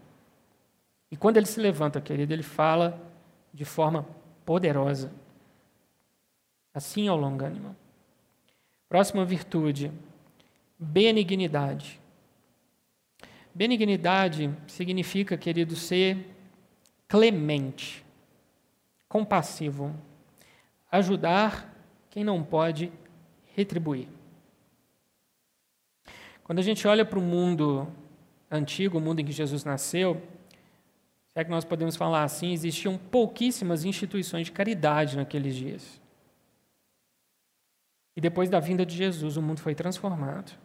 E 1.10 1.18
quando 1.18 1.38
ele 1.38 1.46
se 1.46 1.60
levanta, 1.60 2.00
querido, 2.02 2.34
ele 2.34 2.44
fala 2.44 3.02
de 3.54 3.66
forma 3.66 4.06
poderosa. 4.46 5.12
Assim 6.74 7.08
é 7.08 7.12
o 7.12 7.16
longânimo. 7.16 7.76
Próxima 8.90 9.26
virtude, 9.26 9.92
benignidade. 10.80 12.00
Benignidade 13.54 14.54
significa, 14.68 15.36
querido, 15.36 15.76
ser 15.76 16.36
clemente, 17.08 18.06
compassivo, 19.10 19.96
ajudar 20.92 21.74
quem 22.10 22.24
não 22.24 22.44
pode 22.44 22.92
retribuir. 23.56 24.08
Quando 26.44 26.60
a 26.60 26.62
gente 26.64 26.88
olha 26.88 27.04
para 27.04 27.20
o 27.20 27.22
mundo 27.22 27.88
antigo, 28.50 28.98
o 28.98 29.02
mundo 29.02 29.20
em 29.20 29.26
que 29.26 29.32
Jesus 29.32 29.64
nasceu, 29.64 30.22
é 31.36 31.44
que 31.44 31.50
nós 31.50 31.66
podemos 31.66 31.96
falar 31.96 32.24
assim, 32.24 32.54
existiam 32.54 32.98
pouquíssimas 32.98 33.86
instituições 33.86 34.48
de 34.48 34.52
caridade 34.52 35.18
naqueles 35.18 35.56
dias. 35.56 36.02
E 38.18 38.20
depois 38.20 38.50
da 38.50 38.60
vinda 38.60 38.84
de 38.84 38.96
Jesus, 38.96 39.38
o 39.38 39.42
mundo 39.44 39.62
foi 39.62 39.76
transformado. 39.76 40.58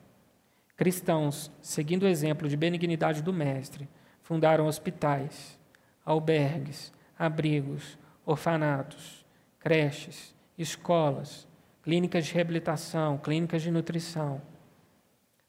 Cristãos, 0.74 1.52
seguindo 1.60 2.04
o 2.04 2.08
exemplo 2.08 2.48
de 2.48 2.56
benignidade 2.56 3.20
do 3.20 3.30
Mestre, 3.30 3.86
fundaram 4.22 4.66
hospitais, 4.66 5.60
albergues, 6.02 6.94
abrigos, 7.18 7.98
orfanatos, 8.24 9.22
creches, 9.60 10.34
escolas, 10.56 11.46
clínicas 11.82 12.24
de 12.24 12.32
reabilitação, 12.32 13.18
clínicas 13.18 13.60
de 13.60 13.70
nutrição, 13.70 14.40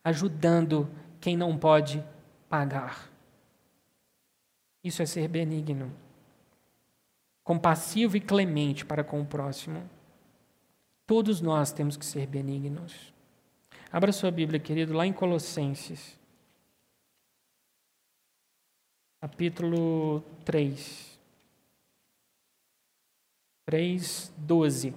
ajudando 0.04 0.89
quem 1.22 1.38
não 1.38 1.58
pode 1.58 2.04
pagar. 2.49 3.10
Isso 4.84 5.01
é 5.01 5.06
ser 5.06 5.30
benigno, 5.30 5.89
compassivo 7.45 8.18
e 8.18 8.20
clemente 8.20 8.86
para 8.86 9.06
com 9.06 9.22
o 9.22 9.26
próximo. 9.26 9.89
Todos 11.06 11.41
nós 11.41 11.72
temos 11.72 11.97
que 11.97 12.06
ser 12.06 12.26
benignos. 12.28 13.14
Abra 13.91 14.12
sua 14.12 14.32
Bíblia, 14.32 14.60
querido, 14.60 14.93
lá 14.93 15.06
em 15.06 15.14
Colossenses, 15.14 16.18
capítulo 19.20 20.22
3. 20.45 21.20
3, 23.66 24.34
12. 24.38 24.93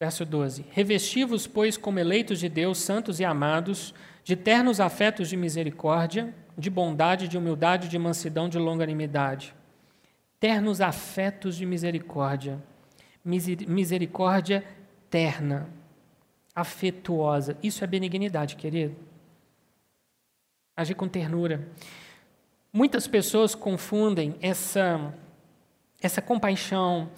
Verso 0.00 0.24
12: 0.24 0.62
Revesti-vos, 0.70 1.46
pois, 1.46 1.76
como 1.76 1.98
eleitos 1.98 2.38
de 2.38 2.48
Deus, 2.48 2.78
santos 2.78 3.18
e 3.18 3.24
amados, 3.24 3.92
de 4.22 4.36
ternos 4.36 4.78
afetos 4.78 5.28
de 5.28 5.36
misericórdia, 5.36 6.32
de 6.58 6.68
bondade, 6.68 7.28
de 7.28 7.38
humildade, 7.38 7.88
de 7.88 7.96
mansidão, 7.96 8.48
de 8.48 8.58
longanimidade. 8.58 9.54
Ternos 10.40 10.80
afetos 10.80 11.56
de 11.56 11.64
misericórdia. 11.64 12.60
Misericórdia 13.24 14.64
terna, 15.08 15.68
afetuosa. 16.54 17.56
Isso 17.62 17.84
é 17.84 17.86
benignidade, 17.86 18.56
querido. 18.56 18.96
Agir 20.76 20.94
com 20.94 21.06
ternura. 21.06 21.68
Muitas 22.72 23.06
pessoas 23.06 23.54
confundem 23.54 24.34
essa, 24.40 25.14
essa 26.00 26.20
compaixão, 26.20 27.08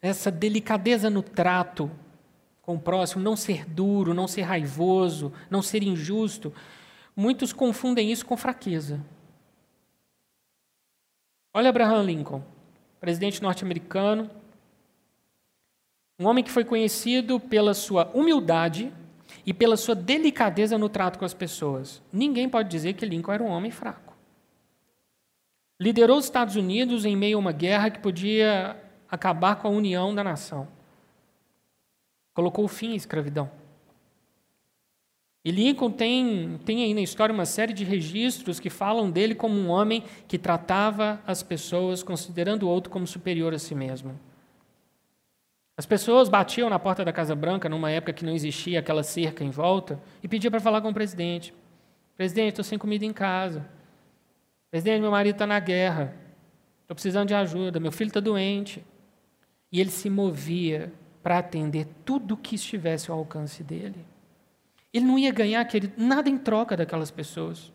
essa 0.00 0.30
delicadeza 0.30 1.10
no 1.10 1.22
trato 1.22 1.90
com 2.62 2.76
o 2.76 2.80
próximo, 2.80 3.22
não 3.22 3.36
ser 3.36 3.66
duro, 3.66 4.14
não 4.14 4.26
ser 4.26 4.42
raivoso, 4.42 5.32
não 5.50 5.60
ser 5.60 5.82
injusto, 5.82 6.52
Muitos 7.16 7.52
confundem 7.52 8.10
isso 8.10 8.26
com 8.26 8.36
fraqueza. 8.36 9.00
Olha 11.52 11.68
Abraham 11.68 12.02
Lincoln, 12.02 12.42
presidente 13.00 13.40
norte-americano, 13.40 14.28
um 16.18 16.26
homem 16.26 16.42
que 16.42 16.50
foi 16.50 16.64
conhecido 16.64 17.38
pela 17.38 17.74
sua 17.74 18.10
humildade 18.14 18.92
e 19.46 19.52
pela 19.52 19.76
sua 19.76 19.94
delicadeza 19.94 20.76
no 20.78 20.88
trato 20.88 21.18
com 21.18 21.24
as 21.24 21.34
pessoas. 21.34 22.02
Ninguém 22.12 22.48
pode 22.48 22.68
dizer 22.68 22.94
que 22.94 23.06
Lincoln 23.06 23.32
era 23.32 23.42
um 23.42 23.48
homem 23.48 23.70
fraco. 23.70 24.14
Liderou 25.80 26.18
os 26.18 26.24
Estados 26.24 26.56
Unidos 26.56 27.04
em 27.04 27.16
meio 27.16 27.36
a 27.36 27.40
uma 27.40 27.52
guerra 27.52 27.90
que 27.90 27.98
podia 27.98 28.76
acabar 29.08 29.56
com 29.56 29.68
a 29.68 29.70
união 29.70 30.14
da 30.14 30.24
nação. 30.24 30.68
Colocou 32.32 32.66
fim 32.66 32.92
à 32.92 32.96
escravidão. 32.96 33.50
E 35.44 35.50
Lincoln 35.50 35.90
tem, 35.90 36.58
tem 36.64 36.82
aí 36.82 36.94
na 36.94 37.02
história 37.02 37.32
uma 37.32 37.44
série 37.44 37.74
de 37.74 37.84
registros 37.84 38.58
que 38.58 38.70
falam 38.70 39.10
dele 39.10 39.34
como 39.34 39.54
um 39.54 39.68
homem 39.68 40.02
que 40.26 40.38
tratava 40.38 41.20
as 41.26 41.42
pessoas 41.42 42.02
considerando 42.02 42.62
o 42.62 42.68
outro 42.68 42.90
como 42.90 43.06
superior 43.06 43.52
a 43.52 43.58
si 43.58 43.74
mesmo. 43.74 44.18
As 45.76 45.84
pessoas 45.84 46.30
batiam 46.30 46.70
na 46.70 46.78
porta 46.78 47.04
da 47.04 47.12
Casa 47.12 47.34
Branca 47.34 47.68
numa 47.68 47.90
época 47.90 48.14
que 48.14 48.24
não 48.24 48.32
existia 48.32 48.78
aquela 48.78 49.02
cerca 49.02 49.44
em 49.44 49.50
volta 49.50 50.00
e 50.22 50.28
pediam 50.28 50.50
para 50.50 50.60
falar 50.60 50.80
com 50.80 50.88
o 50.88 50.94
presidente. 50.94 51.52
Presidente, 52.16 52.50
estou 52.50 52.64
sem 52.64 52.78
comida 52.78 53.04
em 53.04 53.12
casa. 53.12 53.68
Presidente, 54.70 55.02
meu 55.02 55.10
marido 55.10 55.34
está 55.34 55.46
na 55.46 55.58
guerra. 55.58 56.16
Estou 56.82 56.94
precisando 56.94 57.28
de 57.28 57.34
ajuda. 57.34 57.78
Meu 57.78 57.92
filho 57.92 58.08
está 58.08 58.20
doente. 58.20 58.82
E 59.70 59.80
ele 59.80 59.90
se 59.90 60.08
movia 60.08 60.92
para 61.22 61.38
atender 61.38 61.86
tudo 62.04 62.36
que 62.36 62.54
estivesse 62.54 63.10
ao 63.10 63.18
alcance 63.18 63.62
dele. 63.62 64.13
Ele 64.94 65.04
não 65.04 65.18
ia 65.18 65.32
ganhar 65.32 65.66
nada 65.96 66.30
em 66.30 66.38
troca 66.38 66.76
daquelas 66.76 67.10
pessoas. 67.10 67.72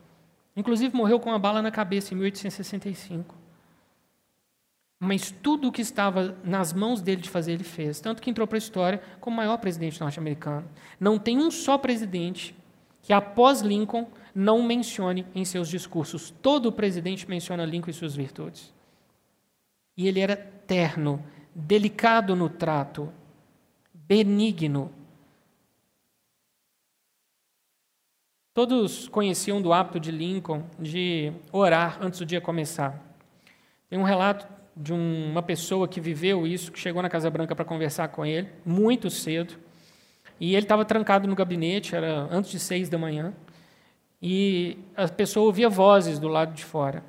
Inclusive, 0.55 0.95
morreu 0.95 1.19
com 1.19 1.29
uma 1.29 1.37
bala 1.37 1.61
na 1.61 1.69
cabeça 1.69 2.13
em 2.13 2.17
1865. 2.17 3.35
Mas 4.97 5.29
tudo 5.29 5.67
o 5.67 5.71
que 5.71 5.81
estava 5.81 6.37
nas 6.43 6.71
mãos 6.71 7.01
dele 7.01 7.21
de 7.21 7.29
fazer, 7.29 7.53
ele 7.53 7.63
fez. 7.65 7.99
Tanto 7.99 8.21
que 8.21 8.29
entrou 8.29 8.47
para 8.47 8.57
a 8.57 8.59
história 8.59 9.01
como 9.19 9.33
o 9.33 9.37
maior 9.37 9.57
presidente 9.57 9.99
norte-americano. 9.99 10.67
Não 10.97 11.19
tem 11.19 11.37
um 11.37 11.51
só 11.51 11.77
presidente 11.77 12.55
que, 13.01 13.11
após 13.11 13.61
Lincoln, 13.61 14.07
não 14.33 14.63
mencione 14.63 15.25
em 15.35 15.43
seus 15.43 15.67
discursos. 15.67 16.33
Todo 16.41 16.71
presidente 16.71 17.29
menciona 17.29 17.65
Lincoln 17.65 17.91
e 17.91 17.93
suas 17.93 18.15
virtudes. 18.15 18.73
E 19.97 20.07
ele 20.07 20.21
era 20.21 20.35
terno, 20.35 21.21
delicado 21.53 22.35
no 22.35 22.49
trato, 22.49 23.11
benigno, 23.93 24.91
Todos 28.59 29.07
conheciam 29.07 29.61
do 29.61 29.71
hábito 29.71 30.01
de 30.01 30.11
Lincoln 30.11 30.63
de 30.77 31.31
orar 31.49 31.97
antes 32.01 32.19
do 32.19 32.25
dia 32.25 32.41
começar. 32.41 33.01
Tem 33.89 33.97
um 33.97 34.03
relato 34.03 34.45
de 34.75 34.91
uma 34.91 35.41
pessoa 35.41 35.87
que 35.87 36.01
viveu 36.01 36.45
isso, 36.45 36.69
que 36.69 36.77
chegou 36.77 37.01
na 37.01 37.07
Casa 37.07 37.29
Branca 37.29 37.55
para 37.55 37.63
conversar 37.63 38.09
com 38.09 38.25
ele, 38.25 38.49
muito 38.65 39.09
cedo, 39.09 39.53
e 40.41 40.55
ele 40.55 40.65
estava 40.65 40.83
trancado 40.83 41.25
no 41.25 41.35
gabinete, 41.35 41.95
era 41.95 42.27
antes 42.29 42.51
de 42.51 42.59
seis 42.59 42.89
da 42.89 42.97
manhã, 42.97 43.33
e 44.21 44.77
a 44.93 45.07
pessoa 45.07 45.45
ouvia 45.45 45.69
vozes 45.69 46.19
do 46.19 46.27
lado 46.27 46.53
de 46.53 46.65
fora. 46.65 47.01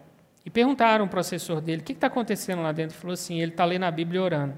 E 0.46 0.50
perguntaram 0.50 1.08
para 1.08 1.16
o 1.16 1.20
assessor 1.20 1.60
dele, 1.60 1.82
o 1.82 1.84
que 1.84 1.94
está 1.94 2.06
acontecendo 2.06 2.62
lá 2.62 2.70
dentro? 2.70 2.94
Ele 2.94 3.00
falou 3.00 3.14
assim, 3.14 3.42
ele 3.42 3.50
está 3.50 3.64
lendo 3.64 3.86
a 3.86 3.90
Bíblia 3.90 4.20
e 4.20 4.22
orando. 4.22 4.54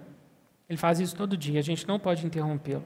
Ele 0.69 0.77
faz 0.77 1.01
isso 1.01 1.17
todo 1.17 1.39
dia, 1.39 1.59
a 1.59 1.63
gente 1.63 1.89
não 1.89 1.99
pode 1.99 2.27
interrompê-lo. 2.27 2.85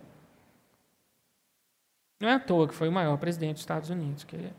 Não 2.20 2.28
é 2.28 2.34
à 2.34 2.40
toa 2.40 2.66
que 2.68 2.74
foi 2.74 2.88
o 2.88 2.92
maior 2.92 3.16
presidente 3.18 3.54
dos 3.54 3.62
Estados 3.62 3.90
Unidos. 3.90 4.24
Que... 4.24 4.50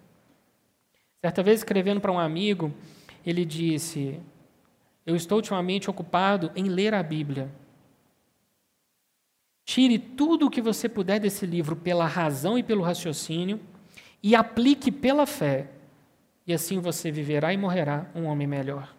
Certa 1.21 1.41
vez, 1.41 1.59
escrevendo 1.59 1.99
para 1.99 2.11
um 2.11 2.19
amigo, 2.19 2.73
ele 3.25 3.43
disse: 3.43 4.19
Eu 5.05 5.15
estou 5.15 5.37
ultimamente 5.37 5.89
ocupado 5.89 6.51
em 6.55 6.65
ler 6.69 6.93
a 6.93 7.01
Bíblia. 7.01 7.51
Tire 9.65 9.99
tudo 9.99 10.47
o 10.47 10.49
que 10.49 10.61
você 10.61 10.87
puder 10.87 11.19
desse 11.19 11.45
livro 11.45 11.75
pela 11.75 12.05
razão 12.05 12.57
e 12.57 12.63
pelo 12.63 12.83
raciocínio 12.83 13.59
e 14.23 14.35
aplique 14.35 14.91
pela 14.91 15.25
fé. 15.25 15.69
E 16.45 16.53
assim 16.53 16.79
você 16.79 17.11
viverá 17.11 17.51
e 17.53 17.57
morrerá 17.57 18.09
um 18.15 18.25
homem 18.25 18.47
melhor. 18.47 18.95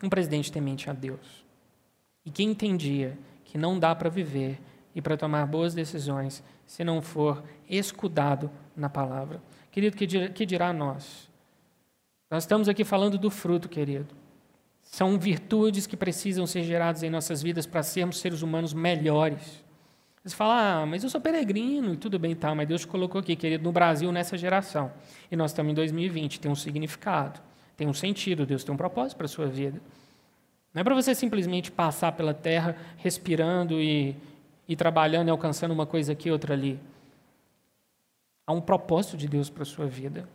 Um 0.00 0.08
presidente 0.08 0.52
temente 0.52 0.88
a 0.88 0.92
Deus. 0.92 1.44
E 2.24 2.30
quem 2.30 2.50
entendia 2.50 3.18
que 3.48 3.56
não 3.56 3.78
dá 3.78 3.94
para 3.94 4.10
viver 4.10 4.60
e 4.94 5.00
para 5.00 5.16
tomar 5.16 5.46
boas 5.46 5.74
decisões 5.74 6.42
se 6.66 6.84
não 6.84 7.00
for 7.00 7.42
escudado 7.68 8.50
na 8.76 8.88
palavra. 8.88 9.42
Querido, 9.70 9.96
que 9.96 10.06
dirá, 10.06 10.28
que 10.28 10.44
dirá 10.44 10.72
nós? 10.72 11.28
Nós 12.30 12.44
estamos 12.44 12.68
aqui 12.68 12.84
falando 12.84 13.16
do 13.16 13.30
fruto, 13.30 13.68
querido. 13.68 14.14
São 14.82 15.18
virtudes 15.18 15.86
que 15.86 15.96
precisam 15.96 16.46
ser 16.46 16.62
geradas 16.62 17.02
em 17.02 17.08
nossas 17.08 17.42
vidas 17.42 17.66
para 17.66 17.82
sermos 17.82 18.18
seres 18.18 18.42
humanos 18.42 18.74
melhores. 18.74 19.64
Você 20.22 20.36
fala, 20.36 20.82
ah, 20.82 20.86
mas 20.86 21.02
eu 21.02 21.08
sou 21.08 21.20
peregrino 21.20 21.94
e 21.94 21.96
tudo 21.96 22.18
bem, 22.18 22.34
tá, 22.34 22.54
mas 22.54 22.68
Deus 22.68 22.82
te 22.82 22.86
colocou 22.86 23.18
aqui, 23.18 23.34
querido, 23.34 23.64
no 23.64 23.72
Brasil, 23.72 24.12
nessa 24.12 24.36
geração. 24.36 24.92
E 25.30 25.36
nós 25.36 25.52
estamos 25.52 25.72
em 25.72 25.74
2020, 25.74 26.38
tem 26.38 26.50
um 26.50 26.54
significado, 26.54 27.40
tem 27.78 27.88
um 27.88 27.94
sentido, 27.94 28.44
Deus 28.44 28.62
tem 28.62 28.74
um 28.74 28.76
propósito 28.76 29.16
para 29.16 29.24
a 29.24 29.28
sua 29.28 29.46
vida. 29.46 29.80
Não 30.72 30.80
é 30.80 30.84
para 30.84 30.94
você 30.94 31.14
simplesmente 31.14 31.70
passar 31.70 32.12
pela 32.12 32.34
terra 32.34 32.76
respirando 32.96 33.80
e, 33.80 34.14
e 34.68 34.76
trabalhando 34.76 35.28
e 35.28 35.30
alcançando 35.30 35.72
uma 35.72 35.86
coisa 35.86 36.12
aqui, 36.12 36.30
outra 36.30 36.54
ali. 36.54 36.78
Há 38.46 38.52
um 38.52 38.60
propósito 38.60 39.16
de 39.16 39.28
Deus 39.28 39.50
para 39.50 39.62
a 39.62 39.66
sua 39.66 39.86
vida. 39.86 40.28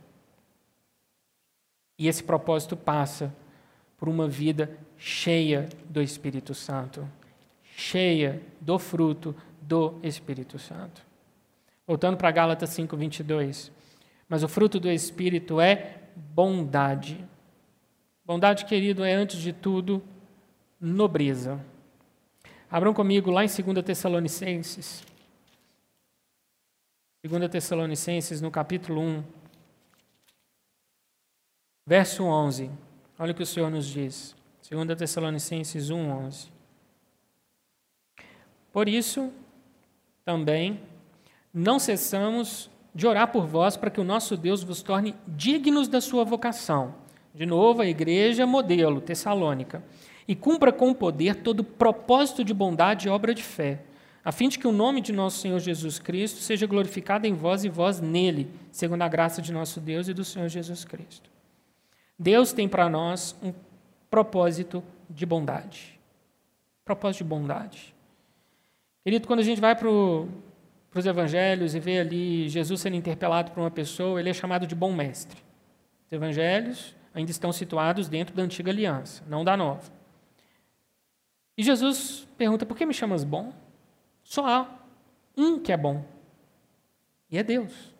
E 1.97 2.07
esse 2.07 2.23
propósito 2.23 2.75
passa 2.75 3.33
por 3.97 4.09
uma 4.09 4.27
vida 4.27 4.77
cheia 4.97 5.69
do 5.85 6.01
Espírito 6.01 6.53
Santo, 6.53 7.07
cheia 7.63 8.41
do 8.59 8.77
fruto 8.77 9.35
do 9.61 9.99
Espírito 10.03 10.59
Santo. 10.59 11.01
Voltando 11.85 12.17
para 12.17 12.31
Gálatas 12.31 12.69
5, 12.71 12.95
22. 12.97 13.71
Mas 14.27 14.43
o 14.43 14.47
fruto 14.47 14.79
do 14.79 14.89
Espírito 14.89 15.61
é 15.61 16.01
bondade. 16.15 17.23
Bondade, 18.25 18.65
querido, 18.65 19.03
é 19.03 19.13
antes 19.13 19.39
de 19.39 19.53
tudo 19.53 20.01
nobreza. 20.83 21.63
Abram 22.69 22.93
comigo 22.93 23.31
lá 23.31 23.45
em 23.45 23.47
2 23.47 23.85
Tessalonicenses. 23.85 25.03
2 27.23 27.49
Tessalonicenses, 27.49 28.41
no 28.41 28.51
capítulo 28.51 28.99
1, 28.99 29.23
verso 31.85 32.25
11. 32.25 32.69
Olha 33.17 33.31
o 33.31 33.35
que 33.35 33.43
o 33.43 33.45
Senhor 33.45 33.69
nos 33.69 33.85
diz. 33.85 34.35
2 34.69 34.97
Tessalonicenses 34.97 35.89
1, 35.89 36.11
11. 36.11 36.51
Por 38.73 38.89
isso, 38.89 39.31
também, 40.25 40.81
não 41.53 41.79
cessamos 41.79 42.69
de 42.93 43.07
orar 43.07 43.31
por 43.31 43.45
vós 43.45 43.77
para 43.77 43.89
que 43.89 44.01
o 44.01 44.03
nosso 44.03 44.35
Deus 44.35 44.63
vos 44.63 44.81
torne 44.81 45.15
dignos 45.27 45.87
da 45.87 46.01
sua 46.01 46.25
vocação. 46.25 46.93
De 47.33 47.45
novo, 47.45 47.81
a 47.81 47.87
igreja 47.87 48.45
modelo, 48.45 48.99
Tessalônica. 48.99 49.81
E 50.27 50.35
cumpra 50.35 50.71
com 50.71 50.93
poder 50.93 51.35
todo 51.35 51.63
propósito 51.63 52.43
de 52.43 52.53
bondade 52.53 53.07
e 53.07 53.11
obra 53.11 53.33
de 53.33 53.43
fé, 53.43 53.81
a 54.23 54.31
fim 54.31 54.47
de 54.47 54.57
que 54.57 54.67
o 54.67 54.71
nome 54.71 55.01
de 55.01 55.11
nosso 55.11 55.39
Senhor 55.39 55.59
Jesus 55.59 55.99
Cristo 55.99 56.39
seja 56.39 56.65
glorificado 56.65 57.27
em 57.27 57.33
vós 57.33 57.65
e 57.65 57.69
vós 57.69 57.99
nele, 57.99 58.49
segundo 58.71 59.01
a 59.01 59.07
graça 59.07 59.41
de 59.41 59.51
nosso 59.51 59.81
Deus 59.81 60.07
e 60.07 60.13
do 60.13 60.23
Senhor 60.23 60.47
Jesus 60.47 60.85
Cristo. 60.85 61.29
Deus 62.17 62.53
tem 62.53 62.69
para 62.69 62.89
nós 62.89 63.35
um 63.43 63.53
propósito 64.09 64.81
de 65.09 65.25
bondade. 65.25 65.99
Propósito 66.85 67.23
de 67.23 67.29
bondade. 67.29 67.93
Querido, 69.03 69.27
quando 69.27 69.41
a 69.41 69.43
gente 69.43 69.59
vai 69.59 69.75
para 69.75 69.89
os 69.89 71.05
evangelhos 71.05 71.75
e 71.75 71.79
vê 71.79 71.99
ali 71.99 72.47
Jesus 72.47 72.79
sendo 72.79 72.95
interpelado 72.95 73.51
por 73.51 73.59
uma 73.59 73.71
pessoa, 73.71 74.19
ele 74.19 74.29
é 74.29 74.33
chamado 74.33 74.65
de 74.65 74.75
bom 74.75 74.93
mestre. 74.93 75.37
Os 76.05 76.13
evangelhos 76.13 76.95
ainda 77.13 77.31
estão 77.31 77.51
situados 77.51 78.07
dentro 78.07 78.33
da 78.33 78.43
antiga 78.43 78.71
aliança, 78.71 79.21
não 79.27 79.43
da 79.43 79.57
nova. 79.57 79.91
E 81.57 81.63
Jesus 81.63 82.27
pergunta: 82.37 82.65
por 82.65 82.77
que 82.77 82.85
me 82.85 82.93
chamas 82.93 83.23
bom? 83.23 83.53
Só 84.23 84.45
há 84.47 84.79
um 85.35 85.59
que 85.59 85.71
é 85.71 85.77
bom, 85.77 86.05
e 87.29 87.37
é 87.37 87.43
Deus. 87.43 87.93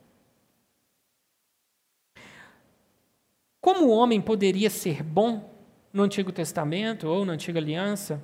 Como 3.60 3.86
o 3.86 3.92
homem 3.92 4.22
poderia 4.22 4.70
ser 4.70 5.02
bom 5.02 5.50
no 5.92 6.04
Antigo 6.04 6.32
Testamento 6.32 7.08
ou 7.08 7.26
na 7.26 7.34
Antiga 7.34 7.60
Aliança? 7.60 8.22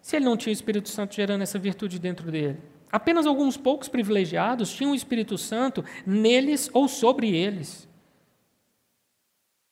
se 0.00 0.16
ele 0.16 0.24
não 0.24 0.36
tinha 0.36 0.50
o 0.50 0.54
Espírito 0.54 0.88
Santo 0.88 1.14
gerando 1.14 1.42
essa 1.42 1.58
virtude 1.58 1.98
dentro 1.98 2.30
dele? 2.30 2.58
Apenas 2.90 3.26
alguns 3.26 3.56
poucos 3.56 3.88
privilegiados 3.88 4.72
tinham 4.72 4.92
o 4.92 4.94
Espírito 4.94 5.38
Santo 5.38 5.84
neles 6.04 6.68
ou 6.72 6.88
sobre 6.88 7.34
eles. 7.34 7.88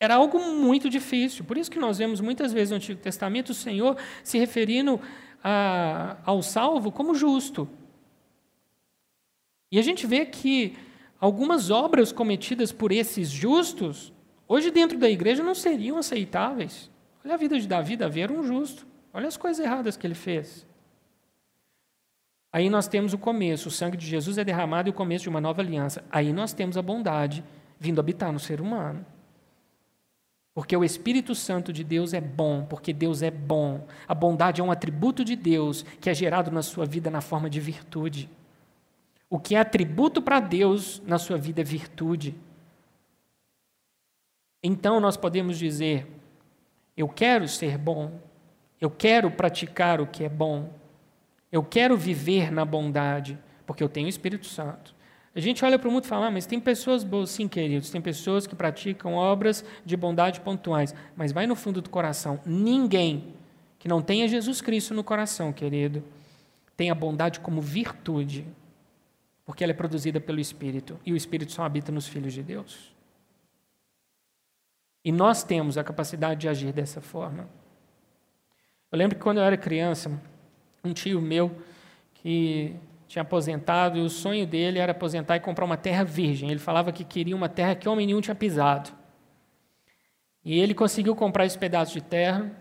Era 0.01 0.15
algo 0.15 0.39
muito 0.39 0.89
difícil. 0.89 1.45
Por 1.45 1.59
isso 1.59 1.71
que 1.71 1.79
nós 1.79 1.99
vemos 1.99 2.21
muitas 2.21 2.53
vezes 2.53 2.71
no 2.71 2.77
Antigo 2.77 3.01
Testamento 3.01 3.51
o 3.51 3.55
Senhor 3.55 3.97
se 4.23 4.39
referindo 4.39 5.01
a, 5.43 6.17
ao 6.25 6.43
salvo 6.43 6.93
como 6.93 7.15
justo. 7.15 7.69
E 9.71 9.79
a 9.79 9.83
gente 9.83 10.07
vê 10.07 10.25
que 10.25 10.77
algumas 11.21 11.71
obras 11.71 12.13
cometidas 12.13 12.73
por 12.73 12.93
esses 12.93 13.29
justos, 13.29 14.13
hoje 14.47 14.71
dentro 14.71 14.99
da 14.99 15.11
igreja, 15.11 15.43
não 15.43 15.55
seriam 15.55 15.99
aceitáveis. 15.99 16.91
Olha 17.25 17.35
a 17.35 17.39
vida 17.39 17.59
de 17.59 17.67
Davi, 17.67 17.97
Davi 17.97 18.21
era 18.21 18.33
um 18.33 18.43
justo. 18.43 18.87
Olha 19.13 19.27
as 19.27 19.37
coisas 19.37 19.65
erradas 19.65 19.97
que 19.97 20.07
ele 20.07 20.15
fez. 20.15 20.67
Aí 22.53 22.71
nós 22.71 22.89
temos 22.89 23.13
o 23.13 23.19
começo, 23.19 23.69
o 23.69 23.71
sangue 23.71 23.97
de 23.97 24.07
Jesus 24.07 24.39
é 24.39 24.45
derramado 24.45 24.89
e 24.89 24.91
o 24.91 24.95
começo 24.95 25.25
de 25.25 25.29
uma 25.29 25.41
nova 25.41 25.61
aliança. 25.61 26.03
Aí 26.11 26.33
nós 26.33 26.53
temos 26.53 26.79
a 26.79 26.83
bondade 26.83 27.45
vindo 27.79 28.01
habitar 28.01 28.33
no 28.33 28.39
ser 28.39 28.61
humano. 28.61 29.05
Porque 30.59 30.77
o 30.77 30.83
Espírito 30.83 31.37
Santo 31.37 31.73
de 31.73 31.85
Deus 31.85 32.13
é 32.13 32.21
bom, 32.21 32.65
porque 32.65 32.93
Deus 32.93 33.23
é 33.23 33.31
bom. 33.31 33.87
A 34.09 34.13
bondade 34.13 34.61
é 34.61 34.65
um 34.65 34.73
atributo 34.73 35.25
de 35.25 35.37
Deus 35.37 35.85
que 36.01 36.11
é 36.11 36.15
gerado 36.15 36.51
na 36.51 36.63
sua 36.63 36.85
vida 36.85 37.09
na 37.13 37.21
forma 37.21 37.49
de 37.49 37.61
virtude. 37.61 38.29
O 39.31 39.39
que 39.39 39.55
é 39.55 39.61
atributo 39.61 40.21
para 40.21 40.41
Deus 40.41 41.01
na 41.07 41.17
sua 41.17 41.39
vida 41.39 41.61
é 41.61 41.65
virtude. 41.65 42.35
Então 44.61 44.99
nós 44.99 45.17
podemos 45.17 45.57
dizer: 45.57 46.09
eu 46.97 47.09
quero 47.09 47.47
ser 47.47 47.79
bom, 47.79 48.19
eu 48.81 48.91
quero 48.91 49.31
praticar 49.31 50.01
o 50.01 50.09
que 50.09 50.25
é 50.25 50.29
bom. 50.29 50.73
Eu 51.53 51.63
quero 51.63 51.97
viver 51.97 52.51
na 52.51 52.65
bondade, 52.65 53.39
porque 53.65 53.85
eu 53.85 53.89
tenho 53.89 54.07
o 54.07 54.11
Espírito 54.11 54.47
Santo. 54.47 54.93
A 55.35 55.41
gente 55.41 55.65
olha 55.65 55.79
para 55.79 55.89
o 55.89 55.93
mundo 55.93 56.05
e 56.05 56.09
fala, 56.09 56.27
ah, 56.27 56.31
mas 56.31 56.47
tem 56.47 56.59
pessoas 56.59 57.05
boas, 57.05 57.31
sim, 57.31 57.47
queridos, 57.47 57.91
tem 57.91 58.01
pessoas 58.01 58.47
que 58.47 58.55
praticam 58.57 59.15
obras 59.15 59.65
de 59.85 59.97
bondade 59.97 60.41
pontuais, 60.41 60.95
mas 61.17 61.33
vai 61.33 61.47
no 61.47 61.55
fundo 61.55 61.81
do 61.81 61.91
coração. 61.91 62.41
Ninguém 62.45 63.35
que 63.79 63.87
não 63.87 64.03
tenha 64.03 64.27
Jesus 64.27 64.61
Cristo 64.61 64.95
no 64.95 65.05
coração, 65.05 65.53
querido, 65.53 66.03
tem 66.77 66.91
a 66.91 66.95
bondade 66.95 67.41
como 67.41 67.61
virtude, 67.61 68.47
porque 69.45 69.63
ela 69.63 69.73
é 69.73 69.75
produzida 69.75 70.21
pelo 70.21 70.41
Espírito, 70.41 70.99
e 71.05 71.13
o 71.13 71.17
Espírito 71.17 71.53
só 71.53 71.63
habita 71.63 71.93
nos 71.93 72.09
filhos 72.09 72.33
de 72.33 72.43
Deus. 72.43 72.93
E 75.05 75.13
nós 75.13 75.43
temos 75.43 75.79
a 75.79 75.85
capacidade 75.85 76.41
de 76.41 76.49
agir 76.49 76.73
dessa 76.73 77.01
forma. 77.01 77.49
Eu 78.91 78.99
lembro 78.99 79.17
que 79.17 79.23
quando 79.23 79.39
eu 79.39 79.45
era 79.45 79.57
criança, 79.57 80.11
um 80.83 80.93
tio 80.93 81.21
meu 81.21 81.57
que 82.15 82.75
tinha 83.09 83.23
aposentado 83.23 83.97
e 83.99 84.03
o 84.03 84.11
sonho 84.11 84.47
dele 84.47 84.79
era 84.79 84.93
aposentar 84.93 85.37
e 85.37 85.41
comprar 85.41 85.65
uma 85.65 85.79
terra 85.79 86.05
virgem. 86.05 86.51
Ele 86.51 86.61
falava 86.61 86.93
que 86.93 87.03
queria 87.03 87.35
uma 87.35 87.49
terra 87.49 87.75
que 87.75 87.89
homem 87.89 88.07
nenhum 88.07 88.21
tinha 88.21 88.35
pisado. 88.35 88.91
E 90.45 90.61
ele 90.61 90.75
conseguiu 90.75 91.17
comprar 91.17 91.47
esse 91.47 91.59
pedaço 91.59 91.95
de 91.95 92.03
terra 92.03 92.53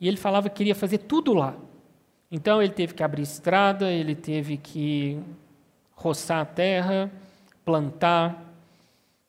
e 0.00 0.06
ele 0.06 0.16
falava 0.16 0.48
que 0.48 0.54
queria 0.54 0.76
fazer 0.76 0.98
tudo 0.98 1.34
lá. 1.34 1.56
Então 2.30 2.62
ele 2.62 2.72
teve 2.72 2.94
que 2.94 3.02
abrir 3.02 3.22
estrada, 3.22 3.90
ele 3.90 4.14
teve 4.14 4.56
que 4.56 5.20
roçar 5.92 6.40
a 6.40 6.44
terra, 6.44 7.10
plantar 7.64 8.46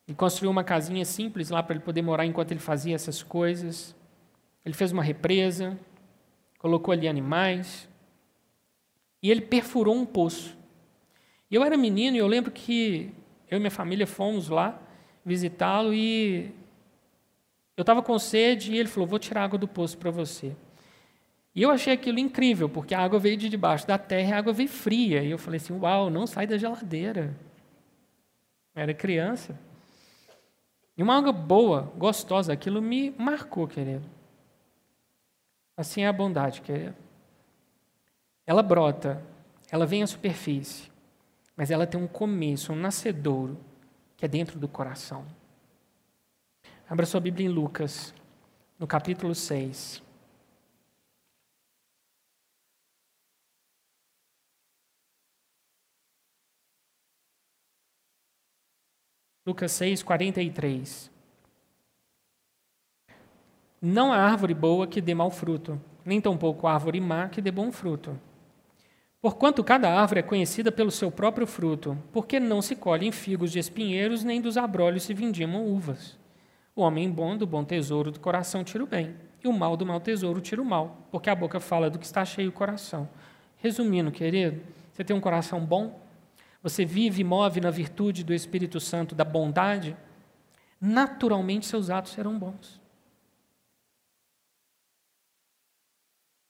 e 0.06 0.14
construir 0.14 0.48
uma 0.48 0.62
casinha 0.62 1.04
simples 1.04 1.50
lá 1.50 1.60
para 1.60 1.74
ele 1.74 1.84
poder 1.84 2.02
morar 2.02 2.24
enquanto 2.24 2.52
ele 2.52 2.60
fazia 2.60 2.94
essas 2.94 3.20
coisas. 3.20 3.96
Ele 4.64 4.74
fez 4.74 4.92
uma 4.92 5.02
represa, 5.02 5.76
colocou 6.58 6.92
ali 6.92 7.08
animais, 7.08 7.88
e 9.22 9.30
ele 9.30 9.40
perfurou 9.40 9.94
um 9.94 10.04
poço. 10.04 10.56
E 11.50 11.54
eu 11.54 11.62
era 11.62 11.76
menino 11.76 12.16
e 12.16 12.18
eu 12.18 12.26
lembro 12.26 12.50
que 12.50 13.12
eu 13.50 13.56
e 13.56 13.60
minha 13.60 13.70
família 13.70 14.06
fomos 14.06 14.48
lá 14.48 14.80
visitá-lo 15.24 15.94
e 15.94 16.50
eu 17.76 17.82
estava 17.82 18.02
com 18.02 18.18
sede 18.18 18.72
e 18.72 18.78
ele 18.78 18.88
falou: 18.88 19.06
Vou 19.06 19.18
tirar 19.18 19.44
água 19.44 19.58
do 19.58 19.68
poço 19.68 19.96
para 19.96 20.10
você. 20.10 20.54
E 21.54 21.62
eu 21.62 21.70
achei 21.70 21.92
aquilo 21.92 22.18
incrível, 22.18 22.68
porque 22.68 22.94
a 22.94 23.00
água 23.00 23.18
veio 23.18 23.36
de 23.36 23.48
debaixo 23.48 23.86
da 23.86 23.98
terra 23.98 24.30
e 24.30 24.32
a 24.32 24.38
água 24.38 24.52
veio 24.52 24.68
fria. 24.68 25.22
E 25.22 25.30
eu 25.30 25.38
falei 25.38 25.58
assim: 25.58 25.78
Uau, 25.78 26.10
não 26.10 26.26
sai 26.26 26.46
da 26.46 26.58
geladeira. 26.58 27.36
Eu 28.74 28.82
era 28.82 28.94
criança. 28.94 29.58
E 30.96 31.02
uma 31.02 31.16
água 31.16 31.32
boa, 31.32 31.92
gostosa, 31.96 32.52
aquilo 32.52 32.80
me 32.82 33.10
marcou, 33.18 33.66
querido. 33.66 34.08
Assim 35.76 36.02
é 36.02 36.08
a 36.08 36.12
bondade, 36.12 36.60
querido. 36.60 36.94
Ela 38.44 38.62
brota, 38.62 39.22
ela 39.70 39.86
vem 39.86 40.02
à 40.02 40.06
superfície, 40.06 40.90
mas 41.56 41.70
ela 41.70 41.86
tem 41.86 42.00
um 42.00 42.08
começo, 42.08 42.72
um 42.72 42.76
nascedouro, 42.76 43.56
que 44.16 44.24
é 44.24 44.28
dentro 44.28 44.58
do 44.58 44.66
coração. 44.66 45.24
Abra 46.88 47.06
sua 47.06 47.20
Bíblia 47.20 47.46
em 47.46 47.48
Lucas, 47.48 48.12
no 48.78 48.86
capítulo 48.86 49.34
6. 49.34 50.02
Lucas 59.46 59.72
6, 59.72 60.02
43. 60.02 61.10
Não 63.80 64.12
há 64.12 64.18
árvore 64.18 64.54
boa 64.54 64.86
que 64.86 65.00
dê 65.00 65.14
mau 65.14 65.30
fruto, 65.30 65.80
nem 66.04 66.20
tampouco 66.20 66.66
árvore 66.66 67.00
má 67.00 67.28
que 67.28 67.40
dê 67.40 67.50
bom 67.50 67.72
fruto. 67.72 68.16
Porquanto 69.22 69.62
cada 69.62 69.88
árvore 69.88 70.18
é 70.18 70.22
conhecida 70.24 70.72
pelo 70.72 70.90
seu 70.90 71.08
próprio 71.08 71.46
fruto, 71.46 71.96
porque 72.12 72.40
não 72.40 72.60
se 72.60 72.74
colhem 72.74 73.12
figos 73.12 73.52
de 73.52 73.60
espinheiros, 73.60 74.24
nem 74.24 74.40
dos 74.40 74.56
abrolhos 74.56 75.04
se 75.04 75.14
vindimam 75.14 75.64
uvas. 75.64 76.18
O 76.74 76.82
homem 76.82 77.08
bom 77.08 77.36
do 77.36 77.46
bom 77.46 77.62
tesouro 77.62 78.10
do 78.10 78.18
coração 78.18 78.64
tira 78.64 78.82
o 78.82 78.86
bem, 78.86 79.14
e 79.44 79.46
o 79.46 79.52
mal 79.52 79.76
do 79.76 79.86
mau 79.86 80.00
tesouro 80.00 80.40
tira 80.40 80.60
o 80.60 80.64
mal, 80.64 81.06
porque 81.08 81.30
a 81.30 81.36
boca 81.36 81.60
fala 81.60 81.88
do 81.88 82.00
que 82.00 82.04
está 82.04 82.24
cheio 82.24 82.48
o 82.48 82.52
coração. 82.52 83.08
Resumindo, 83.58 84.10
querido, 84.10 84.60
você 84.92 85.04
tem 85.04 85.14
um 85.14 85.20
coração 85.20 85.64
bom? 85.64 86.00
Você 86.60 86.84
vive 86.84 87.20
e 87.20 87.24
move 87.24 87.60
na 87.60 87.70
virtude 87.70 88.24
do 88.24 88.34
Espírito 88.34 88.80
Santo, 88.80 89.14
da 89.14 89.24
bondade? 89.24 89.96
Naturalmente 90.80 91.66
seus 91.66 91.90
atos 91.90 92.10
serão 92.10 92.36
bons. 92.36 92.81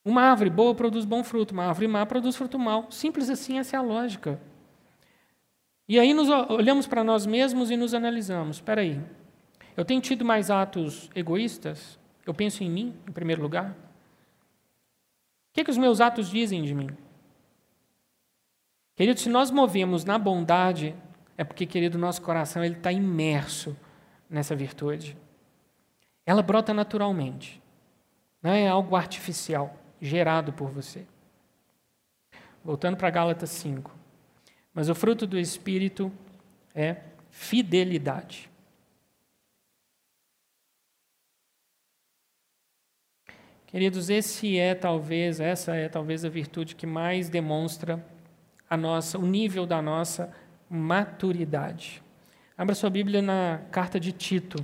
Uma 0.04 0.22
árvore 0.22 0.50
boa 0.50 0.74
produz 0.74 1.04
bom 1.04 1.22
fruto, 1.22 1.54
uma 1.54 1.66
árvore 1.66 1.86
má 1.86 2.04
produz 2.04 2.34
fruto 2.34 2.58
mau. 2.58 2.90
Simples 2.90 3.30
assim, 3.30 3.58
essa 3.58 3.76
é 3.76 3.78
a 3.78 3.82
lógica. 3.82 4.40
E 5.88 5.98
aí 5.98 6.12
nos 6.12 6.28
olhamos 6.28 6.86
para 6.86 7.04
nós 7.04 7.24
mesmos 7.24 7.70
e 7.70 7.76
nos 7.76 7.94
analisamos. 7.94 8.56
Espera 8.56 8.80
aí, 8.80 9.00
eu 9.76 9.84
tenho 9.84 10.00
tido 10.00 10.24
mais 10.24 10.50
atos 10.50 11.08
egoístas? 11.14 11.98
Eu 12.26 12.34
penso 12.34 12.64
em 12.64 12.70
mim, 12.70 12.96
em 13.08 13.12
primeiro 13.12 13.42
lugar? 13.42 13.70
O 13.70 15.54
que, 15.54 15.60
é 15.60 15.64
que 15.64 15.70
os 15.70 15.78
meus 15.78 16.00
atos 16.00 16.28
dizem 16.28 16.62
de 16.64 16.74
mim? 16.74 16.88
Querido, 18.96 19.20
se 19.20 19.28
nós 19.28 19.50
movemos 19.50 20.04
na 20.04 20.18
bondade, 20.18 20.94
é 21.36 21.44
porque, 21.44 21.66
querido, 21.66 21.98
nosso 21.98 22.22
coração 22.22 22.64
ele 22.64 22.76
está 22.76 22.90
imerso 22.90 23.76
nessa 24.28 24.54
virtude. 24.56 25.16
Ela 26.24 26.42
brota 26.42 26.72
naturalmente, 26.72 27.60
não 28.42 28.50
é 28.50 28.66
algo 28.68 28.96
artificial 28.96 29.81
gerado 30.02 30.52
por 30.52 30.68
você. 30.68 31.06
Voltando 32.64 32.96
para 32.96 33.08
Gálatas 33.08 33.50
5. 33.50 33.94
Mas 34.74 34.88
o 34.88 34.94
fruto 34.94 35.26
do 35.26 35.38
Espírito 35.38 36.12
é 36.74 36.96
fidelidade. 37.30 38.50
Queridos, 43.66 44.10
esse 44.10 44.58
é 44.58 44.74
talvez, 44.74 45.40
essa 45.40 45.74
é 45.74 45.88
talvez 45.88 46.24
a 46.24 46.28
virtude 46.28 46.74
que 46.74 46.86
mais 46.86 47.28
demonstra 47.28 48.04
a 48.68 48.76
nossa, 48.76 49.18
o 49.18 49.26
nível 49.26 49.64
da 49.64 49.80
nossa 49.80 50.34
maturidade. 50.68 52.02
Abra 52.56 52.74
sua 52.74 52.90
Bíblia 52.90 53.22
na 53.22 53.62
carta 53.70 53.98
de 53.98 54.12
Tito, 54.12 54.62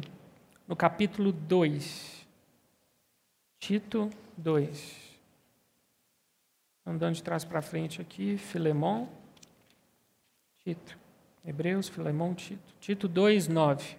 no 0.66 0.76
capítulo 0.76 1.32
2. 1.32 2.26
Tito 3.60 4.10
2 4.36 5.07
andando 6.88 7.14
de 7.14 7.22
trás 7.22 7.44
para 7.44 7.60
frente 7.60 8.00
aqui, 8.00 8.38
Filemon, 8.38 9.06
Tito. 10.64 10.98
Hebreus, 11.44 11.88
Filemon, 11.88 12.34
Tito. 12.34 12.74
Tito 12.80 13.06
2, 13.06 13.46
9. 13.46 13.96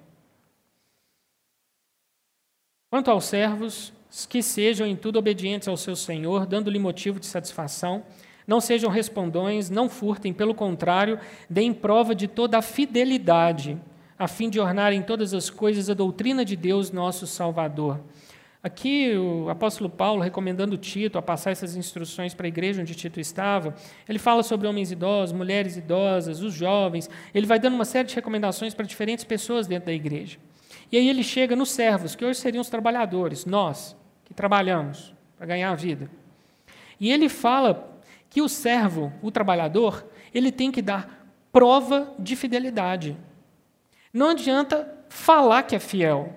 Quanto 2.89 3.11
aos 3.11 3.25
servos, 3.25 3.93
que 4.27 4.41
sejam 4.41 4.87
em 4.87 4.95
tudo 4.95 5.19
obedientes 5.19 5.67
ao 5.67 5.77
seu 5.77 5.95
Senhor, 5.95 6.47
dando-lhe 6.47 6.79
motivo 6.79 7.19
de 7.19 7.27
satisfação, 7.27 8.03
não 8.47 8.59
sejam 8.59 8.89
respondões, 8.89 9.69
não 9.69 9.87
furtem, 9.87 10.33
pelo 10.33 10.55
contrário, 10.55 11.19
deem 11.47 11.71
prova 11.71 12.15
de 12.15 12.27
toda 12.27 12.57
a 12.57 12.63
fidelidade, 12.63 13.79
a 14.17 14.27
fim 14.27 14.49
de 14.49 14.59
ornar 14.59 14.91
em 14.91 15.03
todas 15.03 15.35
as 15.35 15.51
coisas 15.51 15.89
a 15.89 15.93
doutrina 15.93 16.43
de 16.43 16.55
Deus, 16.55 16.91
nosso 16.91 17.27
Salvador. 17.27 17.99
Aqui 18.61 19.15
o 19.15 19.49
apóstolo 19.49 19.89
Paulo, 19.89 20.21
recomendando 20.21 20.77
Tito 20.77 21.17
a 21.17 21.21
passar 21.21 21.51
essas 21.51 21.77
instruções 21.77 22.33
para 22.33 22.45
a 22.45 22.49
igreja 22.49 22.81
onde 22.81 22.93
Tito 22.93 23.17
estava, 23.17 23.73
ele 24.07 24.19
fala 24.19 24.43
sobre 24.43 24.67
homens 24.67 24.91
idosos, 24.91 25.33
mulheres 25.33 25.77
idosas, 25.77 26.41
os 26.41 26.53
jovens, 26.53 27.09
ele 27.33 27.47
vai 27.47 27.57
dando 27.57 27.75
uma 27.75 27.85
série 27.85 28.09
de 28.09 28.15
recomendações 28.15 28.73
para 28.73 28.85
diferentes 28.85 29.23
pessoas 29.23 29.65
dentro 29.65 29.85
da 29.85 29.93
igreja. 29.93 30.37
E 30.91 30.97
aí 30.97 31.07
ele 31.07 31.23
chega 31.23 31.55
nos 31.55 31.71
servos, 31.71 32.15
que 32.15 32.25
hoje 32.25 32.39
seriam 32.39 32.61
os 32.61 32.69
trabalhadores, 32.69 33.45
nós, 33.45 33.95
que 34.25 34.33
trabalhamos 34.33 35.13
para 35.37 35.47
ganhar 35.47 35.71
a 35.71 35.75
vida. 35.75 36.11
E 36.99 37.09
ele 37.09 37.29
fala 37.29 37.97
que 38.29 38.41
o 38.41 38.49
servo, 38.49 39.13
o 39.21 39.31
trabalhador, 39.31 40.05
ele 40.33 40.51
tem 40.51 40.69
que 40.69 40.81
dar 40.81 41.31
prova 41.49 42.13
de 42.19 42.35
fidelidade. 42.35 43.15
Não 44.13 44.31
adianta 44.31 44.95
falar 45.07 45.63
que 45.63 45.77
é 45.77 45.79
fiel, 45.79 46.35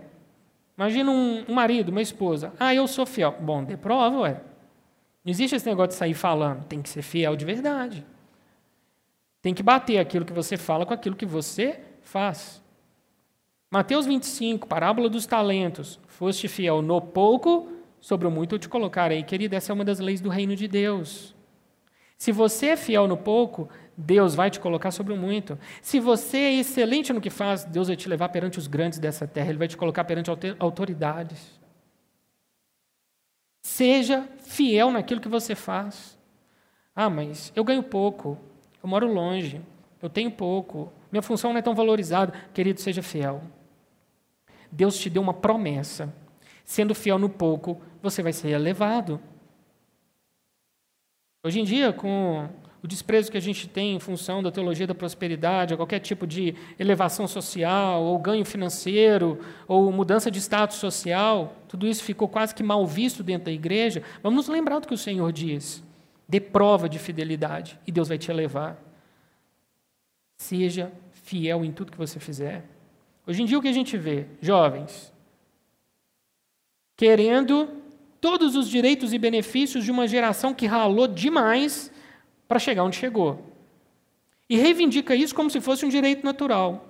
Imagina 0.76 1.10
um, 1.10 1.44
um, 1.48 1.54
marido, 1.54 1.90
uma 1.90 2.02
esposa. 2.02 2.52
Ah, 2.58 2.74
eu 2.74 2.86
sou 2.86 3.04
fiel. 3.06 3.36
Bom, 3.40 3.62
dê 3.62 3.76
prova, 3.76 4.20
ué. 4.20 4.40
Não 5.24 5.30
existe 5.30 5.54
esse 5.54 5.66
negócio 5.66 5.88
de 5.88 5.94
sair 5.94 6.14
falando. 6.14 6.64
Tem 6.64 6.82
que 6.82 6.88
ser 6.88 7.02
fiel 7.02 7.36
de 7.36 7.44
verdade. 7.44 8.04
Tem 9.40 9.52
que 9.52 9.62
bater 9.62 9.98
aquilo 9.98 10.24
que 10.24 10.32
você 10.32 10.56
fala 10.56 10.86
com 10.86 10.94
aquilo 10.94 11.16
que 11.16 11.26
você 11.26 11.80
faz. 12.02 12.62
Mateus 13.70 14.06
25, 14.06 14.66
parábola 14.66 15.08
dos 15.08 15.26
talentos. 15.26 15.98
Foste 16.06 16.48
fiel 16.48 16.82
no 16.82 17.00
pouco, 17.00 17.72
sobre 18.00 18.26
o 18.26 18.30
muito 18.30 18.54
eu 18.54 18.58
te 18.58 18.68
colocarei. 18.68 19.22
Querida, 19.22 19.56
essa 19.56 19.72
é 19.72 19.74
uma 19.74 19.84
das 19.84 19.98
leis 19.98 20.20
do 20.20 20.28
reino 20.28 20.54
de 20.54 20.68
Deus. 20.68 21.34
Se 22.18 22.30
você 22.30 22.68
é 22.68 22.76
fiel 22.76 23.08
no 23.08 23.16
pouco, 23.16 23.68
Deus 23.96 24.34
vai 24.34 24.50
te 24.50 24.58
colocar 24.58 24.90
sobre 24.90 25.12
o 25.12 25.16
muito. 25.16 25.58
Se 25.80 26.00
você 26.00 26.38
é 26.38 26.52
excelente 26.54 27.12
no 27.12 27.20
que 27.20 27.30
faz, 27.30 27.64
Deus 27.64 27.88
vai 27.88 27.96
te 27.96 28.08
levar 28.08 28.28
perante 28.30 28.58
os 28.58 28.66
grandes 28.66 28.98
dessa 28.98 29.26
terra, 29.26 29.50
Ele 29.50 29.58
vai 29.58 29.68
te 29.68 29.76
colocar 29.76 30.04
perante 30.04 30.30
autoridades. 30.58 31.60
Seja 33.62 34.28
fiel 34.38 34.90
naquilo 34.90 35.20
que 35.20 35.28
você 35.28 35.54
faz. 35.54 36.18
Ah, 36.94 37.08
mas 37.08 37.52
eu 37.54 37.64
ganho 37.64 37.82
pouco, 37.82 38.38
eu 38.82 38.88
moro 38.88 39.12
longe, 39.12 39.60
eu 40.00 40.10
tenho 40.10 40.30
pouco, 40.30 40.92
minha 41.10 41.22
função 41.22 41.52
não 41.52 41.58
é 41.58 41.62
tão 41.62 41.74
valorizada. 41.74 42.32
Querido, 42.52 42.80
seja 42.80 43.02
fiel. 43.02 43.42
Deus 44.70 44.98
te 44.98 45.10
deu 45.10 45.22
uma 45.22 45.34
promessa. 45.34 46.12
Sendo 46.64 46.94
fiel 46.94 47.18
no 47.18 47.28
pouco, 47.28 47.80
você 48.02 48.22
vai 48.22 48.32
ser 48.32 48.48
elevado. 48.48 49.20
Hoje 51.44 51.60
em 51.60 51.64
dia, 51.64 51.92
com 51.92 52.48
o 52.82 52.88
desprezo 52.88 53.30
que 53.30 53.36
a 53.36 53.40
gente 53.40 53.68
tem 53.68 53.94
em 53.94 54.00
função 54.00 54.42
da 54.42 54.50
teologia 54.50 54.86
da 54.86 54.94
prosperidade, 54.94 55.72
a 55.72 55.76
qualquer 55.76 56.00
tipo 56.00 56.26
de 56.26 56.54
elevação 56.78 57.28
social, 57.28 58.02
ou 58.02 58.18
ganho 58.18 58.44
financeiro, 58.44 59.38
ou 59.68 59.92
mudança 59.92 60.30
de 60.30 60.40
status 60.40 60.78
social, 60.78 61.56
tudo 61.68 61.86
isso 61.86 62.02
ficou 62.02 62.26
quase 62.26 62.54
que 62.54 62.62
mal 62.62 62.84
visto 62.86 63.22
dentro 63.22 63.46
da 63.46 63.52
igreja. 63.52 64.02
Vamos 64.22 64.46
nos 64.46 64.48
lembrar 64.48 64.80
do 64.80 64.88
que 64.88 64.94
o 64.94 64.98
Senhor 64.98 65.32
diz. 65.32 65.82
Dê 66.28 66.40
prova 66.40 66.88
de 66.88 66.98
fidelidade 66.98 67.78
e 67.86 67.92
Deus 67.92 68.08
vai 68.08 68.18
te 68.18 68.30
elevar. 68.30 68.76
Seja 70.36 70.92
fiel 71.10 71.64
em 71.64 71.70
tudo 71.70 71.92
que 71.92 71.98
você 71.98 72.18
fizer. 72.18 72.64
Hoje 73.26 73.42
em 73.42 73.46
dia 73.46 73.58
o 73.58 73.62
que 73.62 73.68
a 73.68 73.72
gente 73.72 73.96
vê? 73.96 74.26
Jovens 74.40 75.12
querendo 77.02 77.68
todos 78.20 78.54
os 78.54 78.68
direitos 78.68 79.12
e 79.12 79.18
benefícios 79.18 79.84
de 79.84 79.90
uma 79.90 80.06
geração 80.06 80.54
que 80.54 80.66
ralou 80.66 81.08
demais 81.08 81.90
para 82.52 82.58
chegar 82.58 82.84
onde 82.84 82.96
chegou. 82.96 83.42
E 84.46 84.58
reivindica 84.58 85.16
isso 85.16 85.34
como 85.34 85.48
se 85.48 85.58
fosse 85.58 85.86
um 85.86 85.88
direito 85.88 86.22
natural. 86.22 86.86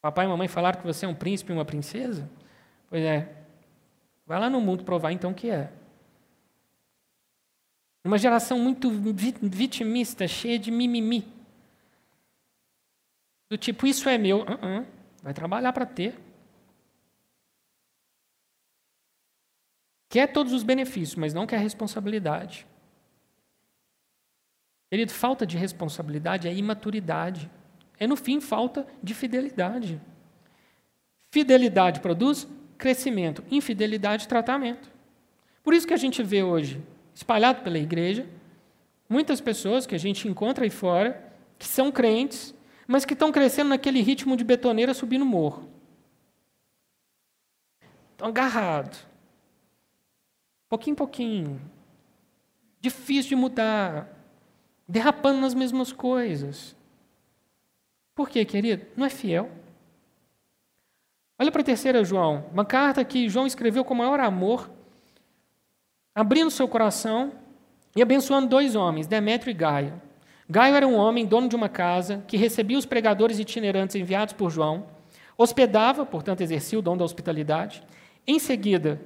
Papai 0.00 0.24
e 0.24 0.28
mamãe 0.28 0.48
falaram 0.48 0.80
que 0.80 0.86
você 0.86 1.04
é 1.04 1.08
um 1.08 1.14
príncipe 1.14 1.52
e 1.52 1.54
uma 1.54 1.66
princesa? 1.66 2.30
Pois 2.88 3.02
é. 3.04 3.30
Vai 4.26 4.40
lá 4.40 4.48
no 4.48 4.58
mundo 4.58 4.84
provar 4.84 5.12
então 5.12 5.34
que 5.34 5.50
é. 5.50 5.70
Uma 8.02 8.16
geração 8.16 8.58
muito 8.58 8.90
vitimista, 8.90 10.26
cheia 10.26 10.58
de 10.58 10.70
mimimi. 10.70 11.30
Do 13.50 13.58
tipo, 13.58 13.86
isso 13.86 14.08
é 14.08 14.16
meu. 14.16 14.38
Uh 14.38 14.44
-uh. 14.44 14.86
Vai 15.22 15.34
trabalhar 15.34 15.74
para 15.74 15.84
ter. 15.84 16.18
Quer 20.08 20.32
todos 20.32 20.54
os 20.54 20.62
benefícios, 20.62 21.16
mas 21.16 21.34
não 21.34 21.46
quer 21.46 21.58
responsabilidade. 21.58 22.66
Querido, 24.92 25.10
falta 25.10 25.46
de 25.46 25.56
responsabilidade 25.56 26.46
é 26.46 26.54
imaturidade. 26.54 27.50
É, 27.98 28.06
no 28.06 28.14
fim, 28.14 28.42
falta 28.42 28.86
de 29.02 29.14
fidelidade. 29.14 29.98
Fidelidade 31.30 32.00
produz 32.00 32.46
crescimento, 32.76 33.42
infidelidade, 33.50 34.28
tratamento. 34.28 34.92
Por 35.62 35.72
isso 35.72 35.86
que 35.86 35.94
a 35.94 35.96
gente 35.96 36.22
vê 36.22 36.42
hoje, 36.42 36.78
espalhado 37.14 37.62
pela 37.62 37.78
igreja, 37.78 38.28
muitas 39.08 39.40
pessoas 39.40 39.86
que 39.86 39.94
a 39.94 39.98
gente 39.98 40.28
encontra 40.28 40.62
aí 40.62 40.70
fora, 40.70 41.32
que 41.58 41.66
são 41.66 41.90
crentes, 41.90 42.54
mas 42.86 43.06
que 43.06 43.14
estão 43.14 43.32
crescendo 43.32 43.70
naquele 43.70 44.02
ritmo 44.02 44.36
de 44.36 44.44
betoneira 44.44 44.92
subindo 44.92 45.24
morro. 45.24 45.70
Estão 48.10 48.28
agarrados. 48.28 49.06
Pouquinho 50.68 50.92
em 50.92 50.96
pouquinho. 50.96 51.62
Difícil 52.78 53.30
de 53.30 53.36
mudar 53.36 54.18
derrapando 54.88 55.40
nas 55.40 55.54
mesmas 55.54 55.92
coisas. 55.92 56.76
Por 58.14 58.28
quê, 58.28 58.44
querido? 58.44 58.86
Não 58.96 59.06
é 59.06 59.10
fiel. 59.10 59.50
Olha 61.38 61.50
para 61.50 61.62
a 61.62 61.64
terceira 61.64 62.04
João, 62.04 62.44
uma 62.52 62.64
carta 62.64 63.04
que 63.04 63.28
João 63.28 63.46
escreveu 63.46 63.84
com 63.84 63.94
maior 63.94 64.20
amor, 64.20 64.70
abrindo 66.14 66.50
seu 66.50 66.68
coração 66.68 67.32
e 67.96 68.02
abençoando 68.02 68.48
dois 68.48 68.76
homens, 68.76 69.06
Demétrio 69.06 69.50
e 69.50 69.54
Gaio. 69.54 70.00
Gaio 70.48 70.74
era 70.74 70.86
um 70.86 70.94
homem, 70.94 71.26
dono 71.26 71.48
de 71.48 71.56
uma 71.56 71.68
casa, 71.68 72.22
que 72.28 72.36
recebia 72.36 72.78
os 72.78 72.86
pregadores 72.86 73.38
itinerantes 73.38 73.96
enviados 73.96 74.34
por 74.34 74.50
João, 74.50 74.86
hospedava, 75.36 76.04
portanto, 76.04 76.42
exercia 76.42 76.78
o 76.78 76.82
dom 76.82 76.96
da 76.96 77.04
hospitalidade. 77.04 77.82
Em 78.26 78.38
seguida, 78.38 79.00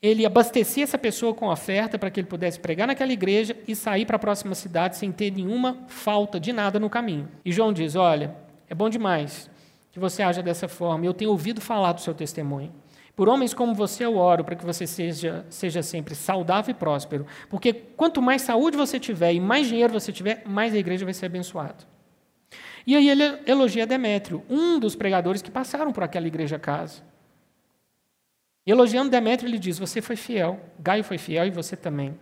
ele 0.00 0.24
abastecia 0.24 0.84
essa 0.84 0.96
pessoa 0.96 1.34
com 1.34 1.48
oferta 1.48 1.98
para 1.98 2.10
que 2.10 2.20
ele 2.20 2.28
pudesse 2.28 2.60
pregar 2.60 2.86
naquela 2.86 3.12
igreja 3.12 3.56
e 3.66 3.74
sair 3.74 4.06
para 4.06 4.16
a 4.16 4.18
próxima 4.18 4.54
cidade 4.54 4.96
sem 4.96 5.10
ter 5.10 5.32
nenhuma 5.32 5.84
falta 5.88 6.38
de 6.38 6.52
nada 6.52 6.78
no 6.78 6.88
caminho. 6.88 7.28
E 7.44 7.50
João 7.50 7.72
diz: 7.72 7.96
Olha, 7.96 8.34
é 8.68 8.74
bom 8.74 8.88
demais 8.88 9.50
que 9.90 9.98
você 9.98 10.22
haja 10.22 10.42
dessa 10.42 10.68
forma. 10.68 11.04
Eu 11.04 11.14
tenho 11.14 11.30
ouvido 11.30 11.60
falar 11.60 11.92
do 11.92 12.00
seu 12.00 12.14
testemunho. 12.14 12.72
Por 13.16 13.28
homens 13.28 13.52
como 13.52 13.74
você 13.74 14.04
eu 14.04 14.16
oro 14.16 14.44
para 14.44 14.54
que 14.54 14.64
você 14.64 14.86
seja, 14.86 15.44
seja 15.50 15.82
sempre 15.82 16.14
saudável 16.14 16.70
e 16.70 16.74
próspero. 16.74 17.26
Porque 17.50 17.72
quanto 17.72 18.22
mais 18.22 18.42
saúde 18.42 18.76
você 18.76 19.00
tiver 19.00 19.32
e 19.32 19.40
mais 19.40 19.66
dinheiro 19.66 19.92
você 19.92 20.12
tiver, 20.12 20.44
mais 20.46 20.72
a 20.72 20.78
igreja 20.78 21.04
vai 21.04 21.12
ser 21.12 21.26
abençoada. 21.26 21.84
E 22.86 22.94
aí 22.94 23.10
ele 23.10 23.24
elogia 23.44 23.84
Demétrio, 23.84 24.44
um 24.48 24.78
dos 24.78 24.94
pregadores 24.94 25.42
que 25.42 25.50
passaram 25.50 25.92
por 25.92 26.04
aquela 26.04 26.28
igreja 26.28 26.60
casa. 26.60 27.02
Elogiando 28.70 29.10
Demétrio, 29.10 29.48
ele 29.48 29.58
diz: 29.58 29.78
Você 29.78 30.02
foi 30.02 30.14
fiel, 30.14 30.60
Gaio 30.78 31.02
foi 31.02 31.16
fiel 31.16 31.46
e 31.46 31.50
você 31.50 31.74
também. 31.74 32.18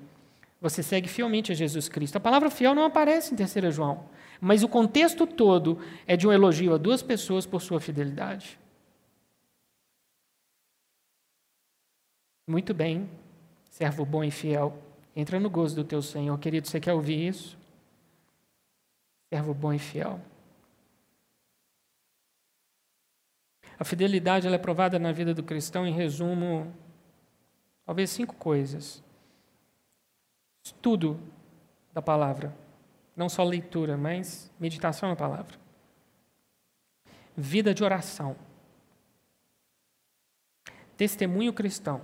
Você 0.61 0.82
segue 0.82 1.09
fielmente 1.09 1.51
a 1.51 1.55
Jesus 1.55 1.88
Cristo. 1.88 2.16
A 2.16 2.20
palavra 2.20 2.51
fiel 2.51 2.74
não 2.74 2.84
aparece 2.84 3.34
em 3.34 3.36
3 3.36 3.74
João, 3.74 4.09
mas 4.40 4.62
o 4.62 4.68
contexto 4.68 5.26
todo 5.26 5.80
é 6.07 6.16
de 6.16 6.26
um 6.26 6.32
elogio 6.32 6.72
a 6.72 6.78
duas 6.78 7.03
pessoas 7.03 7.44
por 7.44 7.61
sua 7.61 7.80
fidelidade. 7.80 8.59
Muito 12.47 12.72
bem, 12.72 13.11
servo 13.68 14.05
bom 14.07 14.22
e 14.22 14.30
fiel, 14.30 14.78
entra 15.16 15.40
no 15.40 15.51
gozo 15.51 15.74
do 15.74 15.84
teu 15.84 16.01
Senhor. 16.01 16.38
Querido, 16.38 16.68
você 16.68 16.78
quer 16.78 16.92
ouvir 16.92 17.26
isso? 17.26 17.59
Servo 19.34 19.53
bom 19.53 19.72
e 19.72 19.80
fiel. 19.80 20.20
A 23.79 23.85
fidelidade 23.85 24.49
é 24.49 24.59
provada 24.59 24.99
na 24.99 25.12
vida 25.12 25.35
do 25.35 25.43
cristão, 25.43 25.87
em 25.87 25.93
resumo, 25.93 26.74
talvez 27.85 28.11
cinco 28.11 28.35
coisas. 28.35 29.03
Estudo 30.62 31.20
da 31.93 32.01
palavra, 32.01 32.57
não 33.14 33.29
só 33.29 33.45
leitura, 33.45 33.97
mas 33.97 34.51
meditação 34.59 35.09
na 35.09 35.16
palavra. 35.16 35.59
Vida 37.37 37.74
de 37.74 37.85
oração. 37.85 38.35
Testemunho 40.97 41.53
cristão. 41.53 42.01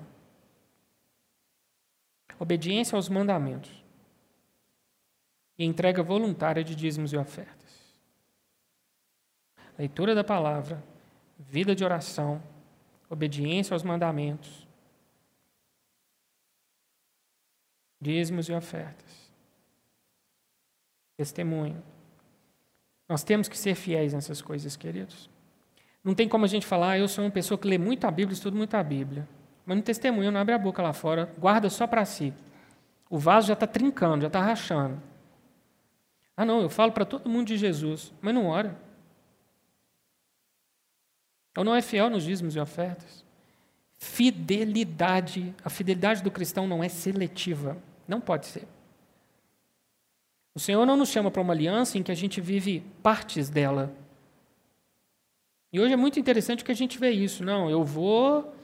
Obediência 2.38 2.96
aos 2.96 3.08
mandamentos. 3.08 3.82
E 5.58 5.64
entrega 5.64 6.02
voluntária 6.02 6.62
de 6.62 6.74
dízimos 6.74 7.12
e 7.12 7.16
ofertas. 7.16 7.72
Leitura 9.78 10.14
da 10.14 10.22
palavra, 10.22 10.82
vida 11.48 11.74
de 11.74 11.84
oração, 11.84 12.42
obediência 13.08 13.74
aos 13.74 13.82
mandamentos, 13.82 14.66
dízimos 18.00 18.48
e 18.48 18.52
ofertas, 18.52 19.30
testemunho. 21.16 21.82
Nós 23.08 23.22
temos 23.22 23.48
que 23.48 23.58
ser 23.58 23.74
fiéis 23.74 24.12
nessas 24.14 24.40
coisas, 24.40 24.76
queridos. 24.76 25.28
Não 26.02 26.14
tem 26.14 26.28
como 26.28 26.44
a 26.44 26.48
gente 26.48 26.66
falar, 26.66 26.92
ah, 26.92 26.98
eu 26.98 27.06
sou 27.06 27.24
uma 27.24 27.30
pessoa 27.30 27.58
que 27.58 27.68
lê 27.68 27.78
muito 27.78 28.06
a 28.06 28.10
Bíblia, 28.10 28.34
estudo 28.34 28.56
muito 28.56 28.74
a 28.74 28.82
Bíblia. 28.82 29.28
Mas 29.64 29.76
no 29.76 29.82
testemunho 29.82 30.32
não 30.32 30.40
abre 30.40 30.54
a 30.54 30.58
boca 30.58 30.82
lá 30.82 30.92
fora, 30.92 31.32
guarda 31.38 31.70
só 31.70 31.86
para 31.86 32.04
si. 32.04 32.32
O 33.08 33.18
vaso 33.18 33.48
já 33.48 33.54
está 33.54 33.66
trincando, 33.66 34.22
já 34.22 34.26
está 34.26 34.40
rachando. 34.40 35.00
Ah, 36.36 36.44
não, 36.44 36.60
eu 36.60 36.70
falo 36.70 36.92
para 36.92 37.04
todo 37.04 37.28
mundo 37.28 37.48
de 37.48 37.56
Jesus, 37.56 38.12
mas 38.20 38.34
não 38.34 38.46
ora. 38.46 38.76
Ou 41.56 41.64
não 41.64 41.74
é 41.74 41.82
fiel 41.82 42.08
nos 42.08 42.24
dízimos 42.24 42.56
e 42.56 42.60
ofertas. 42.60 43.24
Fidelidade. 43.98 45.54
A 45.64 45.70
fidelidade 45.70 46.22
do 46.22 46.30
cristão 46.30 46.66
não 46.66 46.82
é 46.82 46.88
seletiva. 46.88 47.76
Não 48.08 48.20
pode 48.20 48.46
ser. 48.46 48.66
O 50.54 50.60
Senhor 50.60 50.84
não 50.84 50.96
nos 50.96 51.08
chama 51.08 51.30
para 51.30 51.40
uma 51.40 51.52
aliança 51.52 51.96
em 51.96 52.02
que 52.02 52.12
a 52.12 52.14
gente 52.14 52.40
vive 52.40 52.82
partes 53.02 53.48
dela. 53.48 53.94
E 55.72 55.80
hoje 55.80 55.94
é 55.94 55.96
muito 55.96 56.20
interessante 56.20 56.64
que 56.64 56.72
a 56.72 56.74
gente 56.74 56.98
vê 56.98 57.10
isso. 57.10 57.42
Não, 57.42 57.70
eu 57.70 57.82
vou 57.82 58.54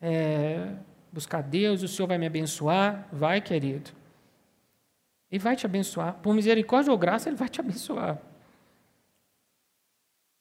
é, 0.00 0.74
buscar 1.10 1.42
Deus, 1.42 1.82
o 1.82 1.88
Senhor 1.88 2.06
vai 2.06 2.18
me 2.18 2.26
abençoar. 2.26 3.08
Vai, 3.10 3.40
querido. 3.40 3.90
Ele 5.30 5.38
vai 5.38 5.56
te 5.56 5.64
abençoar. 5.64 6.14
Por 6.14 6.34
misericórdia 6.34 6.92
ou 6.92 6.98
graça, 6.98 7.28
Ele 7.28 7.36
vai 7.36 7.48
te 7.48 7.60
abençoar. 7.60 8.20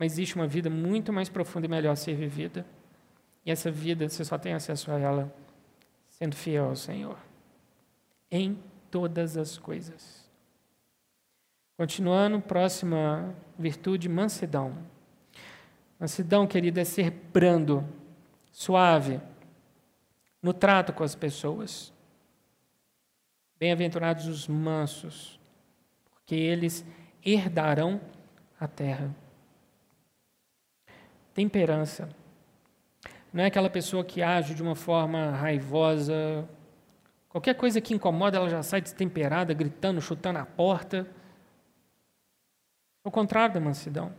Mas 0.04 0.12
existe 0.12 0.36
uma 0.36 0.46
vida 0.46 0.70
muito 0.70 1.14
mais 1.14 1.30
profunda 1.30 1.66
e 1.66 1.70
melhor 1.70 1.94
a 1.94 1.96
ser 1.96 2.14
vivida. 2.14 2.66
E 3.46 3.50
essa 3.50 3.72
vida 3.72 4.10
você 4.10 4.26
só 4.26 4.38
tem 4.38 4.52
acesso 4.52 4.92
a 4.92 5.00
ela 5.00 5.34
sendo 6.10 6.36
fiel 6.36 6.66
ao 6.66 6.76
Senhor. 6.76 7.18
Em 8.30 8.60
todas 8.92 9.38
as 9.38 9.58
coisas. 9.58 10.30
Continuando, 11.78 12.42
próxima 12.42 13.34
virtude, 13.58 14.10
mansidão. 14.10 14.78
Mansidão, 15.98 16.46
querido, 16.46 16.82
é 16.82 16.84
ser 16.84 17.10
brando, 17.10 17.88
suave, 18.52 19.22
no 20.42 20.52
trato 20.52 20.92
com 20.92 21.06
as 21.06 21.16
pessoas. 21.16 21.94
Bem-aventurados 23.58 24.28
os 24.28 24.50
mansos, 24.50 25.40
porque 26.12 26.36
eles 26.36 26.86
herdarão 27.26 28.02
a 28.60 28.68
terra 28.68 29.23
temperança. 31.34 32.10
Não 33.32 33.44
é 33.44 33.48
aquela 33.48 33.70
pessoa 33.70 34.04
que 34.04 34.22
age 34.22 34.54
de 34.54 34.62
uma 34.62 34.76
forma 34.76 35.32
raivosa. 35.32 36.48
Qualquer 37.30 37.56
coisa 37.56 37.82
que 37.82 37.94
incomoda, 37.94 38.38
ela 38.38 38.50
já 38.50 38.62
sai 38.62 38.82
destemperada, 38.82 39.54
gritando, 39.54 40.00
chutando 40.00 40.40
a 40.40 40.46
porta. 40.46 41.08
É 43.04 43.08
o 43.08 43.12
contrário 43.12 43.56
da 43.56 43.60
mansidão. 43.60 44.14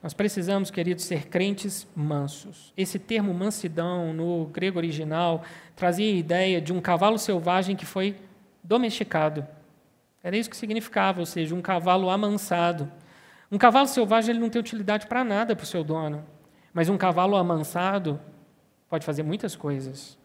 Nós 0.00 0.14
precisamos, 0.14 0.70
queridos, 0.70 1.04
ser 1.04 1.26
crentes 1.26 1.86
mansos. 1.94 2.72
Esse 2.76 3.00
termo 3.00 3.34
mansidão, 3.34 4.12
no 4.12 4.46
grego 4.46 4.78
original, 4.78 5.42
trazia 5.74 6.06
a 6.06 6.16
ideia 6.16 6.60
de 6.60 6.72
um 6.72 6.80
cavalo 6.80 7.18
selvagem 7.18 7.74
que 7.74 7.84
foi 7.84 8.16
domesticado. 8.62 9.44
Era 10.22 10.36
isso 10.36 10.48
que 10.48 10.56
significava, 10.56 11.18
ou 11.18 11.26
seja, 11.26 11.54
um 11.54 11.60
cavalo 11.60 12.08
amansado. 12.08 12.90
Um 13.50 13.58
cavalo 13.58 13.88
selvagem 13.88 14.30
ele 14.30 14.40
não 14.40 14.50
tem 14.50 14.60
utilidade 14.60 15.06
para 15.06 15.24
nada 15.24 15.56
para 15.56 15.64
o 15.64 15.66
seu 15.66 15.82
dono, 15.82 16.24
mas 16.72 16.88
um 16.88 16.98
cavalo 16.98 17.36
amansado 17.36 18.20
pode 18.88 19.04
fazer 19.04 19.22
muitas 19.22 19.56
coisas. 19.56 20.18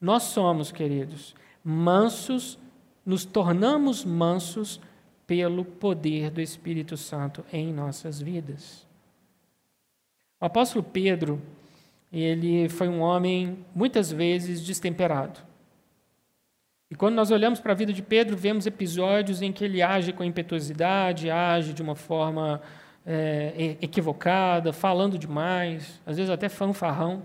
Nós 0.00 0.24
somos, 0.24 0.70
queridos, 0.70 1.34
mansos, 1.64 2.58
nos 3.04 3.24
tornamos 3.24 4.04
mansos 4.04 4.80
pelo 5.26 5.64
poder 5.64 6.30
do 6.30 6.40
Espírito 6.40 6.96
Santo 6.96 7.44
em 7.52 7.72
nossas 7.72 8.20
vidas. 8.20 8.86
O 10.40 10.44
apóstolo 10.44 10.84
Pedro, 10.84 11.40
ele 12.12 12.68
foi 12.68 12.88
um 12.88 13.00
homem 13.00 13.64
muitas 13.74 14.12
vezes 14.12 14.60
destemperado. 14.60 15.40
E 16.90 16.94
quando 16.94 17.14
nós 17.14 17.30
olhamos 17.30 17.60
para 17.60 17.72
a 17.72 17.74
vida 17.74 17.92
de 17.92 18.02
Pedro, 18.02 18.36
vemos 18.36 18.66
episódios 18.66 19.42
em 19.42 19.52
que 19.52 19.64
ele 19.64 19.82
age 19.82 20.12
com 20.12 20.22
impetuosidade, 20.22 21.30
age 21.30 21.72
de 21.72 21.82
uma 21.82 21.94
forma 21.94 22.60
é, 23.04 23.76
equivocada, 23.80 24.72
falando 24.72 25.18
demais, 25.18 26.00
às 26.06 26.16
vezes 26.16 26.30
até 26.30 26.48
fanfarrão. 26.48 27.22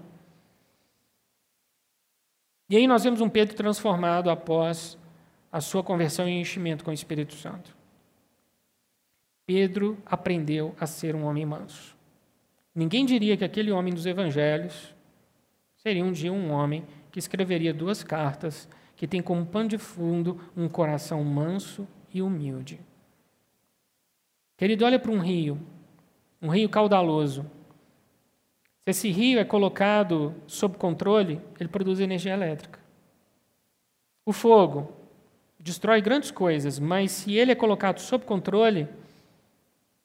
E 2.69 2.77
aí 2.77 2.87
nós 2.87 3.03
vemos 3.03 3.21
um 3.21 3.29
Pedro 3.29 3.55
transformado 3.55 4.29
após 4.29 4.97
a 5.51 5.59
sua 5.59 5.83
conversão 5.83 6.27
e 6.29 6.39
enchimento 6.39 6.83
com 6.83 6.91
o 6.91 6.93
Espírito 6.93 7.33
Santo. 7.33 7.75
Pedro 9.45 9.97
aprendeu 10.05 10.75
a 10.79 10.85
ser 10.85 11.15
um 11.15 11.25
homem 11.25 11.45
manso. 11.45 11.97
Ninguém 12.75 13.05
diria 13.05 13.35
que 13.35 13.43
aquele 13.43 13.71
homem 13.71 13.91
dos 13.93 14.05
evangelhos 14.05 14.93
seria 15.75 16.05
um 16.05 16.11
dia 16.11 16.31
um 16.31 16.51
homem 16.51 16.85
que 17.11 17.17
escreveria 17.17 17.73
duas 17.73 18.03
cartas 18.03 18.69
que 18.99 19.07
tem 19.07 19.21
como 19.21 19.45
pano 19.45 19.69
de 19.69 19.77
fundo 19.77 20.41
um 20.57 20.67
coração 20.67 21.23
manso 21.23 21.87
e 22.13 22.21
humilde. 22.21 22.81
Querido, 24.57 24.83
olha 24.83 24.99
para 24.99 25.09
um 25.09 25.19
rio, 25.19 25.57
um 26.41 26.49
rio 26.49 26.67
caudaloso. 26.67 27.43
Se 28.83 28.89
esse 28.89 29.09
rio 29.09 29.39
é 29.39 29.45
colocado 29.45 30.35
sob 30.47 30.77
controle, 30.77 31.39
ele 31.57 31.69
produz 31.69 32.01
energia 32.01 32.33
elétrica. 32.33 32.77
O 34.25 34.33
fogo 34.33 34.91
destrói 35.57 36.01
grandes 36.01 36.29
coisas, 36.29 36.77
mas 36.77 37.13
se 37.13 37.33
ele 37.35 37.53
é 37.53 37.55
colocado 37.55 37.99
sob 37.99 38.25
controle, 38.25 38.85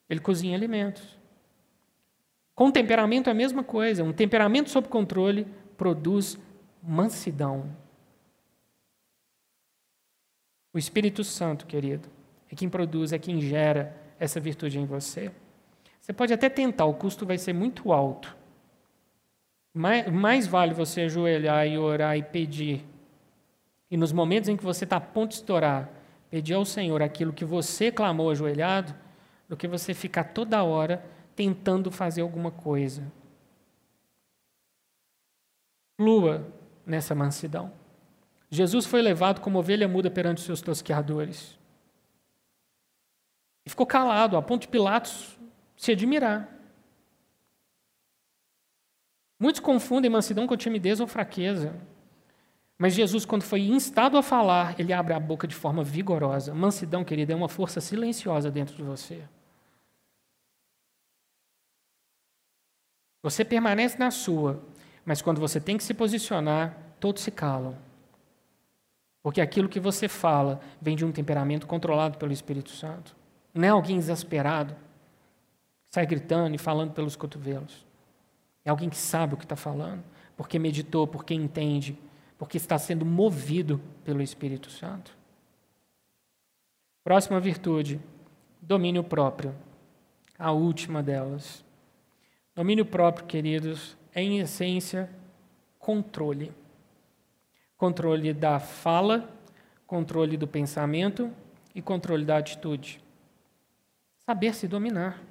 Ele 0.08 0.20
cozinha 0.20 0.56
alimentos. 0.56 1.18
Com 2.54 2.70
temperamento 2.70 3.28
é 3.28 3.32
a 3.32 3.34
mesma 3.34 3.64
coisa. 3.64 4.04
Um 4.04 4.12
temperamento 4.12 4.70
sob 4.70 4.86
controle 4.86 5.48
produz 5.76 6.38
mansidão. 6.80 7.82
O 10.74 10.78
Espírito 10.78 11.22
Santo, 11.22 11.66
querido, 11.66 12.08
é 12.50 12.56
quem 12.56 12.68
produz, 12.68 13.12
é 13.12 13.18
quem 13.18 13.40
gera 13.40 13.96
essa 14.18 14.40
virtude 14.40 14.80
em 14.80 14.84
você. 14.84 15.30
Você 16.00 16.12
pode 16.12 16.32
até 16.32 16.50
tentar, 16.50 16.84
o 16.84 16.94
custo 16.94 17.24
vai 17.24 17.38
ser 17.38 17.52
muito 17.52 17.92
alto. 17.92 18.36
Mais, 19.72 20.12
mais 20.12 20.46
vale 20.48 20.74
você 20.74 21.02
ajoelhar 21.02 21.64
e 21.66 21.78
orar 21.78 22.18
e 22.18 22.24
pedir. 22.24 22.84
E 23.88 23.96
nos 23.96 24.12
momentos 24.12 24.48
em 24.48 24.56
que 24.56 24.64
você 24.64 24.82
está 24.82 24.96
a 24.96 25.00
ponto 25.00 25.30
de 25.30 25.36
estourar, 25.36 25.88
pedir 26.28 26.54
ao 26.54 26.64
Senhor 26.64 27.00
aquilo 27.00 27.32
que 27.32 27.44
você 27.44 27.92
clamou 27.92 28.28
ajoelhado, 28.30 28.94
do 29.48 29.56
que 29.56 29.68
você 29.68 29.94
ficar 29.94 30.24
toda 30.24 30.64
hora 30.64 31.04
tentando 31.36 31.90
fazer 31.90 32.22
alguma 32.22 32.50
coisa. 32.50 33.02
Flua 35.96 36.44
nessa 36.84 37.14
mansidão. 37.14 37.83
Jesus 38.50 38.86
foi 38.86 39.02
levado 39.02 39.40
como 39.40 39.58
ovelha 39.58 39.88
muda 39.88 40.10
perante 40.10 40.38
os 40.38 40.44
seus 40.44 40.60
tosqueadores. 40.60 41.58
E 43.64 43.70
ficou 43.70 43.86
calado, 43.86 44.36
a 44.36 44.42
ponto 44.42 44.62
de 44.62 44.68
Pilatos 44.68 45.38
se 45.76 45.92
admirar. 45.92 46.48
Muitos 49.38 49.60
confundem 49.60 50.10
mansidão 50.10 50.46
com 50.46 50.56
timidez 50.56 51.00
ou 51.00 51.06
fraqueza. 51.06 51.74
Mas 52.78 52.94
Jesus, 52.94 53.24
quando 53.24 53.42
foi 53.42 53.60
instado 53.62 54.16
a 54.16 54.22
falar, 54.22 54.78
ele 54.78 54.92
abre 54.92 55.14
a 55.14 55.20
boca 55.20 55.46
de 55.46 55.54
forma 55.54 55.82
vigorosa. 55.82 56.54
Mansidão, 56.54 57.04
querida, 57.04 57.32
é 57.32 57.36
uma 57.36 57.48
força 57.48 57.80
silenciosa 57.80 58.50
dentro 58.50 58.74
de 58.74 58.82
você. 58.82 59.22
Você 63.22 63.44
permanece 63.44 63.98
na 63.98 64.10
sua, 64.10 64.62
mas 65.04 65.22
quando 65.22 65.40
você 65.40 65.60
tem 65.60 65.78
que 65.78 65.84
se 65.84 65.94
posicionar, 65.94 66.76
todos 67.00 67.22
se 67.22 67.30
calam. 67.30 67.76
Porque 69.24 69.40
aquilo 69.40 69.70
que 69.70 69.80
você 69.80 70.06
fala 70.06 70.60
vem 70.78 70.94
de 70.94 71.02
um 71.02 71.10
temperamento 71.10 71.66
controlado 71.66 72.18
pelo 72.18 72.30
Espírito 72.30 72.68
Santo. 72.68 73.16
Não 73.54 73.64
é 73.64 73.70
alguém 73.70 73.96
exasperado, 73.96 74.76
sai 75.90 76.04
gritando 76.04 76.54
e 76.54 76.58
falando 76.58 76.92
pelos 76.92 77.16
cotovelos. 77.16 77.86
É 78.66 78.68
alguém 78.68 78.90
que 78.90 78.98
sabe 78.98 79.32
o 79.32 79.38
que 79.38 79.46
está 79.46 79.56
falando, 79.56 80.04
porque 80.36 80.58
meditou, 80.58 81.06
porque 81.06 81.32
entende, 81.32 81.98
porque 82.36 82.58
está 82.58 82.76
sendo 82.76 83.06
movido 83.06 83.80
pelo 84.04 84.20
Espírito 84.20 84.68
Santo. 84.68 85.16
Próxima 87.02 87.40
virtude, 87.40 87.98
domínio 88.60 89.02
próprio. 89.02 89.54
A 90.38 90.52
última 90.52 91.02
delas. 91.02 91.64
Domínio 92.54 92.84
próprio, 92.84 93.24
queridos, 93.24 93.96
é 94.14 94.20
em 94.20 94.40
essência 94.40 95.08
controle. 95.78 96.52
Controle 97.76 98.32
da 98.32 98.58
fala, 98.60 99.28
controle 99.86 100.36
do 100.36 100.46
pensamento 100.46 101.30
e 101.74 101.82
controle 101.82 102.24
da 102.24 102.38
atitude. 102.38 103.02
Saber 104.24 104.54
se 104.54 104.66
dominar. 104.68 105.22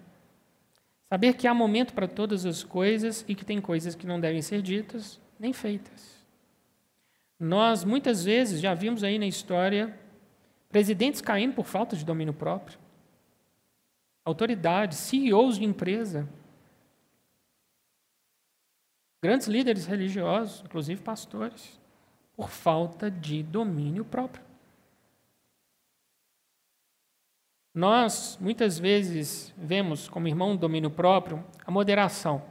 Saber 1.09 1.35
que 1.35 1.47
há 1.47 1.53
momento 1.53 1.93
para 1.93 2.07
todas 2.07 2.45
as 2.45 2.63
coisas 2.63 3.23
e 3.27 3.35
que 3.35 3.45
tem 3.45 3.61
coisas 3.61 3.95
que 3.95 4.07
não 4.07 4.19
devem 4.19 4.41
ser 4.41 4.61
ditas 4.61 5.19
nem 5.39 5.53
feitas. 5.53 6.23
Nós, 7.39 7.83
muitas 7.83 8.23
vezes, 8.23 8.61
já 8.61 8.73
vimos 8.73 9.03
aí 9.03 9.19
na 9.19 9.27
história 9.27 9.99
presidentes 10.69 11.21
caindo 11.21 11.53
por 11.53 11.65
falta 11.65 11.95
de 11.95 12.03
domínio 12.03 12.33
próprio, 12.33 12.79
autoridades, 14.25 14.97
CEOs 14.97 15.57
de 15.57 15.65
empresa 15.65 16.27
Grandes 19.23 19.47
líderes 19.47 19.85
religiosos, 19.85 20.61
inclusive 20.65 21.01
pastores, 21.01 21.79
por 22.35 22.49
falta 22.49 23.09
de 23.09 23.43
domínio 23.43 24.03
próprio. 24.03 24.43
Nós, 27.73 28.37
muitas 28.39 28.77
vezes, 28.77 29.53
vemos 29.57 30.07
como 30.07 30.27
irmão 30.27 30.55
domínio 30.55 30.91
próprio 30.91 31.43
a 31.65 31.71
moderação. 31.71 32.43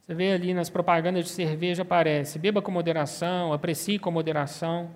Você 0.00 0.14
vê 0.14 0.32
ali 0.32 0.54
nas 0.54 0.70
propagandas 0.70 1.26
de 1.26 1.30
cerveja, 1.30 1.82
aparece: 1.82 2.38
beba 2.38 2.62
com 2.62 2.70
moderação, 2.70 3.52
aprecie 3.52 3.98
com 3.98 4.10
moderação. 4.10 4.90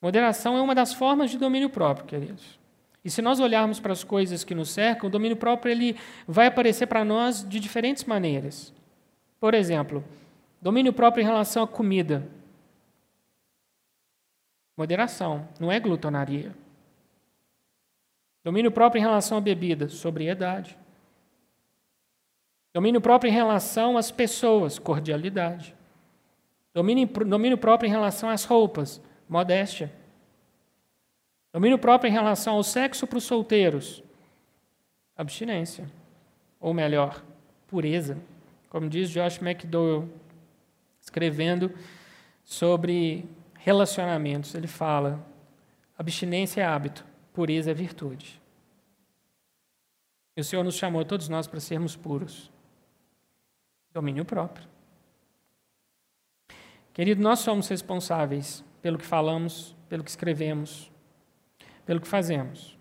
Moderação 0.00 0.56
é 0.56 0.60
uma 0.60 0.74
das 0.74 0.94
formas 0.94 1.30
de 1.30 1.38
domínio 1.38 1.68
próprio, 1.68 2.06
queridos. 2.06 2.58
E 3.04 3.10
se 3.10 3.20
nós 3.20 3.40
olharmos 3.40 3.80
para 3.80 3.92
as 3.92 4.04
coisas 4.04 4.44
que 4.44 4.54
nos 4.54 4.70
cercam, 4.70 5.08
o 5.08 5.10
domínio 5.10 5.36
próprio 5.36 5.70
ele 5.72 5.96
vai 6.26 6.46
aparecer 6.46 6.86
para 6.86 7.04
nós 7.04 7.46
de 7.48 7.58
diferentes 7.58 8.04
maneiras. 8.04 8.72
Por 9.40 9.54
exemplo, 9.54 10.04
domínio 10.62 10.92
próprio 10.92 11.22
em 11.22 11.26
relação 11.26 11.64
à 11.64 11.68
comida. 11.68 12.26
Moderação, 14.76 15.46
não 15.60 15.70
é 15.70 15.78
glutonaria. 15.80 16.54
Domínio 18.44 18.70
próprio 18.70 19.00
em 19.00 19.02
relação 19.02 19.38
à 19.38 19.40
bebida, 19.40 19.88
sobriedade. 19.88 20.78
Domínio 22.72 23.00
próprio 23.00 23.28
em 23.28 23.34
relação 23.34 23.98
às 23.98 24.10
pessoas, 24.10 24.78
cordialidade. 24.78 25.74
Domínio, 26.72 27.06
domínio 27.06 27.58
próprio 27.58 27.88
em 27.88 27.90
relação 27.90 28.30
às 28.30 28.44
roupas, 28.44 29.00
modéstia. 29.28 29.92
Domínio 31.52 31.78
próprio 31.78 32.08
em 32.08 32.12
relação 32.12 32.54
ao 32.54 32.62
sexo 32.62 33.06
para 33.06 33.18
os 33.18 33.24
solteiros, 33.24 34.02
abstinência. 35.14 35.86
Ou 36.58 36.72
melhor, 36.72 37.22
pureza. 37.66 38.16
Como 38.70 38.88
diz 38.88 39.10
Josh 39.10 39.42
McDowell, 39.42 40.08
escrevendo 41.12 41.70
sobre 42.42 43.28
relacionamentos, 43.58 44.54
ele 44.54 44.66
fala: 44.66 45.24
abstinência 45.96 46.62
é 46.62 46.64
hábito, 46.64 47.04
pureza 47.34 47.70
é 47.70 47.74
virtude. 47.74 48.40
E 50.34 50.40
o 50.40 50.44
Senhor 50.44 50.64
nos 50.64 50.74
chamou, 50.74 51.04
todos 51.04 51.28
nós, 51.28 51.46
para 51.46 51.60
sermos 51.60 51.94
puros. 51.94 52.50
Domínio 53.92 54.24
próprio. 54.24 54.66
Querido, 56.94 57.22
nós 57.22 57.40
somos 57.40 57.68
responsáveis 57.68 58.64
pelo 58.80 58.96
que 58.96 59.04
falamos, 59.04 59.76
pelo 59.90 60.02
que 60.02 60.08
escrevemos, 60.08 60.90
pelo 61.84 62.00
que 62.00 62.08
fazemos. 62.08 62.78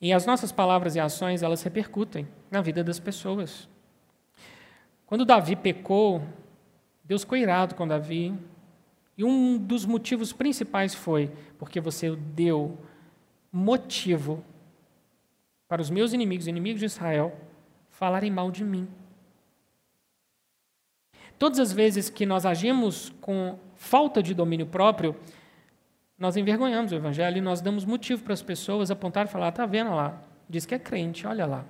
E 0.00 0.12
as 0.12 0.24
nossas 0.24 0.52
palavras 0.52 0.94
e 0.94 1.00
ações, 1.00 1.42
elas 1.42 1.62
repercutem 1.64 2.28
na 2.48 2.60
vida 2.60 2.84
das 2.84 3.00
pessoas. 3.00 3.68
Quando 5.04 5.24
Davi 5.24 5.56
pecou, 5.56 6.22
Deus 7.06 7.22
ficou 7.22 7.38
irado 7.38 7.74
com 7.74 7.86
Davi. 7.86 8.34
E 9.16 9.24
um 9.24 9.56
dos 9.56 9.86
motivos 9.86 10.32
principais 10.32 10.94
foi 10.94 11.30
porque 11.58 11.80
você 11.80 12.14
deu 12.14 12.76
motivo 13.50 14.44
para 15.66 15.80
os 15.80 15.88
meus 15.88 16.12
inimigos, 16.12 16.46
inimigos 16.46 16.80
de 16.80 16.86
Israel, 16.86 17.34
falarem 17.90 18.30
mal 18.30 18.50
de 18.50 18.62
mim. 18.62 18.86
Todas 21.38 21.58
as 21.58 21.72
vezes 21.72 22.10
que 22.10 22.26
nós 22.26 22.44
agimos 22.44 23.12
com 23.20 23.58
falta 23.74 24.22
de 24.22 24.34
domínio 24.34 24.66
próprio, 24.66 25.16
nós 26.18 26.36
envergonhamos 26.36 26.92
o 26.92 26.94
Evangelho 26.94 27.38
e 27.38 27.42
nós 27.42 27.60
damos 27.60 27.84
motivo 27.84 28.22
para 28.22 28.32
as 28.32 28.42
pessoas 28.42 28.90
apontar 28.90 29.26
e 29.26 29.30
falar: 29.30 29.48
está 29.48 29.66
vendo 29.66 29.90
lá? 29.90 30.22
Diz 30.48 30.64
que 30.64 30.74
é 30.74 30.78
crente, 30.78 31.26
olha 31.26 31.46
lá. 31.46 31.64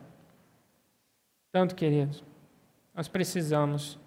Tanto, 1.51 1.75
queridos, 1.75 2.23
nós 2.95 3.09
precisamos 3.09 3.99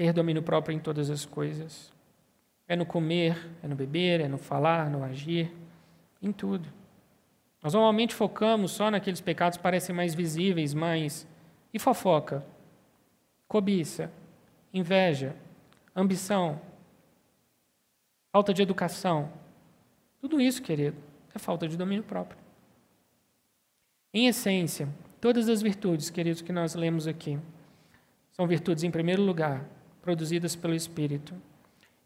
ter 0.00 0.14
domínio 0.14 0.42
próprio 0.42 0.74
em 0.74 0.78
todas 0.78 1.10
as 1.10 1.26
coisas. 1.26 1.92
É 2.66 2.74
no 2.74 2.86
comer, 2.86 3.50
é 3.62 3.68
no 3.68 3.76
beber, 3.76 4.22
é 4.22 4.28
no 4.28 4.38
falar, 4.38 4.88
no 4.88 5.04
agir, 5.04 5.54
em 6.22 6.32
tudo. 6.32 6.66
Nós 7.62 7.74
normalmente 7.74 8.14
focamos 8.14 8.70
só 8.70 8.90
naqueles 8.90 9.20
pecados 9.20 9.58
que 9.58 9.62
parecem 9.62 9.94
mais 9.94 10.14
visíveis, 10.14 10.72
mas. 10.72 11.28
E 11.70 11.78
fofoca? 11.78 12.42
Cobiça, 13.46 14.10
inveja, 14.72 15.36
ambição, 15.94 16.58
falta 18.32 18.54
de 18.54 18.62
educação. 18.62 19.30
Tudo 20.18 20.40
isso, 20.40 20.62
querido, 20.62 20.96
é 21.34 21.38
falta 21.38 21.68
de 21.68 21.76
domínio 21.76 22.04
próprio. 22.04 22.40
Em 24.14 24.28
essência, 24.28 24.88
todas 25.20 25.46
as 25.46 25.60
virtudes, 25.60 26.08
queridos, 26.08 26.40
que 26.40 26.52
nós 26.52 26.74
lemos 26.74 27.06
aqui, 27.06 27.38
são 28.32 28.46
virtudes, 28.46 28.82
em 28.82 28.90
primeiro 28.90 29.20
lugar, 29.20 29.62
produzidas 30.02 30.56
pelo 30.56 30.74
Espírito. 30.74 31.34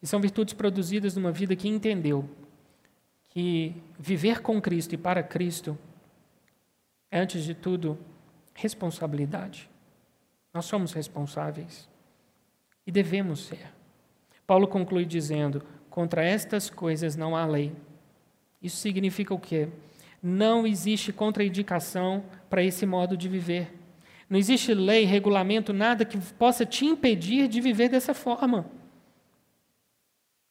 E 0.03 0.07
são 0.07 0.21
virtudes 0.21 0.55
produzidas 0.55 1.17
numa 1.17 1.33
vida 1.33 1.57
que 1.57 1.69
entendeu 1.69 2.29
que 3.31 3.75
viver 3.99 4.41
com 4.41 4.61
Cristo 4.61 4.95
e 4.95 4.99
para 4.99 5.23
Cristo 5.23 5.77
é, 7.11 7.21
antes 7.21 7.45
de 7.45 7.55
tudo, 7.55 7.99
responsabilidade. 8.55 9.71
Nós 10.53 10.65
somos 10.65 10.93
responsáveis 10.93 11.89
e 12.87 12.93
devemos 12.93 13.47
ser. 13.47 13.73
Paulo 14.47 14.69
conclui 14.69 15.05
dizendo: 15.05 15.63
contra 15.89 16.25
estas 16.25 16.69
coisas 16.69 17.17
não 17.17 17.37
há 17.37 17.47
lei. 17.47 17.73
Isso 18.63 18.77
significa 18.79 19.35
o 19.35 19.39
quê? 19.39 19.69
Não 20.23 20.67
existe 20.67 21.13
contraindicação 21.13 22.25
para 22.49 22.63
esse 22.63 22.87
modo 22.87 23.17
de 23.17 23.29
viver. 23.29 23.73
Não 24.29 24.39
existe 24.39 24.73
lei, 24.75 25.05
regulamento, 25.05 25.73
nada 25.73 26.05
que 26.05 26.19
possa 26.35 26.65
te 26.65 26.87
impedir 26.87 27.49
de 27.49 27.61
viver 27.61 27.89
dessa 27.89 28.15
forma. 28.15 28.67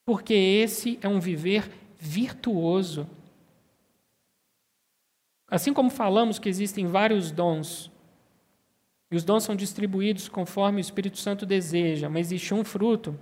Porque 0.06 0.34
esse 0.34 1.00
é 1.02 1.08
um 1.08 1.20
viver 1.20 1.70
virtuoso. 1.98 3.08
Assim 5.48 5.74
como 5.74 5.90
falamos 5.90 6.40
que 6.40 6.50
existem 6.50 6.88
vários 6.88 7.32
dons, 7.32 7.92
e 9.14 9.16
os 9.16 9.24
dons 9.24 9.44
são 9.44 9.56
distribuídos 9.56 10.28
conforme 10.28 10.80
o 10.80 10.82
Espírito 10.82 11.20
Santo 11.20 11.46
deseja, 11.46 12.10
mas 12.10 12.28
existe 12.28 12.52
um 12.52 12.64
fruto. 12.64 13.16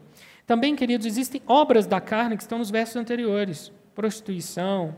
Também, 0.47 0.74
queridos, 0.74 1.06
existem 1.06 1.41
obras 1.45 1.86
da 1.86 1.99
carne 1.99 2.38
que 2.38 2.43
estão 2.43 2.58
nos 2.58 2.72
versos 2.72 2.95
anteriores: 2.95 3.72
prostituição, 3.93 4.95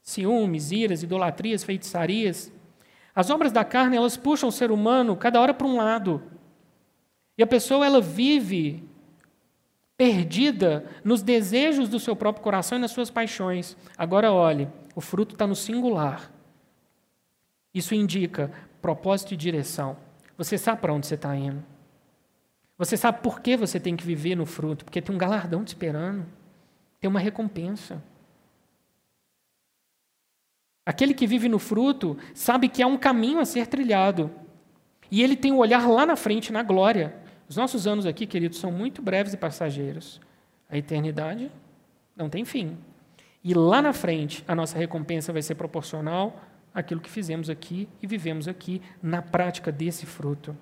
ciúmes, 0.00 0.70
iras, 0.70 1.02
idolatrias, 1.02 1.64
feitiçarias. 1.64 2.52
As 3.16 3.30
obras 3.30 3.50
da 3.50 3.64
carne, 3.64 3.96
elas 3.96 4.14
puxam 4.14 4.50
o 4.50 4.52
ser 4.52 4.70
humano 4.70 5.16
cada 5.16 5.40
hora 5.40 5.54
para 5.54 5.66
um 5.66 5.78
lado. 5.78 6.22
E 7.38 7.42
a 7.42 7.46
pessoa 7.46 7.86
ela 7.86 7.98
vive 7.98 8.84
perdida 9.96 10.84
nos 11.02 11.22
desejos 11.22 11.88
do 11.88 11.98
seu 11.98 12.14
próprio 12.14 12.44
coração 12.44 12.76
e 12.76 12.80
nas 12.82 12.90
suas 12.90 13.10
paixões. 13.10 13.74
Agora 13.96 14.30
olhe, 14.30 14.68
o 14.94 15.00
fruto 15.00 15.34
está 15.34 15.46
no 15.46 15.54
singular. 15.54 16.30
Isso 17.72 17.94
indica 17.94 18.52
propósito 18.82 19.32
e 19.32 19.36
direção. 19.36 19.96
Você 20.36 20.58
sabe 20.58 20.82
para 20.82 20.92
onde 20.92 21.06
você 21.06 21.14
está 21.14 21.34
indo. 21.34 21.64
Você 22.76 22.98
sabe 22.98 23.22
por 23.22 23.40
que 23.40 23.56
você 23.56 23.80
tem 23.80 23.96
que 23.96 24.04
viver 24.04 24.34
no 24.34 24.44
fruto, 24.44 24.84
porque 24.84 25.00
tem 25.00 25.14
um 25.14 25.18
galardão 25.18 25.64
te 25.64 25.68
esperando, 25.68 26.26
tem 27.00 27.08
uma 27.08 27.18
recompensa. 27.18 28.02
Aquele 30.86 31.12
que 31.12 31.26
vive 31.26 31.48
no 31.48 31.58
fruto 31.58 32.16
sabe 32.32 32.68
que 32.68 32.80
há 32.80 32.86
um 32.86 32.96
caminho 32.96 33.40
a 33.40 33.44
ser 33.44 33.66
trilhado. 33.66 34.30
E 35.10 35.20
ele 35.20 35.34
tem 35.34 35.50
o 35.50 35.56
um 35.56 35.58
olhar 35.58 35.88
lá 35.88 36.06
na 36.06 36.14
frente, 36.14 36.52
na 36.52 36.62
glória. 36.62 37.12
Os 37.48 37.56
nossos 37.56 37.88
anos 37.88 38.06
aqui, 38.06 38.24
queridos, 38.24 38.58
são 38.58 38.70
muito 38.70 39.02
breves 39.02 39.32
e 39.32 39.36
passageiros. 39.36 40.20
A 40.70 40.78
eternidade 40.78 41.50
não 42.16 42.30
tem 42.30 42.44
fim. 42.44 42.78
E 43.42 43.52
lá 43.52 43.82
na 43.82 43.92
frente, 43.92 44.44
a 44.46 44.54
nossa 44.54 44.78
recompensa 44.78 45.32
vai 45.32 45.42
ser 45.42 45.56
proporcional 45.56 46.40
àquilo 46.72 47.00
que 47.00 47.10
fizemos 47.10 47.50
aqui 47.50 47.88
e 48.00 48.06
vivemos 48.06 48.46
aqui 48.46 48.80
na 49.02 49.20
prática 49.20 49.72
desse 49.72 50.06
fruto. 50.06 50.56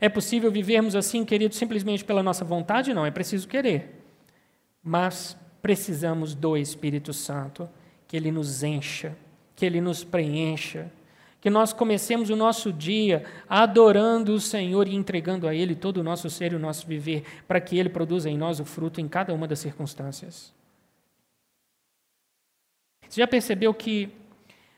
É 0.00 0.08
possível 0.08 0.50
vivermos 0.50 0.96
assim, 0.96 1.24
queridos, 1.24 1.58
simplesmente 1.58 2.04
pela 2.04 2.22
nossa 2.22 2.44
vontade? 2.44 2.92
Não, 2.92 3.06
é 3.06 3.10
preciso 3.10 3.46
querer. 3.46 4.04
Mas 4.82 5.36
precisamos 5.62 6.34
do 6.34 6.56
Espírito 6.56 7.12
Santo 7.12 7.68
que 8.06 8.16
Ele 8.16 8.30
nos 8.30 8.62
encha, 8.62 9.16
que 9.54 9.64
Ele 9.64 9.80
nos 9.80 10.04
preencha, 10.04 10.90
que 11.40 11.50
nós 11.50 11.72
comecemos 11.72 12.30
o 12.30 12.36
nosso 12.36 12.72
dia 12.72 13.24
adorando 13.48 14.34
o 14.34 14.40
Senhor 14.40 14.88
e 14.88 14.94
entregando 14.94 15.46
a 15.46 15.54
Ele 15.54 15.74
todo 15.74 15.98
o 15.98 16.02
nosso 16.02 16.28
ser 16.28 16.52
e 16.52 16.56
o 16.56 16.58
nosso 16.58 16.86
viver, 16.86 17.24
para 17.46 17.60
que 17.60 17.78
Ele 17.78 17.88
produza 17.88 18.28
em 18.28 18.36
nós 18.36 18.58
o 18.58 18.64
fruto 18.64 19.00
em 19.00 19.08
cada 19.08 19.32
uma 19.32 19.46
das 19.46 19.60
circunstâncias. 19.60 20.52
Você 23.08 23.20
já 23.20 23.26
percebeu 23.26 23.72
que 23.72 24.10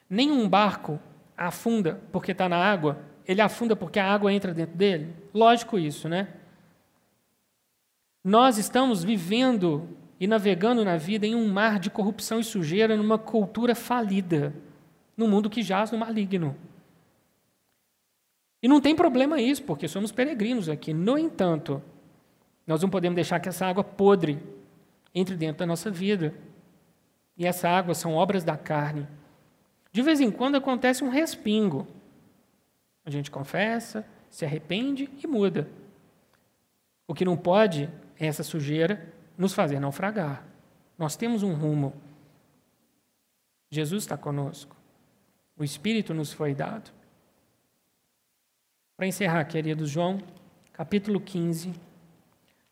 nenhum 0.09 0.49
barco 0.49 1.01
afunda 1.37 2.01
porque 2.12 2.33
está 2.33 2.49
na 2.49 2.57
água, 2.57 2.99
ele 3.26 3.41
afunda 3.41 3.76
porque 3.76 3.99
a 3.99 4.11
água 4.11 4.33
entra 4.33 4.53
dentro 4.55 4.76
dele? 4.76 5.14
Lógico 5.33 5.79
isso, 5.79 6.09
né? 6.09 6.29
Nós 8.24 8.59
estamos 8.59 9.05
vivendo 9.05 9.89
e 10.20 10.26
navegando 10.26 10.84
na 10.84 10.96
vida 10.96 11.26
em 11.26 11.34
um 11.34 11.48
mar 11.48 11.78
de 11.78 11.90
corrupção 11.90 12.40
e 12.40 12.44
sujeira, 12.44 12.96
numa 12.96 13.18
cultura 13.18 13.74
falida, 13.74 14.52
no 15.16 15.28
mundo 15.28 15.48
que 15.48 15.62
jaz 15.62 15.92
no 15.92 15.98
maligno. 15.98 16.56
E 18.60 18.66
não 18.66 18.80
tem 18.80 18.94
problema 18.94 19.40
isso, 19.40 19.62
porque 19.62 19.86
somos 19.86 20.10
peregrinos 20.10 20.68
aqui. 20.68 20.92
No 20.92 21.16
entanto, 21.16 21.80
nós 22.66 22.82
não 22.82 22.90
podemos 22.90 23.14
deixar 23.14 23.38
que 23.38 23.48
essa 23.48 23.66
água 23.66 23.84
podre 23.84 24.42
entre 25.14 25.36
dentro 25.36 25.58
da 25.58 25.66
nossa 25.66 25.90
vida. 25.90 26.34
E 27.36 27.46
essa 27.46 27.68
água 27.68 27.94
são 27.94 28.14
obras 28.14 28.42
da 28.42 28.56
carne. 28.56 29.06
De 29.92 30.02
vez 30.02 30.20
em 30.20 30.30
quando 30.30 30.56
acontece 30.56 31.04
um 31.04 31.08
respingo. 31.08 31.86
A 33.04 33.10
gente 33.10 33.30
confessa, 33.30 34.04
se 34.28 34.44
arrepende 34.44 35.08
e 35.22 35.26
muda. 35.26 35.68
O 37.06 37.14
que 37.14 37.24
não 37.24 37.36
pode 37.36 37.88
é 38.18 38.26
essa 38.26 38.42
sujeira 38.42 39.17
nos 39.39 39.55
fazer 39.55 39.78
naufragar. 39.78 40.45
Nós 40.99 41.16
temos 41.16 41.45
um 41.45 41.55
rumo. 41.55 41.95
Jesus 43.70 44.03
está 44.03 44.18
conosco. 44.18 44.76
O 45.57 45.62
Espírito 45.62 46.12
nos 46.12 46.32
foi 46.32 46.55
dado. 46.55 46.91
Para 48.97 49.07
encerrar, 49.07 49.45
queridos, 49.45 49.89
João, 49.89 50.18
capítulo 50.72 51.20
15, 51.20 51.72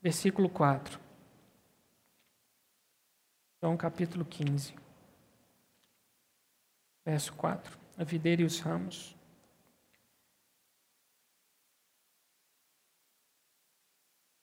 versículo 0.02 0.48
4. 0.48 0.98
João, 3.62 3.76
capítulo 3.76 4.24
15, 4.24 4.74
verso 7.04 7.32
4. 7.34 7.78
A 7.96 8.02
videira 8.02 8.42
e 8.42 8.44
os 8.44 8.58
ramos. 8.58 9.14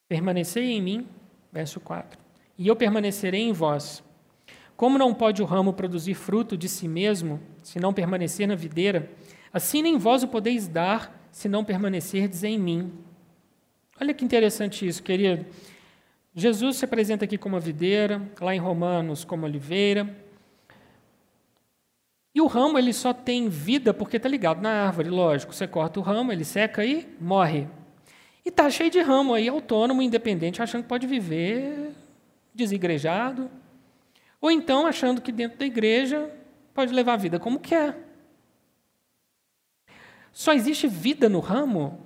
Permanecei 0.07 0.71
em 0.71 0.81
mim 0.81 1.22
Verso 1.53 1.79
4. 1.79 2.19
E 2.57 2.67
eu 2.67 2.75
permanecerei 2.75 3.41
em 3.41 3.53
vós. 3.53 4.03
Como 4.75 4.97
não 4.97 5.13
pode 5.13 5.41
o 5.41 5.45
ramo 5.45 5.71
produzir 5.71 6.15
fruto 6.15 6.57
de 6.57 6.67
si 6.67 6.87
mesmo, 6.87 7.39
se 7.61 7.79
não 7.79 7.93
permanecer 7.93 8.47
na 8.47 8.55
videira, 8.55 9.11
assim 9.53 9.83
nem 9.83 9.99
vós 9.99 10.23
o 10.23 10.27
podeis 10.27 10.67
dar, 10.67 11.27
se 11.31 11.47
não 11.47 11.63
permanecerdes 11.63 12.43
em 12.43 12.57
mim. 12.57 12.91
Olha 14.01 14.15
que 14.15 14.25
interessante 14.25 14.87
isso, 14.87 15.03
querido. 15.03 15.45
Jesus 16.35 16.77
se 16.77 16.85
apresenta 16.85 17.25
aqui 17.25 17.37
como 17.37 17.55
a 17.55 17.59
videira, 17.59 18.19
lá 18.41 18.55
em 18.55 18.59
Romanos 18.59 19.23
como 19.23 19.45
oliveira. 19.45 20.17
E 22.33 22.41
o 22.41 22.47
ramo 22.47 22.79
ele 22.79 22.91
só 22.91 23.13
tem 23.13 23.47
vida 23.47 23.93
porque 23.93 24.17
está 24.17 24.27
ligado 24.27 24.59
na 24.59 24.87
árvore, 24.87 25.11
lógico. 25.11 25.53
Você 25.53 25.67
corta 25.67 25.99
o 25.99 26.03
ramo, 26.03 26.31
ele 26.31 26.43
seca 26.43 26.83
e 26.83 27.07
morre. 27.21 27.67
E 28.45 28.49
está 28.49 28.69
cheio 28.69 28.89
de 28.89 28.99
ramo 29.01 29.33
aí, 29.33 29.47
autônomo, 29.47 30.01
independente, 30.01 30.61
achando 30.61 30.83
que 30.83 30.89
pode 30.89 31.07
viver 31.07 31.93
desigrejado. 32.53 33.49
Ou 34.41 34.51
então 34.51 34.85
achando 34.85 35.21
que 35.21 35.31
dentro 35.31 35.57
da 35.57 35.65
igreja 35.65 36.29
pode 36.73 36.93
levar 36.93 37.13
a 37.13 37.17
vida 37.17 37.39
como 37.39 37.59
quer. 37.59 37.97
Só 40.33 40.51
existe 40.53 40.87
vida 40.87 41.29
no 41.29 41.39
ramo 41.39 42.05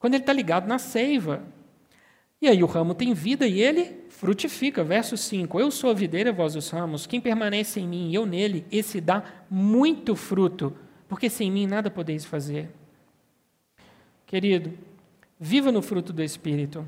quando 0.00 0.14
ele 0.14 0.22
está 0.22 0.32
ligado 0.32 0.66
na 0.66 0.78
seiva. 0.78 1.44
E 2.40 2.48
aí 2.48 2.60
o 2.60 2.66
ramo 2.66 2.92
tem 2.92 3.14
vida 3.14 3.46
e 3.46 3.60
ele 3.60 4.04
frutifica. 4.08 4.82
Verso 4.82 5.16
5: 5.16 5.60
Eu 5.60 5.70
sou 5.70 5.90
a 5.90 5.94
videira, 5.94 6.32
vós 6.32 6.56
os 6.56 6.68
ramos. 6.70 7.06
Quem 7.06 7.20
permanece 7.20 7.78
em 7.78 7.86
mim 7.86 8.10
e 8.10 8.14
eu 8.16 8.26
nele, 8.26 8.66
esse 8.72 9.00
dá 9.00 9.22
muito 9.48 10.16
fruto, 10.16 10.76
porque 11.06 11.30
sem 11.30 11.52
mim 11.52 11.68
nada 11.68 11.88
podeis 11.88 12.24
fazer. 12.24 12.68
Querido, 14.26 14.76
Viva 15.44 15.72
no 15.72 15.82
fruto 15.82 16.12
do 16.12 16.22
Espírito. 16.22 16.86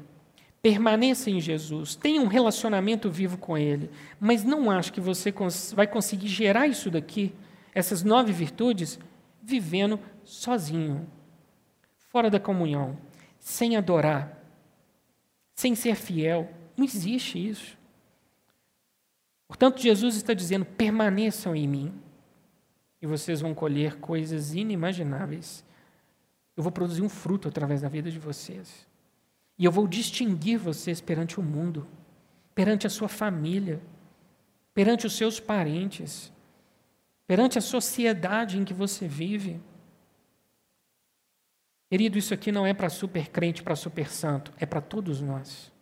Permaneça 0.63 1.29
em 1.29 1.41
Jesus. 1.41 1.97
Tenha 1.97 2.21
um 2.21 2.29
relacionamento 2.29 3.11
vivo 3.11 3.37
com 3.37 3.59
Ele. 3.59 3.91
Mas 4.21 4.45
não 4.45 4.71
acho 4.71 4.93
que 4.93 5.01
você 5.01 5.35
vai 5.75 5.89
conseguir 5.89 6.29
gerar 6.29 6.69
isso 6.69 6.89
daqui, 6.89 7.35
essas 7.75 8.05
nove 8.05 8.33
virtudes, 8.33 8.97
vivendo 9.43 9.99
sozinho, 10.23 11.05
fora 12.13 12.31
da 12.31 12.39
comunhão, 12.39 12.97
sem 13.41 13.77
adorar, 13.77 14.41
sem 15.57 15.75
ser 15.75 15.97
fiel. 15.97 16.49
Não 16.77 16.85
existe 16.85 17.45
isso. 17.45 17.77
Portanto, 19.49 19.83
Jesus 19.83 20.15
está 20.15 20.33
dizendo: 20.33 20.65
permaneçam 20.65 21.57
em 21.57 21.67
mim, 21.67 21.93
e 23.03 23.07
vocês 23.09 23.41
vão 23.41 23.53
colher 23.53 23.97
coisas 23.97 24.55
inimagináveis 24.55 25.65
eu 26.57 26.63
vou 26.63 26.73
produzir 26.73 27.03
um 27.03 27.09
fruto 27.09 27.49
através 27.49 27.81
da 27.83 27.89
vida 27.89 28.11
de 28.11 28.19
vocês. 28.19 28.87
E 29.59 29.65
eu 29.65 29.73
vou 29.73 29.87
distinguir 29.87 30.59
vocês 30.59 31.01
perante 31.01 31.39
o 31.39 31.43
mundo, 31.43 31.87
perante 32.55 32.87
a 32.87 32.91
sua 32.91 33.09
família, 33.09 33.81
perante 34.73 35.07
os 35.07 35.17
seus 35.17 35.39
parentes, 35.39 36.33
perante 37.27 37.59
a 37.59 37.61
sociedade 37.63 38.59
em 38.59 38.65
que 38.65 38.75
você 38.75 39.07
vive. 39.07 39.61
Querido, 41.89 42.19
isso 42.19 42.35
aqui 42.35 42.51
não 42.51 42.67
é 42.67 42.75
para 42.75 42.89
super 42.89 43.29
crente, 43.29 43.63
para 43.63 43.77
super 43.77 44.11
santo, 44.11 44.53
é 44.59 44.67
para 44.67 44.81
todos 44.81 45.21
nós. 45.21 45.73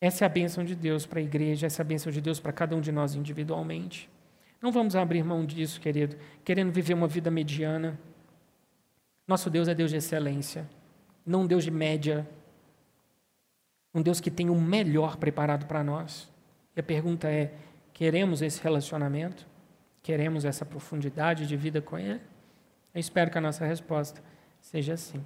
Essa 0.00 0.24
é 0.24 0.26
a 0.26 0.28
bênção 0.28 0.64
de 0.64 0.76
Deus 0.76 1.04
para 1.04 1.18
a 1.18 1.22
igreja, 1.22 1.66
essa 1.66 1.82
é 1.82 1.84
a 1.84 1.86
bênção 1.86 2.12
de 2.12 2.20
Deus 2.20 2.38
para 2.38 2.52
cada 2.52 2.76
um 2.76 2.80
de 2.80 2.92
nós 2.92 3.16
individualmente. 3.16 4.08
Não 4.62 4.70
vamos 4.70 4.94
abrir 4.94 5.24
mão 5.24 5.44
disso, 5.44 5.80
querido, 5.80 6.16
querendo 6.44 6.70
viver 6.70 6.94
uma 6.94 7.08
vida 7.08 7.30
mediana, 7.30 7.98
nosso 9.28 9.50
Deus 9.50 9.68
é 9.68 9.74
Deus 9.74 9.90
de 9.90 9.98
excelência, 9.98 10.66
não 11.24 11.42
um 11.42 11.46
Deus 11.46 11.62
de 11.62 11.70
média. 11.70 12.26
Um 13.94 14.02
Deus 14.02 14.20
que 14.20 14.30
tem 14.30 14.48
o 14.48 14.54
melhor 14.54 15.16
preparado 15.16 15.66
para 15.66 15.84
nós. 15.84 16.30
E 16.74 16.80
a 16.80 16.82
pergunta 16.82 17.28
é: 17.28 17.52
Queremos 17.92 18.42
esse 18.42 18.62
relacionamento? 18.62 19.46
Queremos 20.02 20.44
essa 20.44 20.64
profundidade 20.64 21.46
de 21.46 21.56
vida 21.56 21.82
com 21.82 21.98
Ele? 21.98 22.20
Eu 22.94 23.00
espero 23.00 23.30
que 23.30 23.36
a 23.36 23.40
nossa 23.40 23.66
resposta 23.66 24.22
seja 24.60 24.96
sim. 24.96 25.24